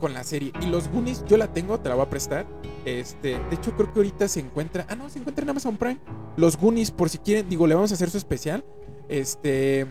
con 0.00 0.12
la 0.12 0.24
serie. 0.24 0.52
Y 0.60 0.66
los 0.66 0.88
Goonies, 0.88 1.24
yo 1.26 1.36
la 1.36 1.52
tengo, 1.52 1.78
te 1.80 1.88
la 1.88 1.94
voy 1.94 2.04
a 2.06 2.10
prestar. 2.10 2.46
Este, 2.84 3.38
de 3.38 3.54
hecho, 3.54 3.72
creo 3.76 3.92
que 3.92 4.00
ahorita 4.00 4.28
se 4.28 4.40
encuentra. 4.40 4.86
Ah, 4.88 4.94
no, 4.94 5.08
se 5.08 5.18
encuentra 5.18 5.42
en 5.42 5.50
Amazon 5.50 5.76
Prime. 5.76 5.98
Los 6.36 6.56
Goonies, 6.56 6.90
por 6.90 7.08
si 7.08 7.18
quieren, 7.18 7.48
digo, 7.48 7.66
le 7.66 7.74
vamos 7.74 7.90
a 7.90 7.94
hacer 7.94 8.10
su 8.10 8.18
especial. 8.18 8.64
Este. 9.08 9.86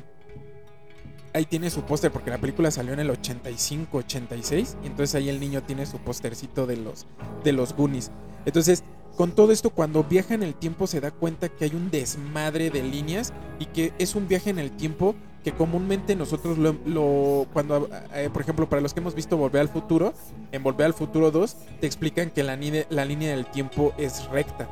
Ahí 1.34 1.46
tiene 1.46 1.70
su 1.70 1.84
póster, 1.84 2.12
porque 2.12 2.32
la 2.32 2.40
película 2.40 2.72
salió 2.72 2.94
en 2.94 3.00
el 3.00 3.10
85, 3.12 3.98
86. 3.98 4.78
Y 4.84 4.88
entonces 4.88 5.14
ahí 5.16 5.30
el 5.30 5.40
niño 5.40 5.62
tiene 5.62 5.86
su 5.86 6.00
póstercito 6.00 6.66
de 6.66 6.78
los, 6.78 7.06
de 7.44 7.52
los 7.52 7.76
Goonies. 7.76 8.12
Entonces, 8.46 8.84
con 9.18 9.32
todo 9.32 9.52
esto, 9.52 9.70
cuando 9.72 10.04
viaja 10.04 10.34
en 10.34 10.44
el 10.44 10.56
tiempo, 10.56 10.88
se 10.88 11.02
da 11.02 11.12
cuenta 11.12 11.50
que 11.50 11.66
hay 11.66 11.76
un 11.76 11.92
desmadre 11.92 12.70
de 12.70 12.84
líneas 12.84 13.34
y 13.60 13.66
que 13.66 13.94
es 14.00 14.16
un 14.16 14.28
viaje 14.28 14.50
en 14.50 14.58
el 14.58 14.72
tiempo 14.72 15.16
que 15.44 15.52
comúnmente 15.54 16.16
nosotros 16.16 16.58
lo, 16.58 16.76
lo- 16.86 17.46
cuando, 17.54 17.90
eh, 18.14 18.30
por 18.32 18.42
ejemplo, 18.42 18.68
para 18.70 18.82
los 18.82 18.94
que 18.94 19.00
hemos 19.00 19.16
visto 19.16 19.38
Volver 19.38 19.62
al 19.62 19.70
Futuro, 19.70 20.14
en 20.52 20.62
Volver 20.64 20.88
al 20.88 20.94
Futuro 20.94 21.32
2, 21.32 21.56
te 21.80 21.88
explican 21.88 22.30
que 22.32 22.44
la, 22.44 22.58
la 22.90 23.06
línea 23.06 23.30
del 23.36 23.46
tiempo 23.46 23.94
es 23.98 24.26
recta. 24.30 24.68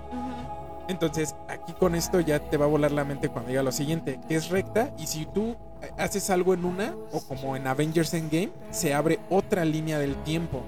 Entonces, 0.87 1.35
aquí 1.49 1.73
con 1.73 1.95
esto 1.95 2.19
ya 2.19 2.39
te 2.39 2.57
va 2.57 2.65
a 2.65 2.67
volar 2.67 2.91
la 2.91 3.03
mente 3.03 3.29
cuando 3.29 3.49
diga 3.49 3.63
lo 3.63 3.71
siguiente, 3.71 4.19
que 4.27 4.35
es 4.35 4.49
recta 4.49 4.93
y 4.99 5.07
si 5.07 5.25
tú 5.25 5.55
eh, 5.81 5.89
haces 5.97 6.29
algo 6.29 6.53
en 6.53 6.63
una, 6.63 6.93
o 7.11 7.21
como 7.21 7.55
en 7.55 7.65
Avengers 7.65 8.13
Endgame, 8.13 8.51
se 8.69 8.93
abre 8.93 9.19
otra 9.29 9.65
línea 9.65 9.97
del 9.97 10.15
tiempo. 10.17 10.61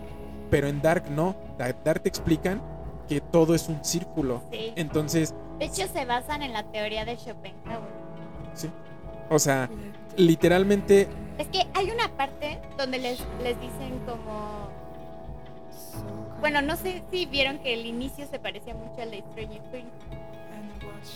Pero 0.49 0.67
en 0.67 0.81
Dark 0.81 1.11
no, 1.11 1.35
Da- 1.57 1.75
Dark 1.83 2.01
te 2.01 2.09
explican 2.09 2.61
que 3.07 3.21
todo 3.21 3.53
es 3.53 3.67
un 3.69 3.83
círculo. 3.85 4.41
Sí. 4.51 4.73
Entonces, 4.75 5.35
De 5.59 5.65
hecho, 5.65 5.87
se 5.87 6.05
basan 6.05 6.41
en 6.41 6.51
la 6.53 6.63
teoría 6.71 7.05
de 7.05 7.15
Schopenhauer. 7.17 7.87
sí. 8.53 8.69
O 9.29 9.39
sea, 9.39 9.69
literalmente, 10.15 11.07
Es 11.37 11.47
que 11.47 11.65
hay 11.73 11.91
una 11.91 12.09
parte 12.17 12.59
donde 12.77 12.97
les, 12.99 13.19
les 13.43 13.59
dicen 13.61 13.99
como... 14.05 14.67
Bueno, 16.39 16.61
no 16.61 16.75
sé 16.75 17.03
si 17.11 17.25
vieron 17.25 17.59
que 17.59 17.73
el 17.73 17.85
inicio 17.85 18.25
se 18.27 18.39
parecía 18.39 18.73
mucho 18.73 19.01
al 19.01 19.11
de 19.11 19.23
Stranger 19.31 19.61
Things. 19.71 19.91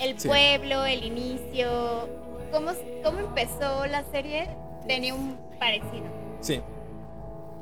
El 0.01 0.19
Sí. 0.19 0.27
pueblo, 0.27 0.85
el 0.85 1.03
inicio, 1.03 2.09
cómo, 2.51 2.71
cómo 3.03 3.19
empezó 3.19 3.85
la 3.87 4.03
serie, 4.11 4.47
tenía 4.87 5.13
un 5.13 5.37
parecido. 5.59 6.05
sí. 6.41 6.61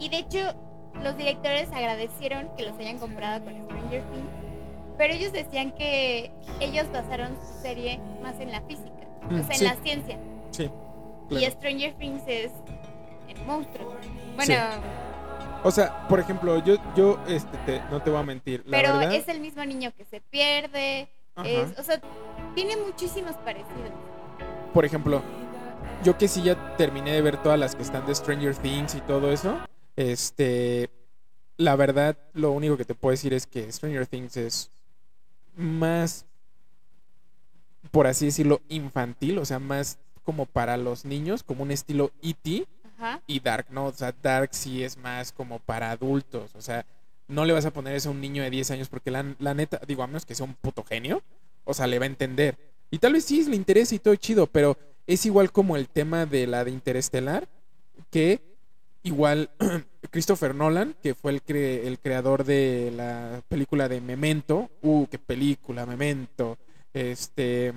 Y 0.02 0.08
de 0.08 0.20
hecho, 0.20 0.40
los 1.04 1.18
directores 1.18 1.70
agradecieron 1.74 2.48
que 2.56 2.64
los 2.64 2.78
hayan 2.80 2.98
comprado 3.00 3.44
con 3.44 3.54
Stranger 3.54 4.02
Things, 4.04 4.30
pero 4.98 5.14
ellos 5.14 5.34
decían 5.34 5.72
que 5.72 6.32
ellos 6.62 6.90
basaron 6.94 7.36
su 7.46 7.62
serie 7.62 8.00
más 8.24 8.40
en 8.40 8.52
la 8.54 8.62
física, 8.62 8.90
Mm, 9.30 9.40
o 9.42 9.44
sea, 9.44 9.56
en 9.58 9.64
la 9.66 9.76
ciencia. 9.84 10.18
Y. 11.30 11.46
Stranger 11.52 11.94
Things 11.98 12.24
es 12.28 12.52
en 13.28 13.46
monstruos. 13.46 13.94
Bueno, 14.36 14.54
O 15.64 15.72
sea, 15.72 16.08
por 16.08 16.20
ejemplo, 16.20 16.64
yo, 16.64 16.76
yo 16.96 17.20
este, 17.28 17.58
te- 17.66 17.82
no 17.92 18.02
te 18.02 18.10
voy 18.10 18.20
a 18.20 18.24
mentir. 18.24 18.64
La 18.66 18.78
pero 18.78 18.98
verdad, 18.98 19.14
es 19.16 19.28
el 19.28 19.40
mismo 19.42 19.64
niño 19.66 19.92
que 19.96 20.06
se 20.06 20.22
pierde. 20.22 21.10
Es- 21.44 21.78
o 21.78 21.84
sea, 21.84 22.00
tiene 22.56 22.76
muchísimos 22.78 23.36
parecidos. 23.38 23.92
por 24.74 24.86
ejemplo, 24.86 25.22
yo 26.04 26.18
que 26.18 26.28
sí 26.28 26.42
ya 26.44 26.76
terminé 26.78 27.12
de 27.12 27.22
ver 27.22 27.42
todas 27.42 27.60
las 27.60 27.76
que 27.76 27.82
están 27.84 28.06
de 28.06 28.14
Stranger 28.16 28.56
Things 28.56 28.96
y 28.96 29.02
todo 29.02 29.32
eso, 29.32 29.58
este, 29.96 30.90
la 31.58 31.76
verdad, 31.76 32.18
lo 32.34 32.52
único 32.52 32.78
que 32.78 32.86
te 32.86 32.94
puedo 32.96 33.12
decir 33.12 33.34
es 33.34 33.46
que 33.48 33.70
Stranger 33.72 34.06
Things 34.08 34.38
es 34.38 34.72
más, 35.56 36.26
por 37.92 38.08
así 38.08 38.26
decirlo, 38.26 38.62
infantil, 38.70 39.40
o 39.40 39.46
sea, 39.46 39.60
más 39.60 39.98
como 40.30 40.46
para 40.46 40.78
los 40.78 41.06
niños, 41.06 41.42
como 41.42 41.64
un 41.64 41.72
estilo 41.72 42.12
E.T. 42.22 42.68
Y 43.26 43.40
Dark, 43.40 43.66
¿no? 43.72 43.88
O 43.88 43.92
sea, 43.94 44.14
Dark 44.22 44.50
sí 44.52 44.84
es 44.84 44.96
más 44.96 45.32
como 45.32 45.58
para 45.58 45.90
adultos, 45.90 46.52
o 46.54 46.62
sea, 46.62 46.86
no 47.28 47.46
le 47.46 47.54
vas 47.54 47.66
a 47.66 47.72
poner 47.72 47.96
eso 47.96 48.10
a 48.10 48.12
un 48.12 48.22
niño 48.22 48.44
de 48.44 48.52
10 48.52 48.70
años 48.70 48.90
porque 48.90 49.10
la, 49.10 49.26
la 49.40 49.56
neta, 49.56 49.82
digo, 49.88 50.04
a 50.04 50.08
menos 50.08 50.24
que 50.28 50.36
sea 50.36 50.46
un 50.46 50.54
puto 50.54 50.84
genio, 50.84 51.24
o 51.64 51.74
sea, 51.74 51.88
le 51.88 51.98
va 51.98 52.04
a 52.06 52.08
entender. 52.14 52.58
Y 52.92 53.00
tal 53.00 53.14
vez 53.14 53.26
sí 53.26 53.44
le 53.46 53.56
interese 53.56 53.96
y 53.96 54.00
todo 54.00 54.16
chido, 54.18 54.46
pero 54.46 54.78
es 55.08 55.26
igual 55.26 55.52
como 55.52 55.76
el 55.78 55.88
tema 55.90 56.28
de 56.28 56.46
la 56.46 56.64
de 56.64 56.70
Interestelar, 56.72 57.48
que 58.12 58.40
igual 59.02 59.50
Christopher 60.12 60.54
Nolan, 60.54 60.96
que 61.02 61.16
fue 61.16 61.32
el, 61.32 61.44
cre- 61.44 61.86
el 61.88 61.98
creador 62.00 62.44
de 62.44 62.92
la 62.96 63.42
película 63.48 63.88
de 63.90 64.00
Memento, 64.02 64.70
uh, 64.84 65.08
qué 65.08 65.18
película, 65.18 65.86
Memento, 65.88 66.58
este, 66.94 67.74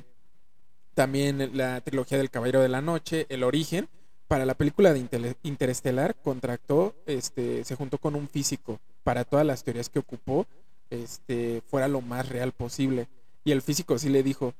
también 0.94 1.56
la 1.56 1.80
trilogía 1.80 2.18
del 2.18 2.30
Caballero 2.30 2.60
de 2.60 2.68
la 2.68 2.80
Noche, 2.80 3.26
El 3.28 3.44
Origen, 3.44 3.88
para 4.28 4.46
la 4.46 4.54
película 4.54 4.94
de 4.94 5.36
Interestelar 5.42 6.14
contractó, 6.16 6.94
este, 7.06 7.64
se 7.64 7.74
juntó 7.74 7.98
con 7.98 8.14
un 8.14 8.28
físico 8.28 8.80
para 9.02 9.24
todas 9.24 9.44
las 9.44 9.62
teorías 9.62 9.90
que 9.90 9.98
ocupó, 9.98 10.46
este, 10.88 11.62
fuera 11.66 11.88
lo 11.88 12.00
más 12.00 12.28
real 12.28 12.52
posible. 12.52 13.08
Y 13.44 13.52
el 13.52 13.60
físico 13.60 13.98
sí 13.98 14.08
le 14.08 14.22
dijo, 14.22 14.54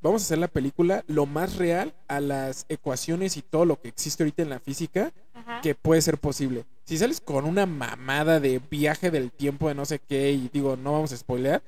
vamos 0.00 0.22
a 0.22 0.24
hacer 0.24 0.38
la 0.38 0.48
película 0.48 1.04
lo 1.08 1.26
más 1.26 1.56
real 1.56 1.94
a 2.06 2.20
las 2.20 2.66
ecuaciones 2.68 3.36
y 3.36 3.42
todo 3.42 3.64
lo 3.64 3.80
que 3.80 3.88
existe 3.88 4.22
ahorita 4.22 4.42
en 4.42 4.50
la 4.50 4.60
física 4.60 5.12
Ajá. 5.34 5.60
que 5.62 5.74
puede 5.74 6.02
ser 6.02 6.18
posible. 6.18 6.64
Si 6.84 6.96
sales 6.98 7.20
con 7.20 7.44
una 7.46 7.66
mamada 7.66 8.40
de 8.40 8.60
viaje 8.70 9.10
del 9.10 9.32
tiempo 9.32 9.68
de 9.68 9.74
no 9.74 9.84
sé 9.84 9.98
qué 9.98 10.30
y 10.32 10.48
digo, 10.52 10.76
no 10.76 10.92
vamos 10.92 11.12
a 11.12 11.16
spoilear, 11.16 11.62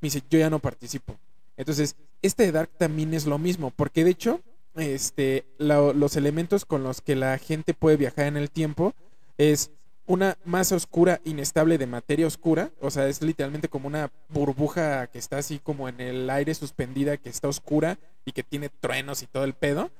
me 0.00 0.06
dice, 0.06 0.22
yo 0.30 0.38
ya 0.38 0.50
no 0.50 0.58
participo. 0.58 1.16
Entonces, 1.56 1.94
este 2.22 2.44
de 2.44 2.52
Dark 2.52 2.70
también 2.78 3.12
es 3.14 3.26
lo 3.26 3.38
mismo, 3.38 3.70
porque 3.70 4.04
de 4.04 4.10
hecho, 4.10 4.40
este, 4.76 5.44
lo- 5.58 5.92
los 5.92 6.16
elementos 6.16 6.64
con 6.64 6.82
los 6.82 7.00
que 7.00 7.14
la 7.16 7.36
gente 7.38 7.74
puede 7.74 7.96
viajar 7.96 8.26
en 8.26 8.36
el 8.36 8.50
tiempo 8.50 8.94
es 9.38 9.70
una 10.06 10.36
masa 10.44 10.74
oscura 10.76 11.20
inestable 11.24 11.78
de 11.78 11.86
materia 11.86 12.26
oscura, 12.26 12.70
o 12.80 12.90
sea, 12.90 13.06
es 13.08 13.22
literalmente 13.22 13.68
como 13.68 13.86
una 13.86 14.10
burbuja 14.30 15.06
que 15.06 15.18
está 15.18 15.38
así 15.38 15.58
como 15.58 15.88
en 15.88 16.00
el 16.00 16.28
aire 16.30 16.54
suspendida, 16.54 17.16
que 17.16 17.28
está 17.28 17.48
oscura 17.48 17.98
y 18.24 18.32
que 18.32 18.42
tiene 18.42 18.68
truenos 18.68 19.22
y 19.22 19.26
todo 19.26 19.44
el 19.44 19.54
pedo 19.54 19.90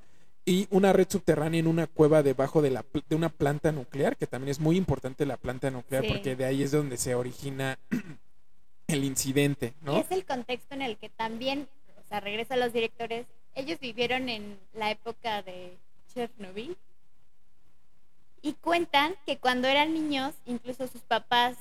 y 0.45 0.67
una 0.71 0.93
red 0.93 1.07
subterránea 1.09 1.61
en 1.61 1.69
una 1.69 1.87
cueva 1.87 2.25
debajo 2.25 2.63
de, 2.63 2.71
la, 2.71 2.85
de 3.09 3.15
una 3.15 3.29
planta 3.29 3.71
nuclear, 3.71 4.17
que 4.17 4.27
también 4.27 4.51
es 4.51 4.59
muy 4.59 4.77
importante 4.77 5.25
la 5.25 5.37
planta 5.37 5.71
nuclear 5.71 6.03
Sí. 6.03 6.09
porque 6.11 6.35
de 6.35 6.45
ahí 6.47 6.65
es 6.65 6.73
donde 6.73 6.97
se 6.97 7.15
origina 7.15 7.79
el 8.89 9.05
incidente, 9.05 9.75
Y 9.83 9.85
¿no? 9.85 9.99
es 9.99 10.11
el 10.11 10.25
contexto 10.25 10.75
en 10.75 10.83
el 10.83 10.97
que 10.97 11.09
también, 11.11 11.69
sea, 12.13 12.21
regreso 12.21 12.55
a 12.55 12.59
los 12.59 12.73
directores, 12.73 13.27
ellos 13.55 13.79
vivieron 13.81 14.29
en 14.29 14.59
la 14.75 14.91
época 14.91 15.43
de 15.43 15.77
Chernobyl 16.13 16.77
y 18.43 18.53
cuentan 18.55 19.15
que 19.25 19.39
cuando 19.39 19.69
eran 19.69 19.95
niños, 19.95 20.35
incluso 20.47 20.87
sus 20.89 21.01
papás 21.03 21.57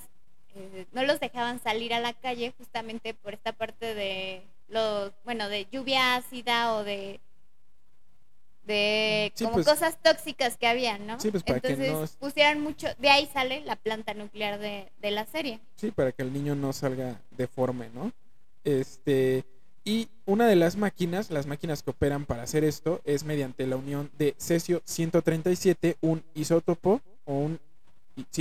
eh, 0.55 0.85
no 0.91 1.03
los 1.03 1.19
dejaban 1.21 1.61
salir 1.61 1.93
a 1.93 1.99
la 2.01 2.13
calle 2.13 2.53
justamente 2.57 3.13
por 3.13 3.33
esta 3.33 3.53
parte 3.53 3.95
de 3.95 4.41
los, 4.67 5.11
bueno, 5.23 5.47
de 5.47 5.67
lluvia 5.71 6.15
ácida 6.15 6.75
o 6.75 6.83
de 6.83 7.19
de 8.63 9.31
Sí, 9.33 9.43
como 9.43 9.55
pues- 9.55 9.65
cosas 9.65 9.97
tóxicas 10.03 10.55
que 10.55 10.67
había, 10.67 10.97
¿no? 10.99 11.19
Sí, 11.19 11.31
pues, 11.31 11.41
para 11.43 11.59
que 11.59 11.69
Entonces 11.69 11.93
no- 12.13 12.19
pusieron 12.19 12.61
mucho, 12.61 12.87
de 12.99 13.09
ahí 13.09 13.27
sale 13.33 13.61
la 13.61 13.75
planta 13.75 14.13
nuclear 14.13 14.59
de, 14.59 14.91
de 14.99 15.11
la 15.11 15.25
serie. 15.25 15.59
Sí, 15.77 15.89
para 15.91 16.11
que 16.11 16.21
el 16.21 16.31
niño 16.31 16.53
no 16.55 16.71
salga 16.71 17.19
deforme, 17.31 17.89
¿no? 17.89 18.11
Este, 18.63 19.43
y 19.83 20.09
una 20.25 20.47
de 20.47 20.55
las 20.55 20.75
máquinas, 20.75 21.31
las 21.31 21.47
máquinas 21.47 21.83
que 21.83 21.91
operan 21.91 22.25
para 22.25 22.43
hacer 22.43 22.63
esto, 22.63 23.01
es 23.03 23.23
mediante 23.23 23.65
la 23.67 23.77
unión 23.77 24.11
de 24.17 24.35
cesio 24.37 24.81
137, 24.85 25.97
un 26.01 26.23
isótopo 26.33 27.01
o 27.25 27.37
un 27.37 27.59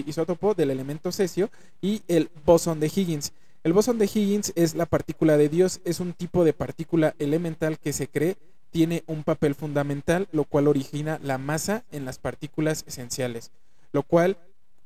isótopo 0.07 0.55
del 0.55 0.70
elemento 0.70 1.12
cesio 1.12 1.51
y 1.80 2.03
el 2.09 2.30
bosón 2.45 2.80
de 2.80 2.88
Higgins. 2.95 3.32
El 3.62 3.72
bosón 3.72 3.99
de 3.99 4.07
Higgins 4.07 4.53
es 4.57 4.74
la 4.74 4.86
partícula 4.86 5.36
de 5.36 5.49
Dios, 5.49 5.80
es 5.84 6.01
un 6.01 6.12
tipo 6.12 6.45
de 6.45 6.53
partícula 6.53 7.14
elemental 7.18 7.78
que 7.78 7.93
se 7.93 8.09
cree 8.09 8.36
tiene 8.70 9.03
un 9.07 9.24
papel 9.24 9.55
fundamental, 9.55 10.28
lo 10.32 10.45
cual 10.45 10.68
origina 10.68 11.18
la 11.22 11.38
masa 11.38 11.84
en 11.91 12.05
las 12.05 12.18
partículas 12.18 12.84
esenciales, 12.86 13.51
lo 13.93 14.03
cual 14.03 14.38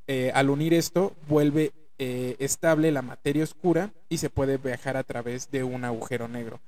eh, 0.06 0.32
al 0.34 0.50
unir 0.50 0.74
esto 0.74 1.12
vuelve 1.28 1.72
eh, 1.98 2.36
estable 2.38 2.90
la 2.92 3.02
materia 3.02 3.44
oscura 3.44 3.92
y 4.08 4.18
se 4.18 4.30
puede 4.30 4.56
viajar 4.58 4.96
a 4.96 5.04
través 5.04 5.50
de 5.50 5.62
un 5.64 5.84
agujero 5.84 6.28
negro. 6.28 6.60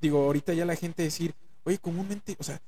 Digo, 0.00 0.24
ahorita 0.24 0.52
ya 0.54 0.64
la 0.64 0.76
gente 0.76 1.02
decir, 1.02 1.34
oye, 1.64 1.78
comúnmente, 1.78 2.36
o 2.38 2.44
sea, 2.44 2.60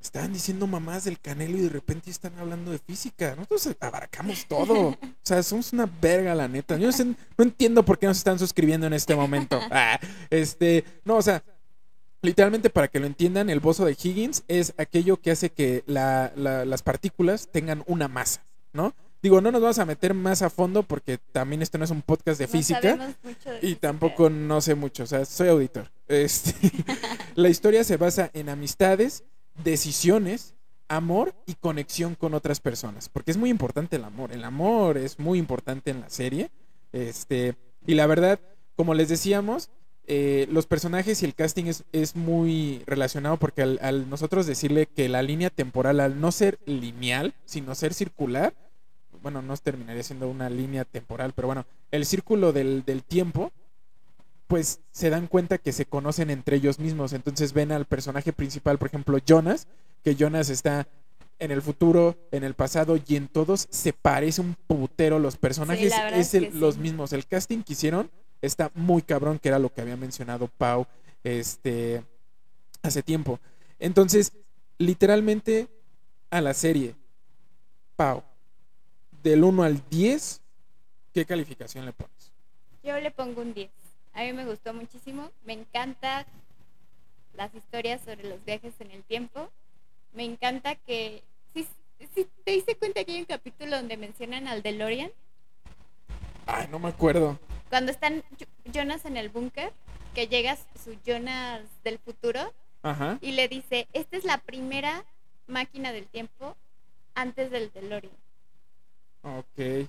estaban 0.00 0.32
diciendo 0.32 0.66
mamás 0.66 1.04
del 1.04 1.18
canelo 1.20 1.56
y 1.56 1.60
de 1.62 1.68
repente 1.68 2.10
están 2.10 2.36
hablando 2.38 2.70
de 2.72 2.78
física. 2.78 3.34
Nosotros 3.36 3.68
abarcamos 3.80 4.46
todo. 4.46 4.96
O 5.22 5.24
sea, 5.24 5.42
somos 5.44 5.72
una 5.72 5.86
verga, 6.00 6.34
la 6.34 6.48
neta. 6.48 6.76
Yo 6.76 6.90
no, 7.38 7.44
entiendo 7.44 7.84
por 7.84 7.96
qué 7.98 8.06
nos 8.06 8.18
están 8.18 8.38
suscribiendo 8.38 8.86
en 8.86 8.92
este 8.92 9.14
momento. 9.14 9.60
Ah, 9.70 9.98
este, 10.30 10.84
no, 11.04 11.16
o 11.16 11.22
sea, 11.22 11.42
literalmente 12.22 12.70
para 12.70 12.88
que 12.88 12.98
lo 13.00 13.06
entiendan, 13.06 13.48
el 13.50 13.60
bozo 13.60 13.84
de 13.84 13.92
Higgins 13.92 14.42
es 14.48 14.74
aquello 14.76 15.20
que 15.20 15.30
hace 15.30 15.50
que 15.50 15.84
la- 15.86 16.32
la- 16.36 16.64
las 16.64 16.82
partículas 16.82 17.48
tengan 17.52 17.82
una 17.86 18.08
masa, 18.08 18.42
¿no? 18.72 18.92
Digo, 19.22 19.40
no 19.40 19.52
nos 19.52 19.62
vamos 19.62 19.78
a 19.78 19.84
meter 19.84 20.14
más 20.14 20.42
a 20.42 20.50
fondo 20.50 20.82
porque 20.82 21.18
también 21.18 21.62
esto 21.62 21.78
no 21.78 21.84
es 21.84 21.90
un 21.92 22.02
podcast 22.02 22.40
de 22.40 22.46
No 22.46 22.52
física. 22.52 22.80
sabemos 22.80 23.14
mucho 23.22 23.50
de 23.50 23.58
Y 23.58 23.60
física. 23.60 23.80
tampoco 23.80 24.28
no 24.30 24.60
sé 24.60 24.74
mucho, 24.74 25.04
o 25.04 25.06
sea, 25.06 25.24
soy 25.24 25.48
auditor. 25.48 25.90
Este, 26.08 26.54
la 27.36 27.48
historia 27.48 27.84
se 27.84 27.96
basa 27.96 28.30
en 28.34 28.48
amistades, 28.48 29.22
decisiones, 29.62 30.54
amor 30.88 31.34
y 31.46 31.54
conexión 31.54 32.16
con 32.16 32.34
otras 32.34 32.60
personas, 32.60 33.08
porque 33.08 33.30
es 33.30 33.36
muy 33.36 33.48
importante 33.48 33.96
el 33.96 34.04
amor. 34.04 34.32
El 34.32 34.42
amor 34.44 34.98
es 34.98 35.18
muy 35.18 35.38
importante 35.38 35.90
en 35.92 36.00
la 36.00 36.10
serie. 36.10 36.50
Este, 36.92 37.54
y 37.86 37.94
la 37.94 38.06
verdad, 38.08 38.40
como 38.74 38.92
les 38.92 39.08
decíamos, 39.08 39.70
eh, 40.08 40.48
los 40.50 40.66
personajes 40.66 41.22
y 41.22 41.26
el 41.26 41.34
casting 41.36 41.66
es, 41.66 41.84
es 41.92 42.16
muy 42.16 42.82
relacionado 42.86 43.36
porque 43.36 43.62
al, 43.62 43.78
al 43.82 44.10
nosotros 44.10 44.46
decirle 44.46 44.86
que 44.86 45.08
la 45.08 45.22
línea 45.22 45.48
temporal, 45.48 46.00
al 46.00 46.20
no 46.20 46.32
ser 46.32 46.58
lineal, 46.66 47.34
sino 47.44 47.76
ser 47.76 47.94
circular, 47.94 48.52
bueno, 49.22 49.42
no 49.42 49.56
terminaría 49.56 50.02
siendo 50.02 50.28
una 50.28 50.50
línea 50.50 50.84
temporal, 50.84 51.32
pero 51.34 51.48
bueno, 51.48 51.66
el 51.90 52.04
círculo 52.06 52.52
del, 52.52 52.84
del 52.84 53.02
tiempo, 53.02 53.52
pues 54.46 54.80
se 54.90 55.10
dan 55.10 55.28
cuenta 55.28 55.58
que 55.58 55.72
se 55.72 55.86
conocen 55.86 56.30
entre 56.30 56.56
ellos 56.56 56.78
mismos. 56.78 57.12
Entonces 57.12 57.52
ven 57.52 57.72
al 57.72 57.86
personaje 57.86 58.32
principal, 58.32 58.78
por 58.78 58.88
ejemplo, 58.88 59.18
Jonas, 59.18 59.66
que 60.04 60.14
Jonas 60.14 60.50
está 60.50 60.86
en 61.38 61.50
el 61.50 61.62
futuro, 61.62 62.16
en 62.30 62.44
el 62.44 62.54
pasado 62.54 62.96
y 63.04 63.16
en 63.16 63.28
todos 63.28 63.66
se 63.70 63.92
parece 63.92 64.40
un 64.40 64.54
putero. 64.66 65.18
Los 65.18 65.36
personajes 65.36 65.92
es 66.34 66.54
los 66.54 66.78
mismos. 66.78 67.12
El 67.12 67.26
casting 67.26 67.62
que 67.62 67.72
hicieron 67.72 68.10
está 68.42 68.70
muy 68.74 69.02
cabrón, 69.02 69.38
que 69.38 69.48
era 69.48 69.58
lo 69.58 69.72
que 69.72 69.80
había 69.80 69.96
mencionado 69.96 70.48
Pau 70.58 70.86
este, 71.24 72.04
hace 72.82 73.02
tiempo. 73.02 73.40
Entonces, 73.78 74.32
literalmente 74.78 75.68
a 76.30 76.40
la 76.40 76.54
serie, 76.54 76.94
Pau, 77.96 78.22
del 79.22 79.44
1 79.44 79.62
al 79.62 79.88
10, 79.90 80.40
¿qué 81.12 81.24
calificación 81.24 81.84
le 81.84 81.92
pones? 81.92 82.32
Yo 82.82 82.98
le 83.00 83.10
pongo 83.10 83.42
un 83.42 83.54
10. 83.54 83.70
A 84.14 84.22
mí 84.22 84.32
me 84.32 84.44
gustó 84.44 84.74
muchísimo. 84.74 85.30
Me 85.44 85.52
encanta 85.54 86.26
las 87.34 87.54
historias 87.54 88.00
sobre 88.04 88.28
los 88.28 88.44
viajes 88.44 88.74
en 88.80 88.90
el 88.90 89.02
tiempo. 89.04 89.48
Me 90.12 90.24
encanta 90.24 90.74
que... 90.74 91.22
Si, 91.54 91.66
si 92.14 92.26
te 92.44 92.50
diste 92.52 92.74
cuenta 92.76 93.04
que 93.04 93.12
hay 93.12 93.20
un 93.20 93.26
capítulo 93.26 93.76
donde 93.76 93.96
mencionan 93.96 94.48
al 94.48 94.62
DeLorean, 94.62 95.10
Ay, 96.46 96.66
no 96.70 96.78
me 96.80 96.88
acuerdo. 96.88 97.38
cuando 97.70 97.92
están 97.92 98.22
Jo- 98.38 98.46
Jonas 98.72 99.04
en 99.04 99.16
el 99.16 99.28
búnker, 99.28 99.72
que 100.14 100.26
llega 100.26 100.58
su 100.82 100.94
Jonas 101.06 101.62
del 101.84 101.98
futuro 102.00 102.52
Ajá. 102.82 103.18
y 103.20 103.32
le 103.32 103.46
dice, 103.48 103.86
esta 103.92 104.16
es 104.16 104.24
la 104.24 104.38
primera 104.38 105.04
máquina 105.46 105.92
del 105.92 106.06
tiempo 106.08 106.56
antes 107.14 107.50
del 107.52 107.70
DeLorean. 107.72 108.12
Ok. 109.22 109.88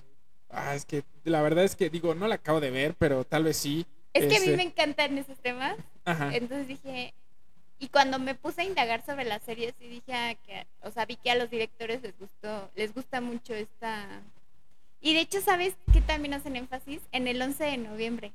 Ah, 0.50 0.74
es 0.74 0.84
que 0.84 1.04
la 1.24 1.42
verdad 1.42 1.64
es 1.64 1.74
que 1.76 1.90
digo, 1.90 2.14
no 2.14 2.28
la 2.28 2.36
acabo 2.36 2.60
de 2.60 2.70
ver, 2.70 2.94
pero 2.94 3.24
tal 3.24 3.44
vez 3.44 3.56
sí. 3.56 3.86
Es 4.12 4.26
que 4.26 4.36
a 4.36 4.40
mí 4.40 4.46
Este, 4.46 4.56
me 4.56 4.62
encantan 4.62 5.18
esos 5.18 5.38
temas. 5.38 5.76
Ajá. 6.04 6.34
Entonces 6.34 6.68
dije, 6.68 7.12
y 7.80 7.88
cuando 7.88 8.18
me 8.18 8.34
puse 8.36 8.60
a 8.60 8.64
indagar 8.64 9.04
sobre 9.04 9.24
la 9.24 9.40
serie, 9.40 9.74
sí 9.78 9.88
dije 9.88 10.12
ah, 10.14 10.34
que, 10.46 10.66
o 10.82 10.90
sea, 10.92 11.06
vi 11.06 11.16
que 11.16 11.30
a 11.30 11.34
los 11.34 11.50
directores 11.50 12.02
les 12.02 12.16
gustó, 12.18 12.70
les 12.76 12.94
gusta 12.94 13.20
mucho 13.20 13.54
esta... 13.54 14.06
Y 15.00 15.12
de 15.14 15.20
hecho, 15.20 15.40
¿sabes 15.40 15.74
qué 15.92 16.00
también 16.00 16.34
hacen 16.34 16.56
énfasis? 16.56 17.00
En 17.12 17.26
el 17.28 17.42
11 17.42 17.64
de 17.64 17.76
noviembre. 17.76 18.32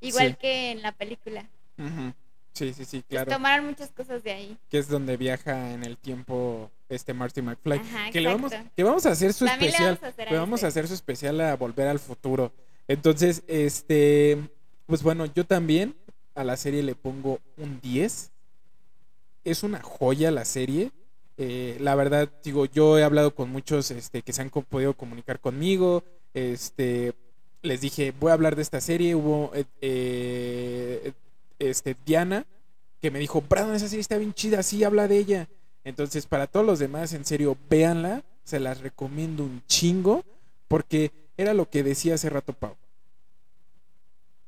Igual 0.00 0.30
Sí. 0.30 0.36
que 0.40 0.70
en 0.72 0.82
la 0.82 0.92
película. 0.92 1.46
Ujú. 1.76 2.12
Sí, 2.52 2.72
sí, 2.72 2.84
sí, 2.84 2.96
Pues 3.00 3.04
claro. 3.10 3.30
tomaron 3.30 3.66
muchas 3.66 3.90
cosas 3.90 4.24
de 4.24 4.32
ahí. 4.32 4.58
Que 4.70 4.78
es 4.78 4.88
donde 4.88 5.16
viaja 5.16 5.72
en 5.72 5.84
el 5.84 5.96
tiempo 5.96 6.70
este 6.88 7.12
Marty 7.12 7.42
McFly. 7.42 7.78
Ajá, 7.78 8.10
que 8.10 8.20
le 8.20 8.28
vamos, 8.28 8.52
que 8.76 8.82
vamos 8.84 9.06
a 9.06 9.10
hacer 9.12 9.32
su 9.32 9.44
También 9.44 9.72
le 9.72 9.76
especial. 9.76 9.94
vamos 9.96 10.02
a 10.04 10.08
hacer 10.08 10.28
a 10.28 10.30
le 10.32 10.38
vamos 10.38 10.64
a 10.64 10.66
hacer 10.68 10.88
su 10.88 10.94
especial 10.94 11.40
a 11.40 11.56
volver 11.56 11.86
al 11.88 11.98
futuro. 11.98 12.52
Entonces, 12.86 13.42
este, 13.46 14.38
pues 14.86 15.02
bueno, 15.02 15.26
yo 15.26 15.44
también 15.44 15.94
a 16.34 16.44
la 16.44 16.56
serie 16.56 16.82
le 16.82 16.94
pongo 16.94 17.40
un 17.56 17.80
10. 17.80 18.30
Es 19.44 19.62
una 19.62 19.80
joya 19.82 20.30
la 20.30 20.44
serie. 20.44 20.90
Eh, 21.36 21.76
la 21.80 21.94
verdad, 21.94 22.28
digo, 22.42 22.64
yo 22.66 22.98
he 22.98 23.04
hablado 23.04 23.34
con 23.34 23.50
muchos 23.50 23.90
este, 23.90 24.22
que 24.22 24.32
se 24.32 24.42
han 24.42 24.50
co- 24.50 24.62
podido 24.62 24.94
comunicar 24.94 25.40
conmigo. 25.40 26.02
Este, 26.34 27.12
les 27.62 27.80
dije, 27.80 28.12
voy 28.18 28.30
a 28.30 28.34
hablar 28.34 28.56
de 28.56 28.62
esta 28.62 28.80
serie. 28.80 29.14
Hubo 29.14 29.50
eh, 29.54 29.64
eh, 29.80 31.12
este, 31.58 31.96
Diana 32.04 32.46
que 33.00 33.10
me 33.12 33.20
dijo, 33.20 33.40
Brandon, 33.48 33.76
esa 33.76 33.86
serie 33.88 34.00
está 34.00 34.16
bien 34.18 34.34
chida, 34.34 34.60
sí, 34.64 34.82
habla 34.82 35.06
de 35.06 35.18
ella. 35.18 35.48
Entonces, 35.88 36.26
para 36.26 36.46
todos 36.46 36.64
los 36.66 36.78
demás, 36.78 37.12
en 37.12 37.24
serio, 37.24 37.56
véanla. 37.68 38.22
Se 38.44 38.60
las 38.60 38.80
recomiendo 38.80 39.44
un 39.44 39.62
chingo. 39.66 40.24
Porque 40.68 41.12
era 41.36 41.54
lo 41.54 41.68
que 41.70 41.82
decía 41.82 42.14
hace 42.14 42.28
rato 42.30 42.52
Pau. 42.52 42.76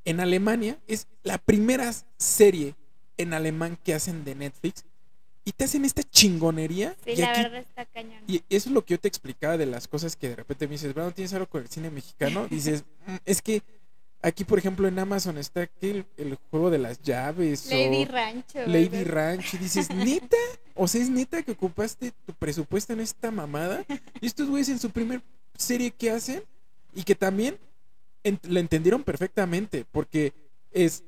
En 0.05 0.21
Alemania 0.21 0.79
es 0.87 1.07
la 1.23 1.39
primera 1.39 1.93
serie 2.19 2.75
en 3.17 3.35
alemán 3.35 3.79
que 3.85 3.95
hacen 3.95 4.25
de 4.25 4.35
Netflix. 4.35 4.85
Y 5.45 5.53
te 5.53 5.65
hacen 5.65 5.85
esta 5.85 6.03
chingonería. 6.03 6.95
Sí, 7.05 7.13
y 7.13 7.17
la 7.17 7.31
aquí 7.31 7.43
verdad 7.43 7.61
está 7.61 7.87
cañón. 7.87 8.23
y 8.27 8.43
eso 8.51 8.69
es 8.69 8.75
lo 8.75 8.85
que 8.85 8.95
yo 8.95 9.01
te 9.01 9.09
explicaba 9.09 9.57
de 9.57 9.67
las 9.67 9.89
cosas 9.89 10.15
que 10.17 10.29
de 10.29 10.37
repente 10.37 10.67
me 10.67 10.73
dices, 10.73 10.93
Brandon, 10.95 11.15
¿tienes 11.15 11.33
algo 11.33 11.47
con 11.49 11.63
el 11.63 11.69
cine 11.69 11.91
mexicano? 11.91 12.47
Dices, 12.51 12.85
"Mm, 13.07 13.17
es 13.25 13.41
que 13.43 13.63
Aquí, 14.23 14.45
por 14.45 14.59
ejemplo, 14.59 14.87
en 14.87 14.99
Amazon 14.99 15.39
está 15.39 15.67
que 15.67 15.91
el, 15.91 16.07
el 16.19 16.37
juego 16.51 16.69
de 16.71 16.79
las 16.79 17.01
llaves. 17.01 17.71
Lady 17.71 18.03
o 18.05 18.09
Rancho. 18.13 18.59
Lady 18.67 18.89
¿verdad? 18.89 19.15
Ranch. 19.37 19.55
Y 19.55 19.59
dices, 19.59 19.89
¿neta? 19.95 20.37
O 20.75 20.87
sea, 20.89 21.01
¿es 21.03 21.09
neta 21.11 21.43
que 21.43 21.53
ocupaste 21.53 22.13
tu 22.27 22.35
presupuesto 22.35 22.93
en 22.93 23.01
esta 23.01 23.31
mamada? 23.31 23.85
Y 24.21 24.27
estos 24.27 24.49
güeyes 24.49 24.69
en 24.69 24.79
su 24.79 24.91
primer 24.91 25.23
serie 25.57 25.91
que 25.91 26.11
hacen 26.11 26.43
y 26.95 27.03
que 27.03 27.15
también 27.15 27.59
ent- 28.25 28.47
la 28.47 28.61
entendieron 28.61 29.03
perfectamente 29.03 29.87
porque 29.91 30.33
es 30.71 31.03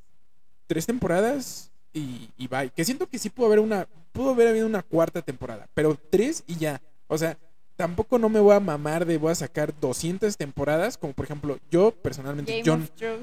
tres 0.67 0.87
temporadas 0.87 1.71
y, 1.93 2.31
y 2.39 2.49
bye. 2.49 2.71
Que 2.71 2.85
siento 2.85 3.09
que 3.09 3.19
sí 3.19 3.29
pudo 3.29 3.47
haber 3.47 3.61
una, 3.61 3.87
pudo 4.13 4.31
haber 4.31 4.49
habido 4.49 4.67
una 4.67 4.83
cuarta 4.83 5.21
temporada, 5.21 5.69
pero 5.75 5.99
tres 6.11 6.45
y 6.47 6.57
ya. 6.57 6.81
O 7.09 7.19
sea, 7.19 7.37
tampoco 7.83 8.17
no 8.17 8.29
me 8.29 8.39
voy 8.39 8.55
a 8.55 8.61
mamar 8.61 9.05
de 9.05 9.19
voy 9.19 9.33
a 9.33 9.35
sacar 9.35 9.75
200 9.81 10.37
temporadas, 10.37 10.97
como 10.97 11.15
por 11.15 11.25
ejemplo, 11.25 11.59
yo 11.69 11.91
personalmente, 11.91 12.63
Game 12.63 12.89
yo, 12.97 13.17
yo- 13.17 13.19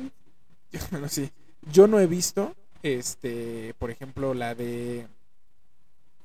bueno, 0.91 1.07
sí, 1.07 1.32
yo 1.72 1.88
no 1.88 1.97
he 1.97 2.07
visto, 2.07 2.53
este, 2.84 3.74
por 3.80 3.89
ejemplo, 3.89 4.34
la 4.34 4.55
de 4.55 5.07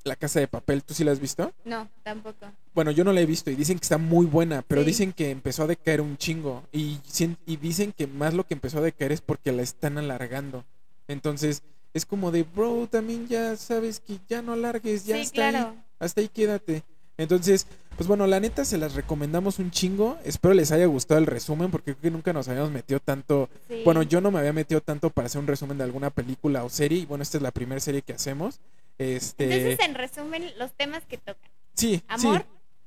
La 0.03 0.17
Casa 0.17 0.41
de 0.41 0.49
Papel. 0.49 0.83
¿Tú 0.83 0.95
sí 0.95 1.05
la 1.05 1.13
has 1.13 1.21
visto? 1.21 1.53
No, 1.65 1.89
tampoco. 2.03 2.47
Bueno, 2.75 2.91
yo 2.91 3.05
no 3.05 3.13
la 3.13 3.21
he 3.21 3.27
visto 3.27 3.53
y 3.53 3.55
dicen 3.55 3.79
que 3.79 3.85
está 3.85 3.99
muy 3.99 4.27
buena, 4.27 4.63
pero 4.67 4.81
Sí. 4.83 4.89
dicen 4.89 5.13
que 5.13 5.31
empezó 5.31 5.63
a 5.63 5.67
decaer 5.69 6.01
un 6.01 6.17
chingo. 6.17 6.65
Y, 6.73 6.99
y 7.47 7.57
dicen 7.57 7.93
que 7.93 8.09
más 8.09 8.35
lo 8.35 8.45
que 8.45 8.55
empezó 8.55 8.79
a 8.79 8.83
decaer 8.83 9.13
es 9.13 9.21
porque 9.21 9.53
la 9.53 9.63
están 9.63 9.97
alargando. 9.97 10.65
Entonces, 11.07 11.63
es 11.95 12.05
como 12.05 12.33
de, 12.33 12.43
bro, 12.43 12.89
también 12.91 13.29
ya 13.29 13.57
sabes 13.57 14.01
que 14.01 14.19
ya 14.29 14.43
no 14.43 14.55
alargues, 14.55 15.05
ya 15.07 15.25
sí, 15.25 15.31
claro. 15.31 15.69
ahí, 15.69 15.83
hasta 16.01 16.21
ahí 16.21 16.29
quédate. 16.29 16.83
Entonces, 17.17 17.69
pues 17.97 18.07
bueno, 18.09 18.27
la 18.27 18.41
neta 18.41 18.65
se 18.65 18.79
las 18.79 18.95
recomendamos 18.95 19.59
un 19.59 19.71
chingo. 19.71 20.19
Espero 20.25 20.55
les 20.55 20.73
haya 20.73 20.87
gustado 20.87 21.19
el 21.21 21.27
resumen 21.27 21.71
porque 21.71 21.93
creo 21.93 22.01
que 22.03 22.11
nunca 22.11 22.33
nos 22.33 22.49
habíamos 22.49 22.71
metido 22.71 23.01
tanto. 23.01 23.49
Sí. 23.69 23.83
Bueno, 23.85 24.03
yo 24.03 24.21
no 24.21 24.31
me 24.31 24.39
había 24.41 24.53
metido 24.53 24.81
tanto 24.81 25.11
para 25.11 25.27
hacer 25.27 25.41
un 25.41 25.47
resumen 25.47 25.79
de 25.79 25.85
alguna 25.85 26.11
película 26.11 26.65
o 26.65 26.69
serie. 26.69 26.99
Y 26.99 27.07
bueno, 27.07 27.23
esta 27.23 27.39
es 27.39 27.43
la 27.43 27.51
primera 27.53 27.81
serie 27.81 28.03
que 28.03 28.13
hacemos. 28.13 28.61
Este, 28.99 29.45
Entonces, 29.45 29.89
en 29.89 29.95
resumen, 29.95 30.51
los 30.59 30.73
temas 30.73 31.03
que 31.09 31.19
tocan. 31.19 31.51
sí, 31.75 32.03
amor. 32.09 32.41
sí. 32.43 32.47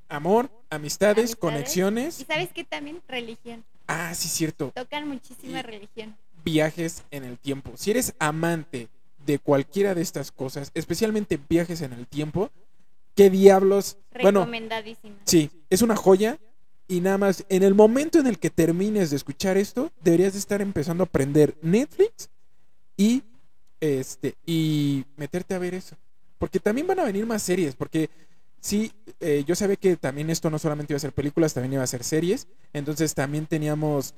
Amor, 0.10 0.50
amistades, 0.70 1.18
Amistades. 1.18 1.36
conexiones. 1.36 2.22
¿Y 2.22 2.24
sabes 2.24 2.50
qué 2.54 2.64
también? 2.64 3.02
Religión. 3.10 3.66
Ah, 3.88 4.14
sí, 4.16 4.30
cierto. 4.30 4.72
Tocan 4.74 5.06
muchísima 5.08 5.60
Y- 5.60 5.64
religión. 5.64 6.16
Viajes 6.46 7.04
en 7.12 7.26
el 7.26 7.38
tiempo. 7.38 7.72
Si 7.76 7.92
eres 7.92 8.14
amante 8.20 8.88
de 9.26 9.38
cualquiera 9.40 9.94
de 9.96 10.02
estas 10.02 10.32
cosas, 10.32 10.72
especialmente 10.76 11.38
viajes 11.50 11.82
en 11.82 11.92
el 11.92 12.08
tiempo, 12.08 12.50
¿qué 13.18 13.30
diablos? 13.30 13.98
Bueno, 14.22 14.48
sí, 15.26 15.50
es 15.70 15.82
una 15.82 15.96
joya. 15.96 16.40
Y 16.88 17.02
nada 17.02 17.18
más, 17.18 17.44
en 17.50 17.64
el 17.64 17.74
momento 17.74 18.20
en 18.20 18.28
el 18.28 18.40
que 18.40 18.50
termines 18.50 19.10
de 19.10 19.18
escuchar 19.18 19.58
esto, 19.58 19.92
deberías 20.02 20.34
de 20.34 20.40
estar 20.40 20.62
empezando 20.62 21.04
a 21.04 21.08
aprender 21.08 21.58
Netflix 21.62 22.30
y 22.96 23.24
este 23.82 24.36
y 24.46 25.04
meterte 25.18 25.54
a 25.54 25.60
ver 25.60 25.74
eso. 25.74 25.98
Porque 26.38 26.62
también 26.62 26.88
van 26.88 27.00
a 27.00 27.04
venir 27.04 27.26
más 27.26 27.44
series, 27.44 27.76
porque 27.76 28.10
sí, 28.62 28.94
eh, 29.20 29.44
yo 29.46 29.56
sabía 29.56 29.76
que 29.76 29.98
también 29.98 30.30
esto 30.30 30.50
no 30.50 30.60
solamente 30.60 30.94
iba 30.94 30.98
a 30.98 31.02
ser 31.02 31.12
películas, 31.12 31.54
también 31.54 31.74
iba 31.74 31.84
a 31.84 31.88
ser 31.88 32.06
series. 32.06 32.48
Entonces 32.72 33.14
también 33.14 33.48
teníamos, 33.48 34.16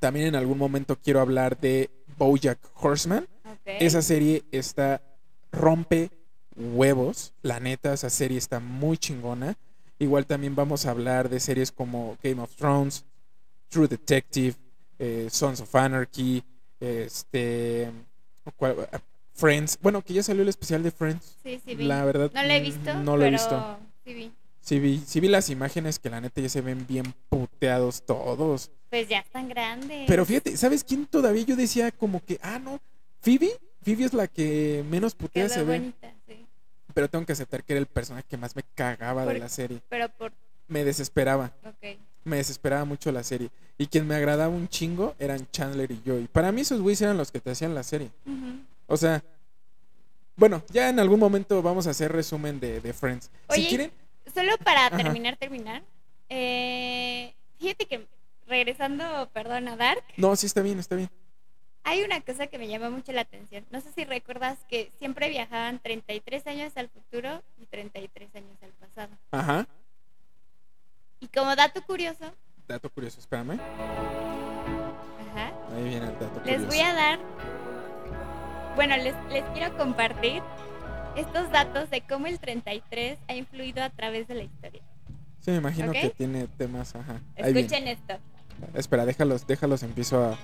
también 0.00 0.26
en 0.26 0.34
algún 0.34 0.58
momento 0.58 0.98
quiero 0.98 1.20
hablar 1.20 1.60
de 1.60 1.90
Bojack 2.18 2.58
Horseman. 2.74 3.28
Esa 3.64 4.02
serie 4.02 4.42
está 4.50 5.02
rompe 5.52 6.10
huevos, 6.56 7.32
la 7.42 7.60
neta, 7.60 7.92
esa 7.92 8.10
serie 8.10 8.38
está 8.38 8.60
muy 8.60 8.98
chingona. 8.98 9.56
Igual 9.98 10.26
también 10.26 10.54
vamos 10.54 10.86
a 10.86 10.90
hablar 10.90 11.28
de 11.28 11.40
series 11.40 11.72
como 11.72 12.16
Game 12.22 12.40
of 12.42 12.54
Thrones, 12.56 13.04
True 13.68 13.88
Detective, 13.88 14.54
eh, 14.98 15.28
Sons 15.30 15.60
of 15.60 15.74
Anarchy, 15.74 16.42
este. 16.80 17.90
Ah, 18.60 19.00
Friends. 19.34 19.78
Bueno, 19.82 20.02
que 20.02 20.14
ya 20.14 20.22
salió 20.22 20.42
el 20.42 20.48
especial 20.48 20.82
de 20.82 20.90
Friends. 20.90 21.36
Sí, 21.42 21.60
sí 21.64 21.74
vi. 21.74 21.84
La 21.84 22.04
verdad, 22.04 22.30
no 22.34 22.42
lo 22.42 22.48
he 22.48 22.60
mm, 22.60 22.64
visto, 22.64 22.94
No 22.94 23.16
lo 23.16 23.24
he 23.24 23.30
visto. 23.30 23.78
sí 24.04 24.14
vi. 24.14 24.32
Sí 24.60 24.80
vi, 24.80 24.98
sí 25.06 25.20
vi 25.20 25.28
las 25.28 25.48
imágenes 25.48 25.98
que 25.98 26.10
la 26.10 26.20
neta 26.20 26.40
ya 26.40 26.48
se 26.48 26.60
ven 26.60 26.86
bien 26.88 27.14
puteados 27.28 28.02
todos. 28.02 28.70
Pues 28.90 29.08
ya 29.08 29.18
están 29.18 29.48
grandes. 29.48 30.04
Pero 30.08 30.24
fíjate, 30.24 30.56
¿sabes 30.56 30.82
quién 30.84 31.06
todavía 31.06 31.44
yo 31.44 31.54
decía 31.54 31.92
como 31.92 32.24
que, 32.24 32.38
ah, 32.42 32.58
no, 32.58 32.80
Phoebe? 33.20 33.50
Phoebe 33.82 34.04
es 34.04 34.12
la 34.12 34.26
que 34.26 34.84
menos 34.90 35.14
putea 35.14 35.48
se 35.48 35.62
ve. 35.62 35.78
bonita. 35.78 36.14
Pero 36.96 37.10
tengo 37.10 37.26
que 37.26 37.32
aceptar 37.32 37.62
que 37.62 37.74
era 37.74 37.80
el 37.80 37.84
personaje 37.84 38.24
que 38.26 38.38
más 38.38 38.56
me 38.56 38.62
cagaba 38.74 39.26
de 39.26 39.38
la 39.38 39.50
serie. 39.50 39.82
Pero 39.90 40.08
por... 40.08 40.32
Me 40.66 40.82
desesperaba, 40.82 41.52
Ok. 41.62 41.98
me 42.24 42.38
desesperaba 42.38 42.86
mucho 42.86 43.12
la 43.12 43.22
serie. 43.22 43.50
Y 43.76 43.86
quien 43.88 44.06
me 44.06 44.14
agradaba 44.14 44.48
un 44.48 44.66
chingo 44.66 45.14
eran 45.18 45.46
Chandler 45.50 45.90
y 45.92 46.00
Joey. 46.06 46.26
Para 46.26 46.52
mí 46.52 46.62
esos 46.62 46.80
güeyes 46.80 47.02
eran 47.02 47.18
los 47.18 47.30
que 47.30 47.38
te 47.38 47.50
hacían 47.50 47.74
la 47.74 47.82
serie. 47.82 48.10
O 48.86 48.96
sea, 48.96 49.22
bueno, 50.36 50.62
ya 50.70 50.88
en 50.88 50.98
algún 50.98 51.20
momento 51.20 51.60
vamos 51.60 51.86
a 51.86 51.90
hacer 51.90 52.10
resumen 52.12 52.60
de, 52.60 52.80
de 52.80 52.92
Friends. 52.94 53.30
si 53.50 53.60
Oye, 53.60 53.68
quieren, 53.68 53.92
Solo 54.34 54.56
para 54.64 54.86
Ajá. 54.86 54.96
terminar, 54.96 55.36
terminar. 55.36 55.82
Eh, 56.30 57.34
fíjate 57.58 57.84
que 57.84 58.06
regresando, 58.46 59.28
perdón, 59.34 59.68
a 59.68 59.76
Dark, 59.76 60.02
no, 60.16 60.34
sí 60.34 60.46
está 60.46 60.62
bien, 60.62 60.78
está 60.78 60.96
bien. 60.96 61.10
Hay 61.88 62.02
una 62.02 62.20
cosa 62.20 62.48
que 62.48 62.58
me 62.58 62.66
llama 62.66 62.90
mucho 62.90 63.12
la 63.12 63.20
atención. 63.20 63.64
No 63.70 63.80
sé 63.80 63.92
si 63.92 64.04
recuerdas 64.04 64.58
que 64.68 64.90
siempre 64.98 65.28
viajaban 65.28 65.78
33 65.78 66.44
años 66.48 66.72
al 66.76 66.88
futuro 66.88 67.42
y 67.60 67.66
33 67.66 68.34
años 68.34 68.56
al 68.62 68.70
pasado. 68.72 69.12
Ajá. 69.30 69.66
Y 71.20 71.28
como 71.28 71.54
dato 71.56 71.80
curioso, 71.82 72.32
Dato 72.66 72.90
curioso, 72.90 73.20
espérame. 73.20 73.52
ajá, 75.30 75.52
Ahí 75.76 75.84
viene 75.84 76.06
el 76.06 76.18
dato 76.18 76.40
les 76.44 76.56
curioso. 76.56 76.66
voy 76.66 76.80
a 76.80 76.92
dar, 76.94 77.18
bueno, 78.74 78.96
les, 78.96 79.14
les 79.30 79.44
quiero 79.54 79.76
compartir 79.78 80.42
estos 81.16 81.48
datos 81.52 81.88
de 81.90 82.00
cómo 82.00 82.26
el 82.26 82.40
33 82.40 83.18
ha 83.28 83.34
influido 83.36 83.84
a 83.84 83.90
través 83.90 84.26
de 84.26 84.34
la 84.34 84.42
historia. 84.42 84.82
Sí, 85.40 85.52
me 85.52 85.58
imagino 85.58 85.92
que 85.92 86.10
tiene 86.10 86.48
temas, 86.48 86.96
ajá. 86.96 87.20
Escuchen 87.36 87.86
esto. 87.86 88.18
Espera, 88.74 89.06
déjalos, 89.06 89.46
déjalos, 89.46 89.84
empiezo 89.84 90.24
a... 90.24 90.36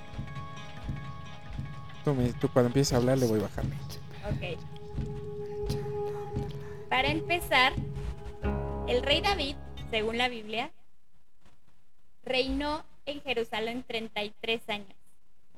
Tú, 2.05 2.15
me- 2.15 2.33
tú 2.35 2.49
cuando 2.53 2.69
empieces 2.69 2.93
a 2.93 2.97
hablar 2.97 3.19
le 3.19 3.27
voy 3.27 3.41
bajando. 3.41 3.75
Ok. 4.29 4.59
Para 6.89 7.09
empezar, 7.09 7.73
el 8.89 9.03
rey 9.03 9.21
David, 9.21 9.57
según 9.91 10.19
la 10.19 10.29
Biblia, 10.29 10.71
reinó 12.25 12.85
en 13.07 13.21
Jerusalén 13.23 13.85
33 13.87 14.69
años. 14.69 14.95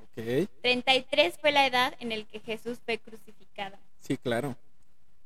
Ok, 0.02 0.48
33 0.62 1.38
fue 1.38 1.50
la 1.50 1.66
edad 1.66 1.94
en 1.98 2.12
el 2.12 2.26
que 2.26 2.40
Jesús 2.40 2.78
fue 2.84 2.98
crucificado. 2.98 3.76
sí, 4.00 4.16
claro. 4.16 4.56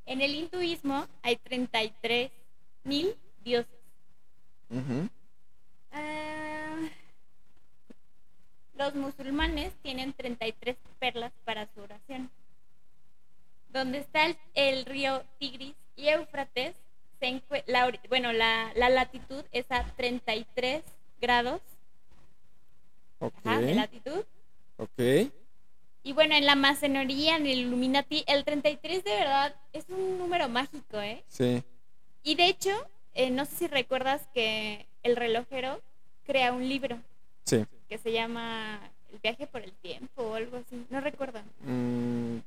En 0.06 0.22
el 0.22 0.34
hinduismo 0.34 1.06
hay 1.22 1.36
33 1.36 2.30
mil 2.84 3.14
dioses. 3.44 3.68
Ah, 5.92 6.57
los 8.78 8.94
musulmanes 8.94 9.74
tienen 9.82 10.12
33 10.12 10.76
perlas 10.98 11.32
para 11.44 11.66
su 11.74 11.80
oración. 11.80 12.30
Donde 13.70 13.98
está 13.98 14.24
el, 14.26 14.38
el 14.54 14.86
río 14.86 15.24
Tigris 15.38 15.74
y 15.96 16.08
Éufrates, 16.08 16.74
se 17.20 17.42
la, 17.66 17.92
bueno, 18.08 18.32
la, 18.32 18.72
la 18.76 18.88
latitud 18.88 19.44
es 19.50 19.66
a 19.70 19.84
33 19.96 20.84
grados 21.20 21.60
ajá, 23.20 23.60
de 23.60 23.74
latitud. 23.74 24.24
ok. 24.76 25.32
Y 26.04 26.12
bueno, 26.12 26.36
en 26.36 26.46
la 26.46 26.54
masonería, 26.54 27.36
en 27.36 27.46
el 27.46 27.58
Illuminati, 27.58 28.24
el 28.28 28.44
33 28.44 29.02
de 29.04 29.10
verdad 29.10 29.54
es 29.72 29.84
un 29.88 30.16
número 30.16 30.48
mágico, 30.48 31.00
¿eh? 31.00 31.22
Sí, 31.26 31.62
Y 32.22 32.36
de 32.36 32.46
hecho, 32.46 32.70
eh, 33.14 33.30
no 33.30 33.44
sé 33.44 33.56
si 33.56 33.66
recuerdas 33.66 34.26
que 34.32 34.86
el 35.02 35.16
relojero 35.16 35.82
crea 36.24 36.52
un 36.52 36.68
libro 36.68 37.02
sí. 37.44 37.66
Que 37.88 37.98
se 37.98 38.12
llama 38.12 38.80
El 39.12 39.18
viaje 39.20 39.46
por 39.46 39.62
el 39.62 39.72
tiempo 39.72 40.22
o 40.22 40.34
algo 40.34 40.58
así. 40.58 40.84
No 40.90 41.00
recuerdo. 41.00 41.40
Mm, 41.64 42.38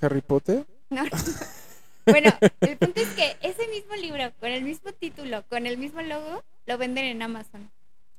Harry 0.00 0.20
Potter. 0.20 0.64
No. 0.90 1.02
bueno, 2.06 2.32
el 2.60 2.76
punto 2.76 3.00
es 3.00 3.08
que 3.10 3.36
ese 3.42 3.66
mismo 3.68 3.94
libro, 3.96 4.32
con 4.40 4.50
el 4.50 4.62
mismo 4.62 4.92
título, 4.92 5.42
con 5.48 5.66
el 5.66 5.78
mismo 5.78 6.02
logo, 6.02 6.42
lo 6.66 6.78
venden 6.78 7.04
en 7.06 7.22
Amazon. 7.22 7.70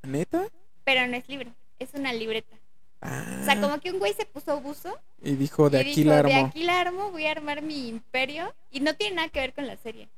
¿Neta? 0.02 0.46
Pero 0.84 1.06
no 1.06 1.16
es 1.16 1.28
libro, 1.28 1.50
es 1.78 1.90
una 1.94 2.12
libreta. 2.12 2.56
Ah, 3.02 3.38
O 3.42 3.44
sea, 3.44 3.60
como 3.60 3.78
que 3.80 3.90
un 3.92 3.98
güey 3.98 4.14
se 4.14 4.24
puso 4.24 4.60
buzo 4.60 4.96
y 5.22 5.32
dijo, 5.36 5.68
de 5.68 5.78
y 5.78 5.80
aquí 5.82 6.02
dijo, 6.04 6.10
la 6.10 6.22
de 6.22 6.32
armo. 6.34 6.46
aquí 6.46 6.62
la 6.64 6.80
armo, 6.80 7.10
voy 7.10 7.26
a 7.26 7.32
armar 7.32 7.62
mi 7.62 7.88
imperio. 7.88 8.52
Y 8.70 8.80
no 8.80 8.94
tiene 8.94 9.16
nada 9.16 9.28
que 9.28 9.40
ver 9.40 9.52
con 9.52 9.66
la 9.66 9.76
serie. 9.76 10.08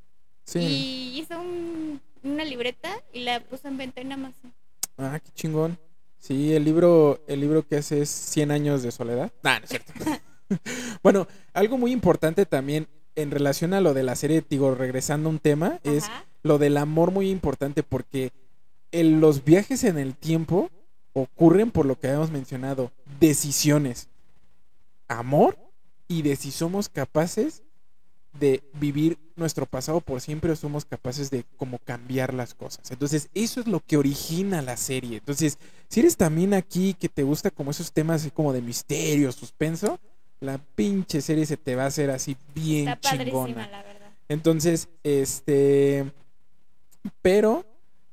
Sí. 0.45 0.59
Y 0.61 1.19
hizo 1.21 1.39
un- 1.41 2.01
una 2.23 2.45
libreta 2.45 2.89
y 3.13 3.21
la 3.21 3.41
puso 3.41 3.69
en 3.69 3.77
venta 3.79 4.01
en 4.01 4.13
Amazon. 4.13 4.53
Ah, 4.97 5.19
qué 5.25 5.31
chingón. 5.33 5.79
Sí, 6.19 6.55
el 6.55 6.65
libro, 6.65 7.23
el 7.27 7.41
libro 7.41 7.67
que 7.67 7.77
hace 7.77 8.03
es 8.03 8.11
100 8.11 8.51
años 8.51 8.83
de 8.83 8.91
soledad. 8.91 9.33
Nah, 9.43 9.59
no 9.61 9.65
es 9.65 9.71
cierto. 9.71 9.93
bueno, 11.03 11.27
algo 11.53 11.79
muy 11.79 11.93
importante 11.93 12.47
también 12.47 12.89
en 13.15 13.31
relación 13.31 13.75
a 13.75 13.81
lo 13.81 13.95
de 13.95 14.03
la 14.03 14.15
serie, 14.15 14.45
digo, 14.49 14.75
regresando 14.75 15.29
a 15.29 15.33
un 15.33 15.39
tema, 15.39 15.81
es 15.83 16.05
lo 16.43 16.59
del 16.59 16.77
amor 16.77 17.11
muy 17.11 17.31
importante 17.31 17.83
porque 17.83 18.33
en 18.93 19.21
los 19.21 19.45
viajes 19.45 19.85
en 19.85 19.99
el 19.99 20.15
tiempo 20.15 20.71
ocurren 21.13 21.71
por 21.71 21.85
lo 21.85 21.99
que 21.99 22.07
habíamos 22.07 22.31
mencionado, 22.31 22.93
decisiones, 23.19 24.09
amor 25.09 25.59
y 26.07 26.23
de 26.23 26.37
si 26.37 26.51
somos 26.51 26.89
capaces 26.89 27.63
de 28.39 28.63
vivir 28.75 29.19
nuestro 29.37 29.67
pasado 29.67 30.01
por 30.01 30.21
siempre 30.21 30.53
o 30.53 30.57
somos 30.57 30.85
capaces 30.85 31.31
de 31.31 31.45
como 31.57 31.79
cambiar 31.79 32.35
las 32.35 32.55
cosas. 32.55 32.91
Entonces, 32.91 33.31
eso 33.35 33.61
es 33.61 33.67
lo 33.67 33.81
que 33.81 33.97
origina 33.97 34.63
la 34.63 34.77
serie. 34.77 35.19
Entonces, 35.19 35.59
si 35.89 36.01
eres 36.01 36.17
también 36.17 36.55
aquí 36.55 36.95
que 36.95 37.09
te 37.09 37.23
gusta 37.23 37.51
como 37.51 37.71
esos 37.71 37.93
temas 37.93 38.21
así 38.23 38.31
como 38.31 38.53
de 38.53 38.61
misterio, 38.63 39.33
suspenso, 39.33 39.99
la 40.41 40.59
pinche 40.59 41.21
serie 41.21 41.47
se 41.47 41.57
te 41.57 41.75
va 41.75 41.85
a 41.85 41.87
hacer 41.87 42.11
así 42.11 42.37
bien 42.55 42.89
Está 42.89 43.17
chingona. 43.17 43.67
la 43.69 43.83
verdad. 43.83 44.11
Entonces, 44.29 44.89
este. 45.03 46.13
Pero. 47.23 47.65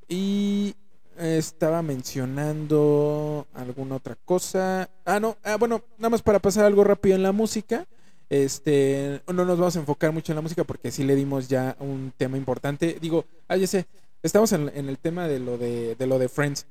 Y. 0.07 0.75
Estaba 1.17 1.81
mencionando 1.81 3.47
alguna 3.53 3.95
otra 3.95 4.15
cosa. 4.25 4.89
Ah, 5.05 5.19
no. 5.19 5.37
Ah, 5.43 5.55
bueno, 5.57 5.81
nada 5.97 6.09
más 6.09 6.21
para 6.21 6.39
pasar 6.39 6.65
algo 6.65 6.83
rápido 6.83 7.15
en 7.15 7.23
la 7.23 7.31
música. 7.31 7.85
Este. 8.29 9.21
No 9.27 9.45
nos 9.45 9.57
vamos 9.57 9.75
a 9.75 9.79
enfocar 9.79 10.11
mucho 10.11 10.31
en 10.31 10.37
la 10.37 10.41
música 10.41 10.63
porque 10.63 10.91
sí 10.91 11.03
le 11.03 11.15
dimos 11.15 11.47
ya 11.47 11.75
un 11.79 12.11
tema 12.17 12.37
importante. 12.37 12.97
Digo, 12.99 13.25
ah, 13.47 13.55
ya 13.57 13.67
sé. 13.67 13.85
Estamos 14.23 14.51
en, 14.53 14.71
en 14.73 14.89
el 14.89 14.97
tema 14.97 15.27
de 15.27 15.39
lo 15.39 15.57
de, 15.57 15.95
de 15.95 16.07
lo 16.07 16.17
de 16.17 16.27
Friends. 16.29 16.65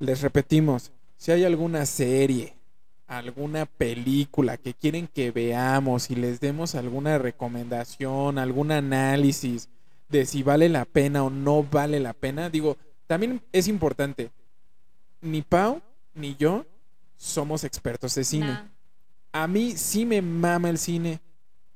Les 0.00 0.20
repetimos. 0.20 0.90
Si 1.16 1.30
hay 1.30 1.44
alguna 1.44 1.86
serie 1.86 2.54
alguna 3.10 3.66
película 3.66 4.56
que 4.56 4.72
quieren 4.72 5.08
que 5.08 5.32
veamos 5.32 6.10
y 6.10 6.14
les 6.14 6.38
demos 6.38 6.76
alguna 6.76 7.18
recomendación, 7.18 8.38
algún 8.38 8.70
análisis 8.70 9.68
de 10.08 10.24
si 10.24 10.44
vale 10.44 10.68
la 10.68 10.84
pena 10.84 11.24
o 11.24 11.30
no 11.30 11.64
vale 11.64 11.98
la 11.98 12.12
pena, 12.12 12.48
digo, 12.50 12.76
también 13.08 13.42
es 13.50 13.66
importante, 13.66 14.30
ni 15.20 15.42
Pau 15.42 15.82
ni 16.14 16.36
yo 16.36 16.64
somos 17.16 17.64
expertos 17.64 18.14
de 18.14 18.22
cine. 18.22 18.46
Nah. 18.46 18.68
A 19.32 19.48
mí 19.48 19.72
sí 19.76 20.06
me 20.06 20.22
mama 20.22 20.70
el 20.70 20.78
cine, 20.78 21.20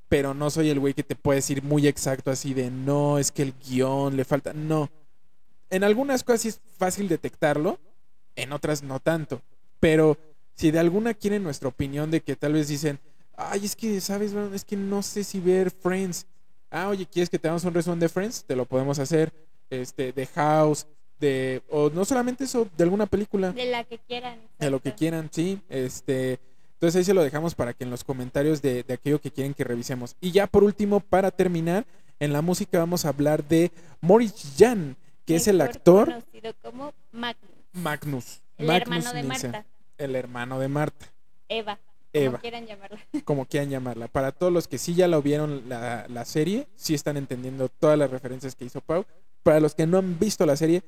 pero 0.08 0.34
no 0.34 0.50
soy 0.50 0.70
el 0.70 0.78
güey 0.78 0.94
que 0.94 1.02
te 1.02 1.16
puede 1.16 1.38
decir 1.38 1.64
muy 1.64 1.88
exacto 1.88 2.30
así 2.30 2.54
de 2.54 2.70
no, 2.70 3.18
es 3.18 3.32
que 3.32 3.42
el 3.42 3.54
guion 3.54 4.16
le 4.16 4.24
falta. 4.24 4.52
No. 4.52 4.88
En 5.68 5.82
algunas 5.82 6.22
cosas 6.22 6.42
sí 6.42 6.48
es 6.48 6.60
fácil 6.78 7.08
detectarlo, 7.08 7.80
en 8.36 8.52
otras 8.52 8.82
no 8.82 9.00
tanto. 9.00 9.40
Pero 9.80 10.16
si 10.54 10.70
de 10.70 10.78
alguna 10.78 11.14
quieren 11.14 11.42
nuestra 11.42 11.68
opinión 11.68 12.10
de 12.10 12.20
que 12.20 12.36
tal 12.36 12.54
vez 12.54 12.68
dicen, 12.68 12.98
ay, 13.36 13.64
es 13.64 13.76
que, 13.76 14.00
¿sabes? 14.00 14.32
Bueno, 14.32 14.54
es 14.54 14.64
que 14.64 14.76
no 14.76 15.02
sé 15.02 15.24
si 15.24 15.40
ver 15.40 15.70
Friends. 15.70 16.26
Ah, 16.70 16.88
oye, 16.88 17.06
¿quieres 17.06 17.30
que 17.30 17.38
te 17.38 17.48
hagamos 17.48 17.64
un 17.64 17.74
resumen 17.74 18.00
de 18.00 18.08
Friends? 18.08 18.44
Te 18.44 18.56
lo 18.56 18.64
podemos 18.64 18.98
hacer. 18.98 19.32
Este, 19.70 20.12
de 20.12 20.26
House, 20.26 20.86
de, 21.18 21.62
o 21.70 21.90
no 21.90 22.04
solamente 22.04 22.44
eso, 22.44 22.68
de 22.76 22.84
alguna 22.84 23.06
película 23.06 23.50
De 23.50 23.64
la 23.64 23.82
que 23.84 23.98
quieran. 23.98 24.38
de 24.58 24.70
lo 24.70 24.80
que 24.80 24.94
quieran, 24.94 25.28
sí. 25.32 25.60
Este, 25.68 26.38
entonces 26.74 26.96
ahí 26.96 27.04
se 27.04 27.14
lo 27.14 27.22
dejamos 27.24 27.54
para 27.54 27.72
que 27.72 27.84
en 27.84 27.90
los 27.90 28.04
comentarios 28.04 28.60
de, 28.62 28.82
de 28.82 28.94
aquello 28.94 29.20
que 29.20 29.30
quieren 29.30 29.54
que 29.54 29.64
revisemos. 29.64 30.16
Y 30.20 30.32
ya 30.32 30.46
por 30.46 30.64
último, 30.64 31.00
para 31.00 31.30
terminar, 31.30 31.86
en 32.20 32.32
la 32.32 32.42
música 32.42 32.78
vamos 32.78 33.04
a 33.04 33.08
hablar 33.08 33.42
de 33.44 33.72
Maurice 34.00 34.48
Jan, 34.58 34.96
que 35.24 35.36
es 35.36 35.48
el 35.48 35.60
actor 35.60 36.06
Conocido 36.06 36.52
como 36.62 36.92
Magnus. 37.10 37.50
Magnus. 37.74 38.40
El 38.56 38.66
Magnus 38.66 38.82
hermano 38.82 39.12
de 39.12 39.22
Nielsen, 39.22 39.50
Marta. 39.50 39.66
El 39.98 40.16
hermano 40.16 40.58
de 40.58 40.68
Marta, 40.68 41.06
Eva. 41.48 41.78
Eva. 42.12 42.32
Como 42.32 42.40
quieran 42.40 42.66
llamarla. 42.66 43.00
como 43.24 43.46
quieran 43.46 43.70
llamarla. 43.70 44.08
Para 44.08 44.32
todos 44.32 44.52
los 44.52 44.68
que 44.68 44.78
sí 44.78 44.94
ya 44.94 45.08
lo 45.08 45.20
vieron 45.20 45.68
la, 45.68 46.06
la 46.08 46.24
serie, 46.24 46.66
sí 46.76 46.94
están 46.94 47.16
entendiendo 47.16 47.68
todas 47.68 47.98
las 47.98 48.10
referencias 48.10 48.54
que 48.54 48.64
hizo 48.64 48.80
Pau. 48.80 49.04
Para 49.42 49.60
los 49.60 49.74
que 49.74 49.86
no 49.86 49.98
han 49.98 50.18
visto 50.18 50.46
la 50.46 50.56
serie, 50.56 50.82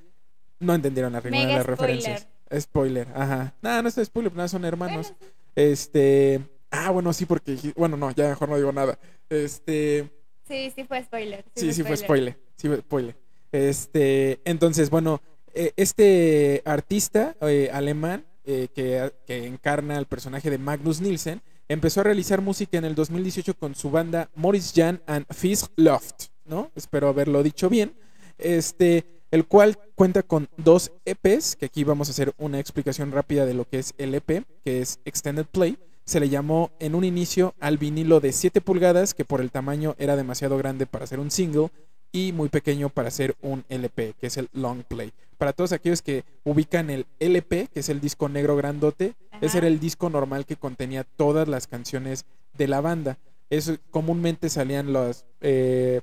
no 0.61 0.75
entendieron 0.75 1.13
la 1.13 1.21
ninguna 1.21 1.47
de 1.47 1.55
las 1.55 1.67
referencias. 1.67 2.29
Spoiler, 2.59 3.09
ajá. 3.15 3.55
Nada, 3.61 3.83
no 3.83 3.89
es 3.89 4.01
spoiler, 4.03 4.33
nada, 4.35 4.49
son 4.49 4.65
hermanos. 4.65 5.13
Bueno, 5.19 5.35
sí. 5.35 5.35
Este. 5.57 6.41
Ah, 6.71 6.91
bueno, 6.91 7.13
sí, 7.13 7.27
porque. 7.27 7.59
Bueno, 7.77 7.97
no, 7.97 8.11
ya 8.13 8.29
mejor 8.29 8.49
no 8.49 8.57
digo 8.57 8.73
nada. 8.73 8.99
Este. 9.29 10.09
Sí, 10.47 10.73
sí 10.75 10.85
fue 10.85 11.03
spoiler. 11.03 11.45
Sí, 11.55 11.73
sí, 11.73 11.83
fue 11.83 11.97
spoiler. 11.97 12.39
Sí, 12.57 12.69
fue 12.69 12.79
spoiler. 12.79 13.17
Este. 13.51 14.41
Entonces, 14.45 14.91
bueno, 14.91 15.21
eh, 15.59 15.73
este 15.77 16.61
artista 16.67 17.35
eh, 17.41 17.71
alemán 17.73 18.27
eh, 18.45 18.69
que, 18.75 19.11
encarna 19.27 19.97
al 19.97 20.05
personaje 20.05 20.51
de 20.51 20.59
Magnus 20.59 21.01
Nielsen 21.01 21.41
empezó 21.67 22.01
a 22.01 22.05
realizar 22.05 22.43
música 22.43 22.77
en 22.77 22.85
el 22.85 22.95
2018 22.95 23.55
con 23.55 23.75
su 23.75 23.91
banda 23.91 24.29
Morris 24.35 24.75
Jan 24.77 25.01
and 25.07 25.25
Fisk 25.33 25.73
Loft, 25.77 26.27
¿no? 26.45 26.71
Espero 26.75 27.09
haberlo 27.09 27.43
dicho 27.43 27.71
bien. 27.71 27.95
Este. 28.39 29.07
El 29.33 29.45
cual 29.47 29.77
cuenta 29.97 30.23
con 30.23 30.49
dos 30.57 30.93
EPs, 31.05 31.57
que 31.57 31.67
aquí 31.67 31.83
vamos 31.83 32.09
a 32.09 32.13
hacer 32.13 32.33
una 32.39 32.61
explicación 32.61 33.11
rápida 33.11 33.45
de 33.45 33.55
lo 33.55 33.69
que 33.69 33.81
es 33.81 33.93
el 33.99 34.15
EP, 34.15 34.45
que 34.65 34.81
es 34.81 35.01
Extended 35.05 35.47
Play 35.47 35.77
se 36.07 36.21
le 36.21 36.29
llamó 36.29 36.71
en 36.79 36.95
un 36.95 37.03
inicio 37.03 37.55
al 37.59 37.79
vinilo 37.79 38.21
de 38.21 38.31
7 38.31 38.61
pulgadas, 38.61 39.13
que 39.13 39.25
por 39.25 39.41
el 39.41 39.51
tamaño 39.51 39.97
era 39.99 40.15
demasiado 40.15 40.57
grande 40.57 40.87
para 40.87 41.07
ser 41.07 41.19
un 41.19 41.33
single 41.33 41.71
y 42.17 42.33
muy 42.33 42.49
pequeño 42.49 42.89
para 42.89 43.11
ser 43.11 43.37
un 43.43 43.63
LP, 43.69 44.15
que 44.19 44.29
es 44.29 44.39
el 44.39 44.49
long 44.55 44.83
play. 44.85 45.13
Para 45.37 45.53
todos 45.53 45.73
aquellos 45.73 46.01
que 46.01 46.25
ubican 46.45 46.89
el 46.89 47.05
LP, 47.21 47.69
que 47.69 47.81
es 47.81 47.91
el 47.91 48.01
disco 48.01 48.31
negro 48.31 48.57
grandote, 48.57 49.15
ese 49.43 49.59
era 49.59 49.67
el 49.67 49.79
disco 49.79 50.09
normal 50.09 50.47
que 50.47 50.57
contenía 50.57 51.05
todas 51.05 51.47
las 51.47 51.67
canciones 51.67 52.25
de 52.57 52.69
la 52.69 52.81
banda. 52.81 53.19
Eso 53.51 53.77
comúnmente 53.91 54.49
salían 54.49 54.95
las, 54.95 55.27
eh, 55.43 56.01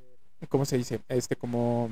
¿cómo 0.50 0.66
se 0.66 0.78
dice? 0.78 1.00
Este 1.10 1.36
como 1.36 1.90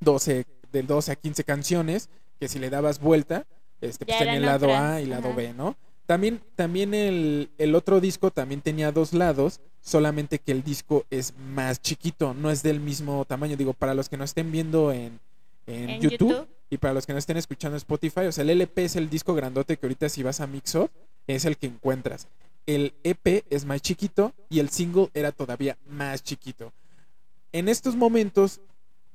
12, 0.00 0.44
del 0.72 0.88
12 0.88 1.12
a 1.12 1.14
15 1.14 1.44
canciones, 1.44 2.10
que 2.40 2.48
si 2.48 2.58
le 2.58 2.70
dabas 2.70 2.98
vuelta, 2.98 3.46
este, 3.80 4.04
pues 4.04 4.18
tenía 4.18 4.34
el 4.34 4.42
lado 4.42 4.76
A 4.76 5.00
y 5.00 5.06
lado 5.06 5.28
ajá. 5.28 5.36
B, 5.36 5.54
¿no? 5.54 5.76
También, 6.06 6.40
también 6.56 6.92
el, 6.92 7.50
el 7.56 7.76
otro 7.76 8.00
disco 8.00 8.32
también 8.32 8.62
tenía 8.62 8.90
dos 8.90 9.12
lados, 9.12 9.60
solamente 9.88 10.38
que 10.38 10.52
el 10.52 10.62
disco 10.62 11.06
es 11.10 11.34
más 11.36 11.80
chiquito, 11.80 12.34
no 12.34 12.50
es 12.50 12.62
del 12.62 12.78
mismo 12.78 13.24
tamaño. 13.24 13.56
Digo, 13.56 13.72
para 13.72 13.94
los 13.94 14.08
que 14.08 14.16
no 14.16 14.24
estén 14.24 14.52
viendo 14.52 14.92
en, 14.92 15.18
en 15.66 15.90
En 15.90 16.00
YouTube, 16.00 16.30
YouTube. 16.30 16.48
y 16.70 16.76
para 16.76 16.94
los 16.94 17.06
que 17.06 17.12
no 17.12 17.18
estén 17.18 17.38
escuchando 17.38 17.74
en 17.76 17.78
Spotify, 17.78 18.20
o 18.26 18.32
sea, 18.32 18.42
el 18.42 18.50
LP 18.50 18.84
es 18.84 18.96
el 18.96 19.08
disco 19.08 19.34
grandote 19.34 19.76
que 19.76 19.86
ahorita 19.86 20.08
si 20.08 20.22
vas 20.22 20.40
a 20.40 20.46
Mixup 20.46 20.90
es 21.26 21.44
el 21.44 21.56
que 21.56 21.66
encuentras. 21.66 22.28
El 22.66 22.92
EP 23.02 23.44
es 23.48 23.64
más 23.64 23.80
chiquito 23.80 24.34
y 24.50 24.58
el 24.58 24.68
single 24.68 25.08
era 25.14 25.32
todavía 25.32 25.78
más 25.86 26.22
chiquito. 26.22 26.72
En 27.52 27.68
estos 27.68 27.96
momentos, 27.96 28.60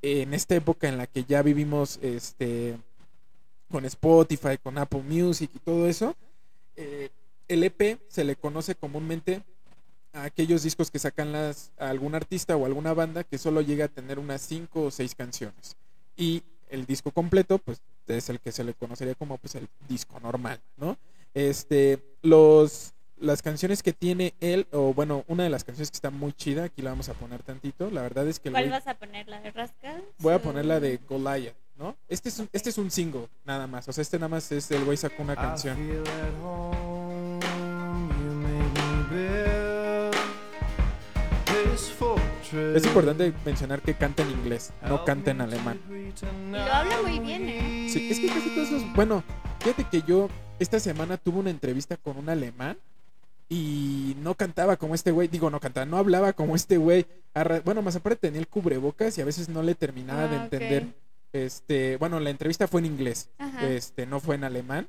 en 0.02 0.34
esta 0.34 0.56
época 0.56 0.90
en 0.90 0.98
la 0.98 1.06
que 1.06 1.24
ya 1.24 1.44
vivimos 1.44 2.00
este 2.02 2.78
con 3.70 3.86
Spotify, 3.86 4.58
con 4.62 4.78
Apple 4.78 5.04
Music 5.04 5.52
y 5.54 5.60
todo 5.60 5.88
eso, 5.88 6.16
eh, 6.76 7.10
el 7.48 7.64
EP 7.64 8.00
se 8.08 8.24
le 8.24 8.36
conoce 8.36 8.76
comúnmente 8.76 9.44
a 10.14 10.24
aquellos 10.24 10.64
discos 10.64 10.90
que 10.92 11.00
sacan 11.00 11.32
las, 11.32 11.72
a 11.78 11.90
algún 11.90 12.16
artista 12.16 12.56
o 12.56 12.66
alguna 12.66 12.94
banda 12.94 13.24
que 13.24 13.38
solo 13.38 13.62
llega 13.62 13.86
a 13.86 13.88
tener 13.90 14.20
unas 14.20 14.42
5 14.42 14.84
o 14.84 14.92
6 14.92 15.16
canciones. 15.16 15.76
Y 16.16 16.44
el 16.70 16.86
disco 16.86 17.12
completo, 17.12 17.58
pues 17.60 17.82
es 18.08 18.30
el 18.30 18.40
que 18.40 18.52
se 18.52 18.64
le 18.64 18.74
conocería 18.74 19.16
como 19.16 19.38
pues 19.38 19.56
el 19.56 19.68
disco 19.88 20.20
normal, 20.20 20.60
¿no? 20.78 20.98
Este, 21.34 22.00
los, 22.22 22.94
las 23.18 23.42
canciones 23.42 23.82
que 23.82 23.94
tiene 23.94 24.34
él, 24.40 24.68
o 24.72 24.94
bueno, 24.94 25.24
una 25.28 25.44
de 25.44 25.50
las 25.50 25.64
canciones 25.64 25.90
que 25.90 25.96
está 25.98 26.12
muy 26.12 26.34
chida, 26.34 26.66
aquí 26.66 26.82
la 26.84 26.92
vamos 26.92 27.10
a 27.10 27.14
poner 27.14 27.42
tantito, 27.42 27.90
la 27.90 28.02
verdad 28.04 28.28
es 28.28 28.40
que 28.40 28.52
¿Cuál 28.52 28.66
güey- 28.68 28.72
vas 28.72 28.88
a 28.88 28.94
poner? 28.96 29.28
¿La 29.28 29.40
de 29.42 29.52
Rascal? 29.52 30.04
Voy 30.20 30.34
a 30.34 30.42
poner 30.42 30.66
la 30.66 30.80
de 30.80 30.98
Goliath, 31.10 31.56
¿no? 31.78 31.96
Este 32.08 32.30
es 32.30 32.38
un, 32.40 32.50
este 32.54 32.70
es 32.70 32.78
un 32.78 32.92
single, 32.92 33.28
nada 33.46 33.66
más. 33.66 33.88
O 33.88 33.94
sea, 33.94 34.02
este 34.04 34.18
nada 34.18 34.30
más 34.30 34.52
es 34.52 34.70
el 34.70 34.84
güey 34.86 34.98
sacó 34.98 35.24
una 35.24 35.36
canción. 35.36 35.78
Es 42.52 42.86
importante 42.86 43.34
mencionar 43.46 43.82
que 43.82 43.94
canta 43.96 44.24
en 44.24 44.32
inglés, 44.32 44.74
no 44.88 45.06
canta 45.06 45.32
en 45.32 45.42
alemán. 45.42 45.80
Y 45.90 46.52
lo 46.52 46.62
habla 46.62 47.02
muy 47.02 47.20
bien, 47.20 47.48
¿eh? 47.50 47.88
Sí, 47.90 48.12
es 48.12 48.20
que 48.20 48.28
casi 48.28 48.50
todos 48.56 48.68
esos... 48.70 48.94
Bueno, 48.94 49.24
fíjate 49.60 49.86
que 49.86 50.02
yo 50.04 50.30
esta 50.60 50.80
semana 50.80 51.18
tuve 51.18 51.40
una 51.40 51.50
entrevista 51.50 51.98
con 51.98 52.18
un 52.18 52.30
alemán 52.30 52.78
y 53.50 54.16
no 54.22 54.36
cantaba 54.36 54.78
como 54.78 54.96
este 54.96 55.12
güey. 55.12 55.28
Digo, 55.28 55.50
no 55.50 55.60
cantaba, 55.60 55.86
no 55.86 55.98
hablaba 55.98 56.34
como 56.34 56.56
este 56.56 56.78
güey. 56.78 57.06
Bueno, 57.66 57.82
más 57.82 57.96
aparte 57.96 58.28
tenía 58.28 58.40
el 58.40 58.48
cubrebocas 58.48 59.18
y 59.18 59.22
a 59.22 59.26
veces 59.26 59.50
no 59.50 59.64
le 59.64 59.76
terminaba 59.76 60.28
de 60.28 60.38
Ah, 60.38 60.44
entender. 60.44 60.88
Este, 61.34 61.98
bueno, 61.98 62.20
la 62.20 62.30
entrevista 62.30 62.68
fue 62.68 62.82
en 62.82 62.86
inglés. 62.88 63.30
Ajá. 63.40 63.68
este 63.68 64.06
no 64.06 64.20
fue 64.20 64.36
en 64.36 64.44
alemán 64.44 64.88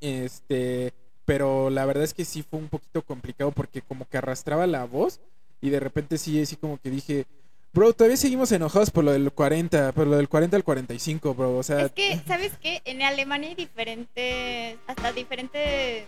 este 0.00 0.92
pero 1.24 1.70
la 1.70 1.86
verdad 1.86 2.04
es 2.04 2.12
que 2.12 2.24
sí 2.26 2.42
fue 2.42 2.58
un 2.58 2.68
poquito 2.68 3.02
complicado 3.02 3.50
porque 3.52 3.80
como 3.80 4.06
que 4.06 4.18
arrastraba 4.18 4.66
la 4.66 4.84
voz 4.84 5.20
y 5.64 5.70
de 5.70 5.80
repente 5.80 6.18
sí 6.18 6.40
así 6.42 6.56
como 6.56 6.78
que 6.78 6.90
dije 6.90 7.24
bro 7.72 7.92
todavía 7.94 8.18
seguimos 8.18 8.52
enojados 8.52 8.90
por 8.90 9.02
lo 9.02 9.12
del 9.12 9.32
40 9.32 9.92
por 9.92 10.06
lo 10.06 10.16
del 10.18 10.28
40 10.28 10.56
al 10.56 10.62
45 10.62 11.34
bro 11.34 11.56
o 11.56 11.62
sea 11.62 11.80
Es 11.86 11.92
que, 11.92 12.20
¿sabes 12.26 12.52
qué? 12.60 12.82
En 12.84 13.00
Alemania 13.02 13.48
hay 13.48 13.54
diferentes, 13.54 14.76
hasta 14.86 15.12
diferente 15.12 16.06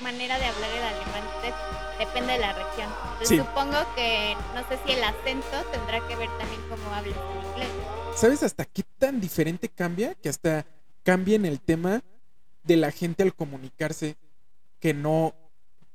manera 0.00 0.38
de 0.38 0.44
hablar 0.46 0.70
el 0.70 0.82
alemán. 0.84 1.22
de- 1.42 2.04
depende 2.04 2.32
de 2.32 2.38
la 2.40 2.52
región. 2.52 2.88
Entonces, 3.12 3.28
Sí. 3.28 3.36
supongo 3.38 3.76
que, 3.94 4.34
no 4.54 4.60
sé 4.68 4.78
si 4.84 4.92
el 4.92 5.04
acento 5.04 5.56
tendrá 5.70 6.00
que 6.08 6.16
ver 6.16 6.28
también 6.38 6.60
cómo 6.68 6.92
hables 6.94 7.14
en 7.14 7.48
inglés. 7.50 7.68
sabes 8.16 8.42
hasta 8.42 8.64
qué 8.64 8.82
tan 8.98 9.20
diferente 9.20 9.68
cambia 9.68 10.14
que 10.14 10.28
hasta 10.28 10.64
cambia 11.04 11.36
en 11.36 11.44
el 11.46 11.60
tema 11.60 12.02
de 12.64 12.76
la 12.76 12.90
gente 12.90 13.22
al 13.22 13.34
comunicarse 13.34 14.16
que 14.80 14.94
no, 14.94 15.34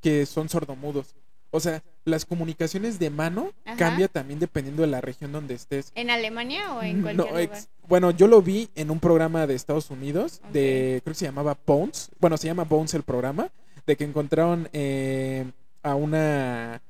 que 0.01 0.25
son 0.25 0.47
sordomudos. 0.49 1.15
O 1.51 1.59
sea, 1.59 1.81
las 2.05 2.25
comunicaciones 2.25 2.99
de 2.99 3.09
mano 3.09 3.51
Ajá. 3.65 3.77
cambia 3.77 4.07
también 4.07 4.39
dependiendo 4.39 4.81
de 4.81 4.87
la 4.89 5.01
región 5.01 5.31
donde 5.31 5.53
estés. 5.55 5.91
¿En 5.95 6.09
Alemania 6.09 6.73
o 6.73 6.81
en 6.83 6.97
No, 6.97 7.03
cualquier 7.03 7.27
lugar? 7.29 7.41
ex- 7.43 7.69
bueno, 7.87 8.11
yo 8.11 8.27
lo 8.27 8.41
vi 8.41 8.69
en 8.75 8.91
un 8.91 8.99
programa 8.99 9.47
de 9.47 9.55
Estados 9.55 9.89
Unidos, 9.89 10.41
de 10.51 11.01
creo 11.03 11.13
que 11.13 11.19
se 11.19 11.25
llamaba 11.25 11.57
Bones. 11.65 12.09
Bueno, 12.19 12.37
se 12.37 12.47
llama 12.47 12.63
Bones 12.65 12.93
el 12.93 13.03
programa, 13.03 13.49
de 13.85 13.95
que 13.95 14.03
encontraron 14.03 14.67
eh, 14.73 15.45
a 15.83 15.95
una 15.95 16.81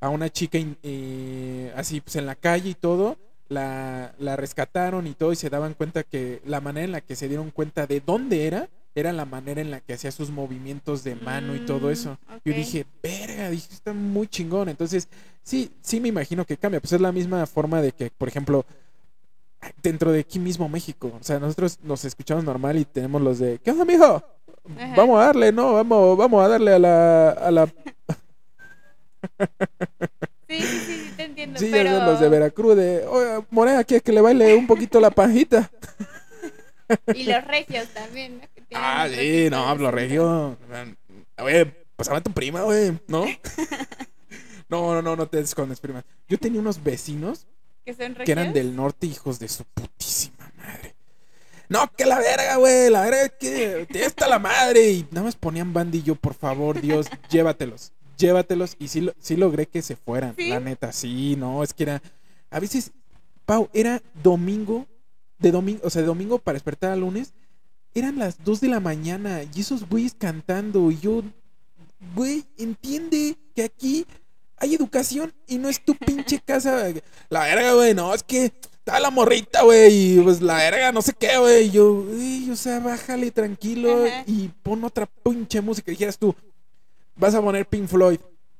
a 0.00 0.08
una 0.10 0.28
chica 0.30 0.58
in- 0.58 0.76
eh, 0.82 1.72
así 1.76 2.00
pues 2.00 2.14
en 2.16 2.26
la 2.26 2.34
calle 2.36 2.70
y 2.70 2.74
todo, 2.74 3.16
la, 3.48 4.14
la 4.18 4.36
rescataron 4.36 5.06
y 5.06 5.14
todo 5.14 5.32
y 5.32 5.36
se 5.36 5.48
daban 5.50 5.74
cuenta 5.74 6.02
que 6.02 6.40
la 6.44 6.60
manera 6.60 6.84
en 6.84 6.92
la 6.92 7.00
que 7.00 7.16
se 7.16 7.26
dieron 7.26 7.50
cuenta 7.50 7.86
de 7.86 8.00
dónde 8.00 8.46
era 8.46 8.68
era 8.94 9.12
la 9.12 9.24
manera 9.24 9.60
en 9.60 9.70
la 9.70 9.80
que 9.80 9.94
hacía 9.94 10.12
sus 10.12 10.30
movimientos 10.30 11.02
de 11.04 11.16
mano 11.16 11.54
y 11.54 11.60
todo 11.60 11.88
Mm, 11.88 11.92
eso. 11.92 12.18
Yo 12.44 12.52
dije, 12.54 12.86
verga, 13.02 13.50
dije, 13.50 13.68
está 13.72 13.92
muy 13.92 14.26
chingón. 14.28 14.68
Entonces, 14.68 15.08
sí, 15.42 15.70
sí 15.82 16.00
me 16.00 16.08
imagino 16.08 16.44
que 16.44 16.56
cambia. 16.56 16.80
Pues 16.80 16.92
es 16.92 17.00
la 17.00 17.12
misma 17.12 17.44
forma 17.46 17.82
de 17.82 17.92
que, 17.92 18.10
por 18.10 18.28
ejemplo, 18.28 18.64
dentro 19.82 20.12
de 20.12 20.20
aquí 20.20 20.38
mismo 20.38 20.68
México. 20.68 21.12
O 21.20 21.24
sea, 21.24 21.38
nosotros 21.40 21.78
nos 21.82 22.04
escuchamos 22.04 22.44
normal 22.44 22.78
y 22.78 22.84
tenemos 22.84 23.20
los 23.22 23.38
de, 23.38 23.58
¿qué 23.58 23.70
onda, 23.72 23.84
mijo? 23.84 24.22
Ajá. 24.76 24.94
Vamos 24.96 25.20
a 25.20 25.26
darle, 25.26 25.52
no, 25.52 25.72
vamos, 25.74 26.16
vamos 26.16 26.44
a 26.44 26.48
darle 26.48 26.72
a 26.74 26.78
la, 26.78 27.30
a 27.30 27.50
la, 27.50 27.66
Sí, 30.48 30.60
sí, 30.60 30.78
sí, 30.86 31.12
te 31.16 31.24
entiendo. 31.24 31.58
sí, 31.58 31.68
pero... 31.72 32.04
los 32.04 32.20
de 32.20 32.28
Veracruz, 32.28 32.76
de, 32.76 33.04
oye, 33.06 33.44
Morena, 33.50 33.82
¿quieres 33.82 34.02
que 34.02 34.12
le 34.12 34.20
baile 34.20 34.54
un 34.54 34.66
poquito 34.66 35.00
la 35.00 35.10
panjita? 35.10 35.70
Y 37.14 37.24
los 37.24 37.42
regios 37.46 37.88
también, 37.88 38.38
¿no? 38.40 38.44
Ah, 38.72 39.08
sí, 39.10 39.48
no, 39.50 39.66
sonido. 39.68 39.90
regio. 39.90 40.58
Oye, 41.38 41.66
pasaba 41.96 42.20
tu 42.20 42.30
prima, 42.32 42.62
güey, 42.62 42.98
¿no? 43.08 43.24
No, 44.68 44.94
no, 44.94 45.02
no, 45.02 45.14
no 45.14 45.28
te 45.28 45.38
escondes, 45.40 45.78
prima. 45.78 46.04
Yo 46.26 46.38
tenía 46.38 46.58
unos 46.60 46.82
vecinos 46.82 47.46
¿Que 47.84 47.92
son 47.92 48.14
regios? 48.14 48.24
que 48.24 48.32
eran 48.32 48.52
del 48.54 48.74
norte, 48.74 49.06
hijos 49.06 49.38
de 49.38 49.46
su 49.48 49.64
putísima 49.64 50.50
madre. 50.56 50.94
No, 51.68 51.86
que 51.96 52.06
la 52.06 52.18
verga, 52.18 52.56
güey, 52.56 52.88
la 52.90 53.02
verga 53.02 53.28
que 53.28 53.86
está 53.92 54.26
la 54.26 54.38
madre. 54.38 54.90
Y 54.90 55.06
nada 55.10 55.24
más 55.26 55.36
ponían 55.36 55.72
bandillo, 55.74 56.14
por 56.14 56.32
favor, 56.34 56.80
Dios, 56.80 57.08
llévatelos, 57.30 57.92
llévatelos. 58.16 58.74
Y 58.78 58.88
sí, 58.88 59.02
lo- 59.02 59.14
sí 59.18 59.36
logré 59.36 59.66
que 59.66 59.82
se 59.82 59.96
fueran, 59.96 60.34
¿Sí? 60.34 60.48
la 60.48 60.60
neta, 60.60 60.92
sí, 60.92 61.36
no, 61.36 61.62
es 61.62 61.74
que 61.74 61.82
era, 61.84 62.02
a 62.50 62.58
veces, 62.58 62.90
Pau, 63.44 63.68
era 63.74 64.02
domingo, 64.22 64.86
de 65.38 65.50
domingo, 65.52 65.82
o 65.84 65.90
sea, 65.90 66.00
de 66.00 66.08
domingo 66.08 66.38
para 66.38 66.54
despertar 66.54 66.90
al 66.92 67.00
lunes, 67.00 67.34
eran 67.94 68.18
las 68.18 68.42
2 68.44 68.60
de 68.60 68.68
la 68.68 68.80
mañana 68.80 69.42
y 69.54 69.60
esos 69.60 69.88
güeyes 69.88 70.14
cantando 70.18 70.90
y 70.90 70.98
yo, 70.98 71.22
güey, 72.14 72.44
entiende 72.58 73.36
que 73.54 73.64
aquí 73.64 74.06
hay 74.56 74.74
educación 74.74 75.32
y 75.46 75.58
no 75.58 75.68
es 75.68 75.84
tu 75.84 75.94
pinche 75.94 76.40
casa. 76.44 76.88
La 77.28 77.40
verga, 77.44 77.74
güey, 77.74 77.94
no, 77.94 78.12
es 78.14 78.22
que 78.22 78.46
está 78.46 79.00
la 79.00 79.10
morrita, 79.10 79.62
güey, 79.62 80.18
y 80.18 80.20
pues 80.20 80.42
la 80.42 80.56
verga, 80.56 80.92
no 80.92 81.02
sé 81.02 81.12
qué, 81.18 81.38
güey. 81.38 81.66
y 81.66 81.70
Yo, 81.70 82.02
güey, 82.02 82.50
o 82.50 82.56
sea, 82.56 82.80
bájale 82.80 83.30
tranquilo 83.30 84.04
Ajá. 84.06 84.24
y 84.26 84.48
pon 84.62 84.84
otra 84.84 85.06
pinche 85.06 85.60
música. 85.60 85.90
Dijeras 85.90 86.18
tú, 86.18 86.34
vas 87.16 87.34
a 87.34 87.40
poner 87.42 87.66
Pink 87.66 87.88
Floyd 87.88 88.18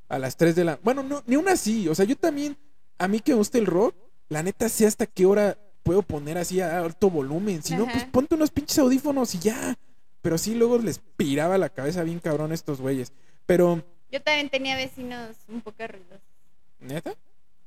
a 0.09 0.19
las 0.19 0.37
3 0.37 0.55
de 0.55 0.65
la. 0.65 0.79
Bueno, 0.83 1.03
no, 1.03 1.23
ni 1.27 1.37
una 1.37 1.53
así. 1.53 1.89
O 1.89 1.95
sea, 1.95 2.05
yo 2.05 2.17
también, 2.17 2.57
a 2.99 3.09
mí 3.09 3.21
que 3.21 3.33
me 3.33 3.39
gusta 3.39 3.59
el 3.59 3.67
rock, 3.67 3.95
la 4.29 4.43
neta 4.43 4.69
sé 4.69 4.87
hasta 4.87 5.07
qué 5.07 5.27
hora 5.27 5.59
puedo 5.85 6.03
poner 6.03 6.37
así 6.39 6.61
a 6.61 6.81
alto 6.81 7.09
volumen. 7.11 7.63
Si 7.63 7.77
no, 7.77 7.85
pues 7.85 8.05
ponte 8.07 8.35
unos 8.35 8.51
pinches 8.51 8.79
audífonos 8.81 9.35
y 9.37 9.39
ya. 9.39 9.77
Pero 10.23 10.39
sí, 10.39 10.55
luego 10.57 10.79
les 10.79 10.99
piraba 11.17 11.57
la 11.59 11.69
cabeza 11.69 12.03
bien 12.03 12.19
cabrón 12.19 12.51
a 12.51 12.55
estos 12.55 12.81
güeyes. 12.81 13.13
Pero, 13.47 13.85
Yo 14.11 14.21
también 14.23 14.49
tenía 14.49 14.75
vecinos 14.75 15.37
un 15.49 15.61
poco 15.61 15.87
ruidosos. 15.87 16.21
¿neta? 16.81 17.15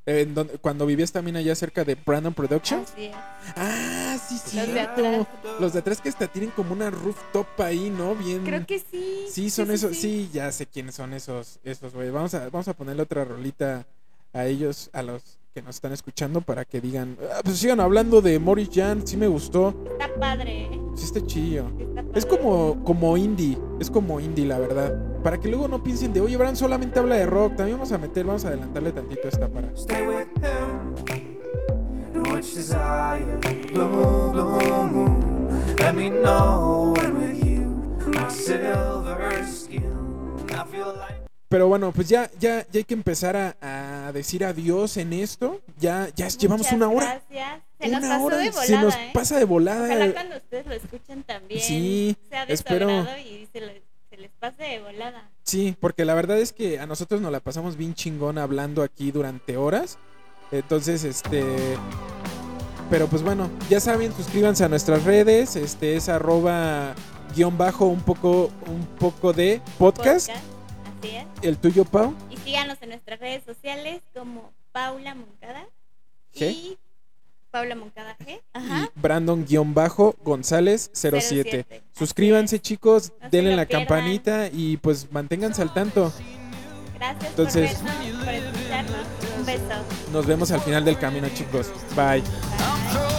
En 0.06 0.34
donde- 0.34 0.58
cuando 0.58 0.86
vivías 0.86 1.12
también 1.12 1.36
allá 1.36 1.54
cerca 1.54 1.84
de 1.84 1.96
Brandon 1.96 2.34
Productions. 2.34 2.90
Así 2.92 3.06
es. 3.06 3.16
Ah, 3.58 4.18
sí, 4.28 4.38
sí. 4.44 4.56
Los 4.58 4.68
de 4.74 4.80
atrás. 4.80 5.28
Los 5.60 5.74
de 5.74 5.80
atrás 5.80 6.02
que 6.02 6.10
hasta 6.10 6.28
tienen 6.28 6.50
como 6.52 6.74
una 6.74 6.90
rooftop 6.90 7.48
ahí, 7.60 7.90
¿no? 7.90 8.16
Bien. 8.16 8.44
Creo 8.46 8.66
que 8.66 8.80
sí. 8.80 9.26
Sí, 9.30 9.50
son 9.50 9.70
esos. 9.70 9.98
Sí, 9.98 10.30
ya 10.34 10.52
sé 10.52 10.66
quiénes 10.66 10.96
son 10.96 11.14
esos, 11.14 11.60
esos, 11.64 11.94
güey. 11.94 12.10
Vamos 12.10 12.34
a, 12.36 12.50
vamos 12.50 12.68
a 12.70 12.74
ponerle 12.74 13.02
otra 13.04 13.26
rolita 13.26 13.86
a 14.34 14.46
ellos, 14.46 14.90
a 14.94 15.04
los 15.04 15.37
que 15.58 15.64
nos 15.64 15.78
están 15.78 15.92
escuchando, 15.92 16.42
para 16.42 16.66
que 16.66 16.80
digan, 16.80 17.18
"Ah, 17.34 17.42
pues 17.44 17.58
sigan 17.58 17.80
hablando 17.80 18.22
de 18.22 18.38
Morris 18.38 18.70
Jan, 18.72 19.08
sí 19.08 19.18
me 19.18 19.28
gustó, 19.28 19.74
Está 19.94 20.14
padre, 20.20 20.66
¿eh? 20.66 20.82
sí 20.94 21.06
está 21.06 21.20
padre. 21.20 22.12
Es 22.14 22.28
como, 22.28 22.84
como 22.84 23.18
indie, 23.18 23.58
es 23.80 23.90
como 23.90 24.20
indie, 24.20 24.46
la 24.46 24.60
verdad. 24.60 24.94
Para 25.24 25.40
que 25.40 25.48
luego 25.48 25.68
no 25.68 25.82
piensen 25.82 26.14
de, 26.14 26.22
oye, 26.22 26.38
Bran 26.38 26.56
solamente 26.56 27.00
habla 27.00 27.16
de 27.16 27.26
rock, 27.26 27.56
también 27.56 27.78
vamos 27.80 27.92
a 27.92 27.98
meter, 27.98 28.24
vamos 28.24 28.46
a 28.46 28.50
adelantarle 28.50 28.92
tantito 28.92 29.28
esta 29.28 29.48
para. 29.48 29.70
Stay 29.76 30.06
with 30.06 30.28
him. 30.44 31.24
You 32.14 32.36
desire. 32.36 33.26
Blue 33.74 33.88
moon, 33.90 34.32
blue 34.32 34.88
moon. 34.92 35.76
Let 35.80 35.94
me 35.94 36.12
know 36.12 36.94
when 36.96 37.18
with 37.18 37.44
you. 37.44 38.12
My 38.12 38.30
silver 38.30 39.44
skin. 39.48 39.84
I 40.52 40.64
feel 40.70 40.94
like. 40.96 41.27
Pero 41.50 41.68
bueno, 41.70 41.92
pues 41.94 42.10
ya, 42.10 42.30
ya, 42.40 42.66
ya 42.72 42.80
hay 42.80 42.84
que 42.84 42.94
empezar 42.94 43.38
a, 43.38 44.08
a 44.08 44.12
decir 44.12 44.44
adiós 44.44 44.98
en 44.98 45.14
esto. 45.14 45.62
Ya, 45.80 46.10
ya 46.16 46.28
llevamos 46.28 46.72
una 46.74 46.90
hora. 46.90 47.22
Gracias. 47.30 47.62
Se 47.80 47.88
una 47.90 48.00
nos 48.00 48.10
pasó 48.10 48.26
hora. 48.26 48.38
de 48.38 48.50
volada, 48.50 48.66
Se 48.68 48.78
nos 48.82 48.96
¿eh? 48.96 49.10
pasa 49.14 49.38
de 49.38 49.46
volada. 49.46 49.86
Ojalá 49.86 50.14
cuando 50.14 50.36
ustedes 50.38 50.66
lo 50.66 50.74
escuchen 50.74 51.24
también 51.24 51.62
Sí, 51.62 52.18
sea 52.30 52.46
de 52.46 52.54
espero. 52.54 52.90
y 53.20 53.48
se 53.54 53.62
les, 53.62 53.82
se 54.10 54.18
les 54.18 54.32
pase 54.40 54.64
de 54.64 54.80
volada. 54.82 55.30
Sí, 55.44 55.78
porque 55.80 56.04
la 56.04 56.16
verdad 56.16 56.38
es 56.40 56.52
que 56.52 56.80
a 56.80 56.86
nosotros 56.86 57.22
nos 57.22 57.32
la 57.32 57.40
pasamos 57.40 57.78
bien 57.78 57.94
chingón 57.94 58.38
hablando 58.38 58.84
aquí 58.84 59.12
durante 59.12 59.56
horas. 59.56 59.98
Entonces, 60.52 61.04
este. 61.06 61.46
Pero 62.90 63.08
pues 63.08 63.22
bueno, 63.22 63.50
ya 63.70 63.80
saben, 63.80 64.14
suscríbanse 64.14 64.64
a 64.64 64.70
nuestras 64.70 65.04
redes. 65.04 65.56
Este 65.56 65.96
es 65.96 66.10
arroba 66.10 66.94
guion 67.36 67.58
bajo 67.58 67.86
un 67.86 68.02
poco, 68.02 68.50
un 68.66 68.86
poco 69.00 69.32
de 69.34 69.62
podcast. 69.78 70.30
Así 71.00 71.16
es. 71.16 71.26
El 71.42 71.58
tuyo, 71.58 71.86
Pau. 71.86 72.14
Y 72.30 72.38
síganos 72.38 72.78
en 72.82 72.90
nuestras 72.90 73.20
redes 73.20 73.44
sociales 73.46 74.02
como 74.14 74.52
Paula 74.72 75.16
Moncada 75.16 75.66
G. 76.36 76.52
y 76.52 76.78
Paula 77.52 77.76
Moncada 77.76 78.16
G. 78.20 78.30
Y 78.36 78.42
Ajá. 78.54 78.92
Brandon 78.96 79.46
guion 79.46 79.74
bajo 79.74 80.16
González 80.24 80.90
07. 80.94 81.66
07. 81.66 81.84
Suscríbanse, 81.94 82.60
chicos. 82.60 83.14
No 83.22 83.30
denle 83.30 83.56
la 83.56 83.66
pierdan. 83.66 83.86
campanita 83.88 84.48
y 84.52 84.78
pues 84.78 85.12
manténganse 85.12 85.62
al 85.62 85.74
tanto. 85.74 86.12
Gracias 86.96 87.30
Entonces- 87.30 87.76
por 87.76 87.86
vernos, 87.96 88.26
por 88.26 88.34
escucharnos. 88.34 88.96
Un 89.38 89.46
beso. 89.46 89.64
Nos 90.12 90.26
vemos 90.26 90.52
al 90.52 90.62
final 90.62 90.84
del 90.84 90.98
camino, 90.98 91.28
chicos. 91.30 91.72
Bye. 91.96 92.22
Bye. 92.22 93.17